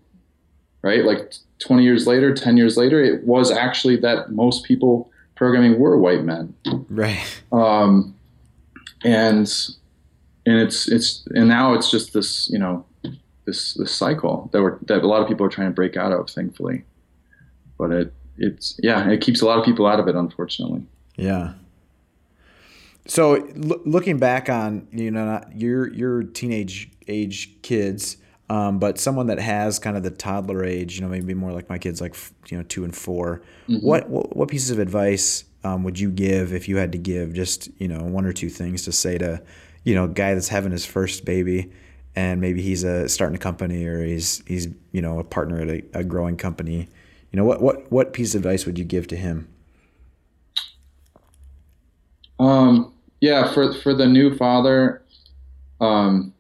right? 0.83 1.05
Like 1.05 1.35
20 1.59 1.83
years 1.83 2.07
later, 2.07 2.35
10 2.35 2.57
years 2.57 2.77
later, 2.77 3.03
it 3.03 3.25
was 3.25 3.51
actually 3.51 3.97
that 3.99 4.33
most 4.33 4.65
people 4.65 5.11
programming 5.37 5.79
were 5.79 5.97
white 5.97 6.25
men. 6.25 6.55
Right. 6.89 7.43
Um, 7.53 8.15
and 9.05 9.53
and 10.47 10.61
it's 10.61 10.89
it's 10.89 11.27
and 11.35 11.49
now 11.49 11.75
it's 11.75 11.91
just 11.91 12.13
this 12.13 12.51
you 12.51 12.59
know 12.59 12.85
this 13.45 13.75
this 13.75 13.93
cycle 13.93 14.51
that 14.53 14.63
we're 14.63 14.79
that 14.83 15.03
a 15.03 15.07
lot 15.07 15.23
of 15.23 15.29
people 15.29 15.47
are 15.47 15.51
trying 15.51 15.69
to 15.69 15.75
break 15.75 15.97
out 15.97 16.13
of, 16.13 16.29
thankfully. 16.29 16.85
But 17.79 17.93
it 17.93 18.13
it's 18.39 18.79
yeah, 18.83 19.09
it 19.09 19.21
keeps 19.21 19.41
a 19.41 19.47
lot 19.47 19.59
of 19.59 19.65
people 19.65 19.87
out 19.87 20.01
of 20.01 20.09
it, 20.09 20.15
unfortunately. 20.15 20.83
Yeah. 21.17 21.55
So 23.07 23.35
l- 23.35 23.81
looking 23.85 24.19
back 24.19 24.49
on 24.49 24.89
you 24.91 25.11
know 25.11 25.43
your 25.55 25.93
your 25.93 26.23
teenage 26.23 26.91
age 27.09 27.51
kids, 27.63 28.17
um, 28.49 28.79
but 28.79 28.99
someone 28.99 29.27
that 29.27 29.39
has 29.39 29.79
kind 29.79 29.97
of 29.97 30.03
the 30.03 30.11
toddler 30.11 30.65
age, 30.65 30.97
you 30.97 31.03
know, 31.03 31.09
maybe 31.09 31.35
more 31.35 31.53
like 31.53 31.69
my 31.69 31.79
kids, 31.79 32.01
like 32.01 32.15
you 32.49 32.57
know, 32.57 32.63
two 32.65 32.85
and 32.85 32.97
4 32.97 33.43
mm-hmm. 33.69 33.87
What, 33.87 34.09
what, 34.09 34.37
what 34.37 34.49
pieces 34.49 34.71
of 34.71 34.79
advice 34.79 35.45
um, 35.65 35.83
would 35.83 35.99
you 35.99 36.11
give 36.11 36.53
if 36.53 36.69
you 36.69 36.77
had 36.77 36.93
to 36.93 36.99
give 36.99 37.33
just 37.33 37.69
you 37.79 37.89
know 37.89 38.03
one 38.03 38.25
or 38.25 38.33
two 38.33 38.49
things 38.49 38.83
to 38.83 38.93
say 38.93 39.19
to 39.19 39.43
you 39.85 39.95
know 39.95 40.05
a 40.05 40.09
guy 40.09 40.35
that's 40.35 40.49
having 40.49 40.71
his 40.71 40.87
first 40.87 41.25
baby 41.25 41.73
and 42.17 42.41
maybe 42.41 42.63
he's 42.63 42.83
a 42.83 43.09
starting 43.09 43.37
a 43.37 43.39
company 43.39 43.85
or 43.85 44.05
he's 44.05 44.43
he's 44.47 44.69
you 44.93 45.03
know 45.03 45.19
a 45.19 45.25
partner 45.25 45.61
at 45.61 45.69
a, 45.69 45.83
a 45.93 46.05
growing 46.05 46.37
company. 46.37 46.89
You 47.31 47.37
know 47.37 47.45
what 47.45 47.61
what 47.61 47.91
what 47.93 48.13
piece 48.13 48.35
of 48.35 48.41
advice 48.41 48.65
would 48.65 48.79
you 48.79 48.85
give 48.85 49.07
to 49.09 49.17
him? 49.17 49.49
Um, 52.39 52.93
yeah, 53.21 53.53
for 53.53 53.75
for 53.75 53.95
the 53.95 54.07
new 54.07 54.37
father, 54.37 55.03
um, 55.81 56.33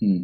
Hmm. 0.00 0.22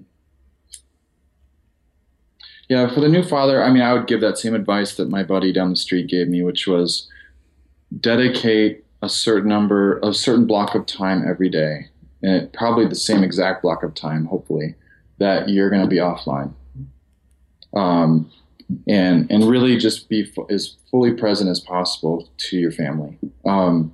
Yeah, 2.69 2.93
for 2.93 3.01
the 3.01 3.09
new 3.09 3.23
father, 3.23 3.63
I 3.63 3.71
mean, 3.71 3.83
I 3.83 3.93
would 3.93 4.07
give 4.07 4.21
that 4.23 4.39
same 4.39 4.55
advice 4.55 4.97
that 4.97 5.11
my 5.11 5.23
buddy 5.23 5.53
down 5.53 5.71
the 5.71 5.77
street 5.77 6.07
gave 6.09 6.29
me, 6.29 6.43
which 6.43 6.67
was 6.67 7.09
dedicate 8.01 8.85
a 9.03 9.09
certain 9.09 9.49
number, 9.49 9.99
a 10.03 10.15
certain 10.15 10.47
block 10.47 10.75
of 10.75 10.87
time 10.87 11.25
every 11.29 11.51
day, 11.51 11.89
and 12.23 12.51
probably 12.53 12.87
the 12.87 12.95
same 12.95 13.23
exact 13.23 13.63
block 13.63 13.83
of 13.83 13.95
time, 13.95 14.25
hopefully, 14.25 14.75
that 15.19 15.51
you're 15.51 15.69
going 15.69 15.83
to 15.83 15.89
be 15.89 15.97
offline. 15.97 16.55
Um, 17.77 18.31
and 18.89 19.31
and 19.31 19.45
really 19.45 19.77
just 19.77 20.09
be 20.09 20.23
f- 20.23 20.47
as 20.49 20.77
fully 20.91 21.13
present 21.13 21.51
as 21.51 21.61
possible 21.61 22.29
to 22.39 22.57
your 22.57 22.73
family. 22.73 23.19
Um, 23.45 23.93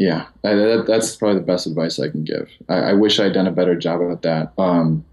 yeah, 0.00 0.24
I, 0.44 0.54
that, 0.54 0.84
that's 0.86 1.14
probably 1.14 1.40
the 1.40 1.46
best 1.46 1.66
advice 1.66 2.00
I 2.00 2.08
can 2.08 2.24
give. 2.24 2.48
I, 2.70 2.76
I 2.76 2.92
wish 2.94 3.20
I'd 3.20 3.34
done 3.34 3.46
a 3.46 3.52
better 3.52 3.74
job 3.74 4.00
at 4.10 4.22
that. 4.22 4.50
Um, 4.56 5.04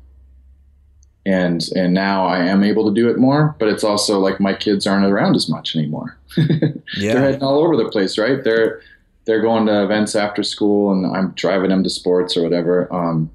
and 1.25 1.61
and 1.75 1.93
now 1.93 2.25
I 2.25 2.45
am 2.45 2.63
able 2.63 2.87
to 2.87 2.95
do 2.95 3.09
it 3.09 3.17
more, 3.17 3.53
but 3.59 3.67
it's 3.67 3.83
also 3.83 4.17
like 4.17 4.39
my 4.39 4.53
kids 4.53 4.87
aren't 4.87 5.05
around 5.05 5.35
as 5.35 5.49
much 5.49 5.75
anymore. 5.75 6.17
yeah. 6.37 6.71
They're 6.95 7.19
heading 7.19 7.43
all 7.43 7.59
over 7.59 7.75
the 7.75 7.89
place, 7.89 8.17
right? 8.17 8.41
They're 8.41 8.81
they're 9.25 9.41
going 9.41 9.65
to 9.65 9.83
events 9.83 10.15
after 10.15 10.41
school, 10.41 10.93
and 10.93 11.05
I'm 11.05 11.31
driving 11.31 11.69
them 11.69 11.83
to 11.83 11.89
sports 11.89 12.37
or 12.37 12.43
whatever. 12.43 12.87
Um, 12.93 13.29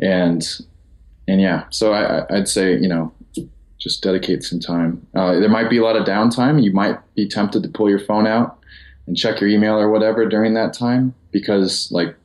and 0.00 0.46
and 1.26 1.40
yeah, 1.40 1.64
so 1.70 1.94
I, 1.94 2.26
I'd 2.28 2.46
say 2.46 2.76
you 2.76 2.88
know 2.88 3.10
just 3.78 4.02
dedicate 4.02 4.42
some 4.42 4.60
time. 4.60 5.06
Uh, 5.14 5.40
there 5.40 5.48
might 5.48 5.70
be 5.70 5.78
a 5.78 5.82
lot 5.82 5.96
of 5.96 6.06
downtime. 6.06 6.62
You 6.62 6.74
might 6.74 6.98
be 7.14 7.26
tempted 7.26 7.62
to 7.62 7.70
pull 7.70 7.88
your 7.88 8.00
phone 8.00 8.26
out 8.26 8.58
and 9.06 9.16
check 9.16 9.40
your 9.40 9.50
email 9.50 9.78
or 9.78 9.90
whatever 9.90 10.26
during 10.28 10.54
that 10.54 10.72
time 10.72 11.14
because 11.30 11.90
like 11.92 12.16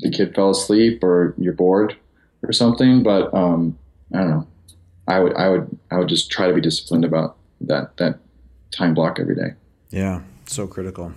the 0.00 0.10
kid 0.10 0.34
fell 0.34 0.50
asleep 0.50 1.02
or 1.02 1.34
you're 1.38 1.52
bored 1.52 1.96
or 2.42 2.52
something. 2.52 3.02
But 3.02 3.32
um, 3.34 3.78
I 4.14 4.18
don't 4.18 4.30
know. 4.30 4.46
I 5.06 5.20
would 5.20 5.34
I 5.34 5.48
would 5.48 5.78
I 5.90 5.98
would 5.98 6.08
just 6.08 6.30
try 6.30 6.46
to 6.46 6.54
be 6.54 6.60
disciplined 6.60 7.04
about 7.04 7.36
that 7.62 7.96
that 7.96 8.18
time 8.70 8.94
block 8.94 9.18
every 9.18 9.34
day. 9.34 9.54
Yeah, 9.90 10.22
so 10.46 10.66
critical. 10.66 11.12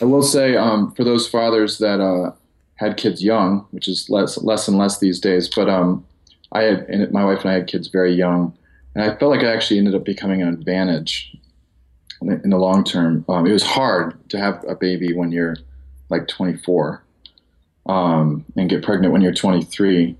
I 0.00 0.04
will 0.06 0.22
say 0.22 0.56
um, 0.56 0.92
for 0.94 1.04
those 1.04 1.28
fathers 1.28 1.78
that 1.78 2.00
uh, 2.00 2.32
had 2.76 2.96
kids 2.96 3.22
young, 3.22 3.66
which 3.70 3.86
is 3.86 4.08
less 4.08 4.38
less 4.38 4.66
and 4.66 4.78
less 4.78 4.98
these 4.98 5.20
days, 5.20 5.48
but 5.54 5.68
um, 5.68 6.04
I 6.52 6.62
had, 6.62 6.80
and 6.88 7.10
my 7.12 7.24
wife 7.24 7.42
and 7.42 7.50
I 7.50 7.54
had 7.54 7.66
kids 7.66 7.88
very 7.88 8.14
young, 8.14 8.56
and 8.94 9.04
I 9.04 9.14
felt 9.16 9.30
like 9.30 9.42
it 9.42 9.46
actually 9.46 9.78
ended 9.78 9.94
up 9.94 10.04
becoming 10.04 10.42
an 10.42 10.48
advantage 10.48 11.36
in 12.28 12.50
the 12.50 12.58
long 12.58 12.84
term. 12.84 13.24
Um, 13.28 13.46
it 13.46 13.52
was 13.52 13.62
hard 13.62 14.16
to 14.30 14.38
have 14.38 14.64
a 14.68 14.74
baby 14.74 15.12
when 15.12 15.32
you're 15.32 15.56
like 16.08 16.28
24 16.28 17.02
um, 17.86 18.44
and 18.56 18.70
get 18.70 18.82
pregnant 18.82 19.12
when 19.12 19.22
you're 19.22 19.32
23. 19.32 20.16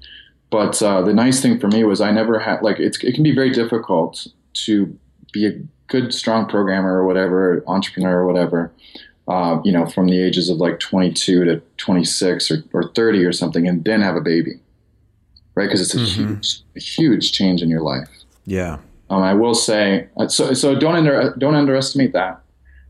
But 0.50 0.82
uh, 0.82 1.02
the 1.02 1.14
nice 1.14 1.40
thing 1.40 1.58
for 1.58 1.68
me 1.68 1.84
was 1.84 2.00
I 2.00 2.10
never 2.10 2.38
had 2.38 2.62
like 2.62 2.78
it's, 2.78 3.02
it 3.02 3.14
can 3.14 3.22
be 3.22 3.34
very 3.34 3.50
difficult 3.50 4.26
to 4.64 4.98
be 5.32 5.46
a 5.46 5.52
good, 5.86 6.12
strong 6.12 6.46
programmer 6.46 6.94
or 6.94 7.06
whatever, 7.06 7.62
entrepreneur 7.66 8.20
or 8.20 8.26
whatever. 8.26 8.72
Uh, 9.28 9.60
you 9.64 9.70
know, 9.70 9.86
from 9.86 10.08
the 10.08 10.20
ages 10.20 10.50
of 10.50 10.58
like 10.58 10.80
22 10.80 11.44
to 11.44 11.62
26 11.76 12.50
or, 12.50 12.64
or 12.72 12.92
30 12.92 13.24
or 13.24 13.32
something, 13.32 13.68
and 13.68 13.84
then 13.84 14.02
have 14.02 14.16
a 14.16 14.20
baby, 14.20 14.60
right? 15.54 15.66
Because 15.66 15.80
it's 15.80 15.94
a 15.94 15.98
mm-hmm. 15.98 16.34
huge, 16.34 16.60
a 16.76 16.80
huge 16.80 17.32
change 17.32 17.62
in 17.62 17.68
your 17.68 17.82
life. 17.82 18.08
Yeah. 18.44 18.78
Um, 19.12 19.22
I 19.22 19.34
will 19.34 19.54
say 19.54 20.08
uh, 20.16 20.26
so. 20.26 20.54
So 20.54 20.74
don't 20.74 20.94
under 20.94 21.34
don't 21.36 21.54
underestimate 21.54 22.14
that, 22.14 22.40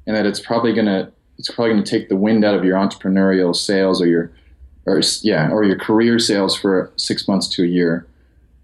and 0.07 0.15
that 0.15 0.25
it's 0.25 0.39
probably 0.39 0.73
gonna 0.73 1.11
it's 1.37 1.51
probably 1.51 1.73
gonna 1.73 1.85
take 1.85 2.09
the 2.09 2.17
wind 2.17 2.45
out 2.45 2.55
of 2.55 2.65
your 2.65 2.77
entrepreneurial 2.77 3.57
sails 3.57 4.01
or 4.01 4.07
your 4.07 4.33
or 4.87 5.03
yeah 5.23 5.51
or 5.51 5.65
your 5.65 5.77
career 5.77 6.21
sails 6.21 6.57
for 6.57 6.93
six 6.95 7.27
months 7.27 7.49
to 7.49 7.65
a 7.65 7.67
year, 7.67 8.07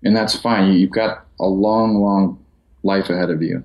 and 0.05 0.17
that's 0.17 0.39
fine. 0.39 0.73
You've 0.75 0.93
got 0.93 1.27
a 1.41 1.47
long, 1.47 1.97
long 1.97 2.39
life 2.85 3.11
ahead 3.11 3.29
of 3.29 3.43
you. 3.43 3.65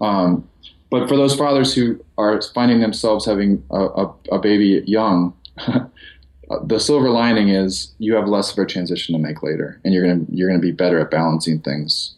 Um, 0.00 0.48
but 0.88 1.06
for 1.06 1.18
those 1.18 1.36
fathers 1.36 1.74
who 1.74 2.02
are 2.16 2.40
finding 2.54 2.80
themselves 2.80 3.26
having 3.26 3.62
a, 3.70 3.84
a, 3.84 4.14
a 4.32 4.38
baby 4.38 4.82
young, 4.86 5.34
the 6.64 6.80
silver 6.80 7.10
lining 7.10 7.50
is 7.50 7.92
you 7.98 8.14
have 8.14 8.26
less 8.26 8.50
of 8.50 8.58
a 8.58 8.64
transition 8.64 9.14
to 9.14 9.20
make 9.20 9.42
later, 9.42 9.78
and 9.84 9.92
you're 9.92 10.06
gonna 10.06 10.24
you're 10.30 10.48
gonna 10.48 10.58
be 10.58 10.72
better 10.72 10.98
at 10.98 11.10
balancing 11.10 11.60
things 11.60 12.14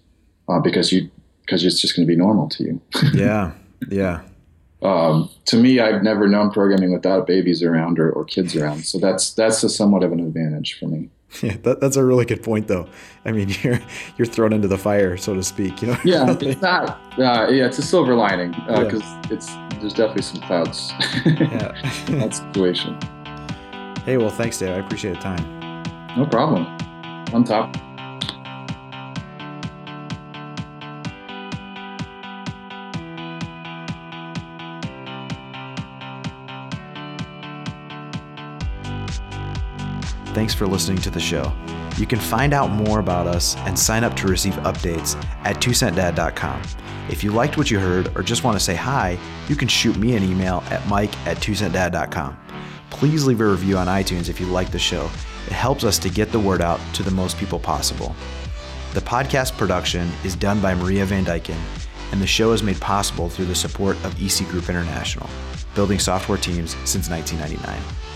uh, 0.53 0.61
because 0.61 0.93
you 0.93 1.11
because 1.43 1.65
it's 1.65 1.81
just 1.81 1.97
going 1.97 2.07
to 2.07 2.13
be 2.13 2.17
normal 2.17 2.49
to 2.49 2.65
you. 2.65 2.81
yeah, 3.15 3.53
yeah. 3.89 4.23
Um, 4.83 5.31
to 5.47 5.57
me, 5.57 5.81
I've 5.81 6.03
never 6.03 6.29
known 6.29 6.51
programming 6.51 6.93
without 6.93 7.27
babies 7.27 7.63
around 7.63 7.99
or, 7.99 8.11
or 8.11 8.25
kids 8.25 8.57
around, 8.57 8.85
so 8.85 8.99
that's 8.99 9.33
that's 9.35 9.63
a 9.63 9.69
somewhat 9.69 10.03
of 10.03 10.13
an 10.13 10.21
advantage 10.21 10.79
for 10.79 10.87
me. 10.87 11.09
Yeah, 11.41 11.57
that, 11.63 11.81
that's 11.81 11.97
a 11.97 12.05
really 12.05 12.27
good 12.27 12.43
point, 12.43 12.69
though. 12.69 12.87
I 13.25 13.33
mean, 13.33 13.49
you're 13.63 13.81
you're 14.19 14.27
thrown 14.27 14.53
into 14.53 14.69
the 14.69 14.77
fire, 14.77 15.17
so 15.17 15.33
to 15.33 15.43
speak. 15.43 15.81
You 15.81 15.89
know. 15.89 15.99
yeah, 16.05 16.37
it's 16.39 16.61
not. 16.61 17.01
Uh, 17.19 17.49
yeah, 17.49 17.65
it's 17.65 17.79
a 17.79 17.83
silver 17.83 18.15
lining 18.15 18.51
because 18.51 19.01
uh, 19.01 19.23
yeah. 19.25 19.33
it's 19.33 19.47
there's 19.81 19.95
definitely 19.95 20.25
some 20.25 20.43
clouds 20.43 20.93
yeah. 21.25 21.73
in 22.09 22.19
that 22.19 22.35
situation. 22.35 22.99
Hey, 24.05 24.19
well, 24.19 24.29
thanks, 24.29 24.59
Dave. 24.59 24.77
I 24.77 24.81
appreciate 24.81 25.15
the 25.15 25.21
time. 25.21 25.83
No 26.19 26.27
problem. 26.27 26.67
On 27.33 27.45
top. 27.45 27.75
Thanks 40.35 40.55
for 40.55 40.67
listening 40.67 40.99
to 41.03 41.11
the 41.11 41.21
show. 41.21 41.53
You 41.99 42.07
can 42.07 42.19
find 42.19 42.55
out 42.55 42.71
more 42.71 43.01
about 43.01 43.27
us 43.27 43.55
and 43.59 43.79
sign 43.79 44.03
up 44.03 44.17
to 44.17 44.29
receive 44.29 44.55
updates 44.55 45.15
at 45.45 45.57
twocentdad.com. 45.57 46.63
If 47.11 47.23
you 47.23 47.33
liked 47.33 47.59
what 47.59 47.71
you 47.71 47.79
heard 47.79 48.17
or 48.17 48.23
just 48.23 48.43
want 48.43 48.57
to 48.57 48.65
say 48.65 48.75
hi, 48.75 49.19
you 49.49 49.57
can 49.57 49.69
shoot 49.69 49.97
me 49.99 50.17
an 50.17 50.25
email 50.25 50.65
at 50.71 50.87
mike 50.89 51.15
at 51.27 51.37
twocentdad.com. 51.37 52.39
Please 52.89 53.27
leave 53.27 53.43
a 53.43 53.47
review 53.47 53.77
on 53.77 53.89
iTunes 53.89 54.31
if 54.31 54.41
you 54.41 54.47
like 54.47 54.71
the 54.71 54.79
show. 54.79 55.05
It 55.47 55.53
helps 55.53 55.85
us 55.85 55.99
to 55.99 56.09
get 56.09 56.33
the 56.33 56.41
word 56.41 56.63
out 56.63 56.81
to 56.95 57.03
the 57.03 57.11
most 57.11 57.37
people 57.37 57.59
possible. 57.59 58.15
The 58.95 59.01
podcast 59.01 59.59
production 59.59 60.11
is 60.25 60.35
done 60.35 60.63
by 60.63 60.75
Maria 60.75 61.05
Van 61.05 61.27
Dyken, 61.27 61.61
and 62.11 62.23
the 62.23 62.27
show 62.27 62.53
is 62.53 62.63
made 62.63 62.81
possible 62.81 63.29
through 63.29 63.47
the 63.47 63.55
support 63.55 63.97
of 64.05 64.15
EC 64.23 64.49
Group 64.49 64.71
International, 64.71 65.29
building 65.75 65.99
software 65.99 66.39
teams 66.39 66.71
since 66.85 67.11
1999. 67.11 68.12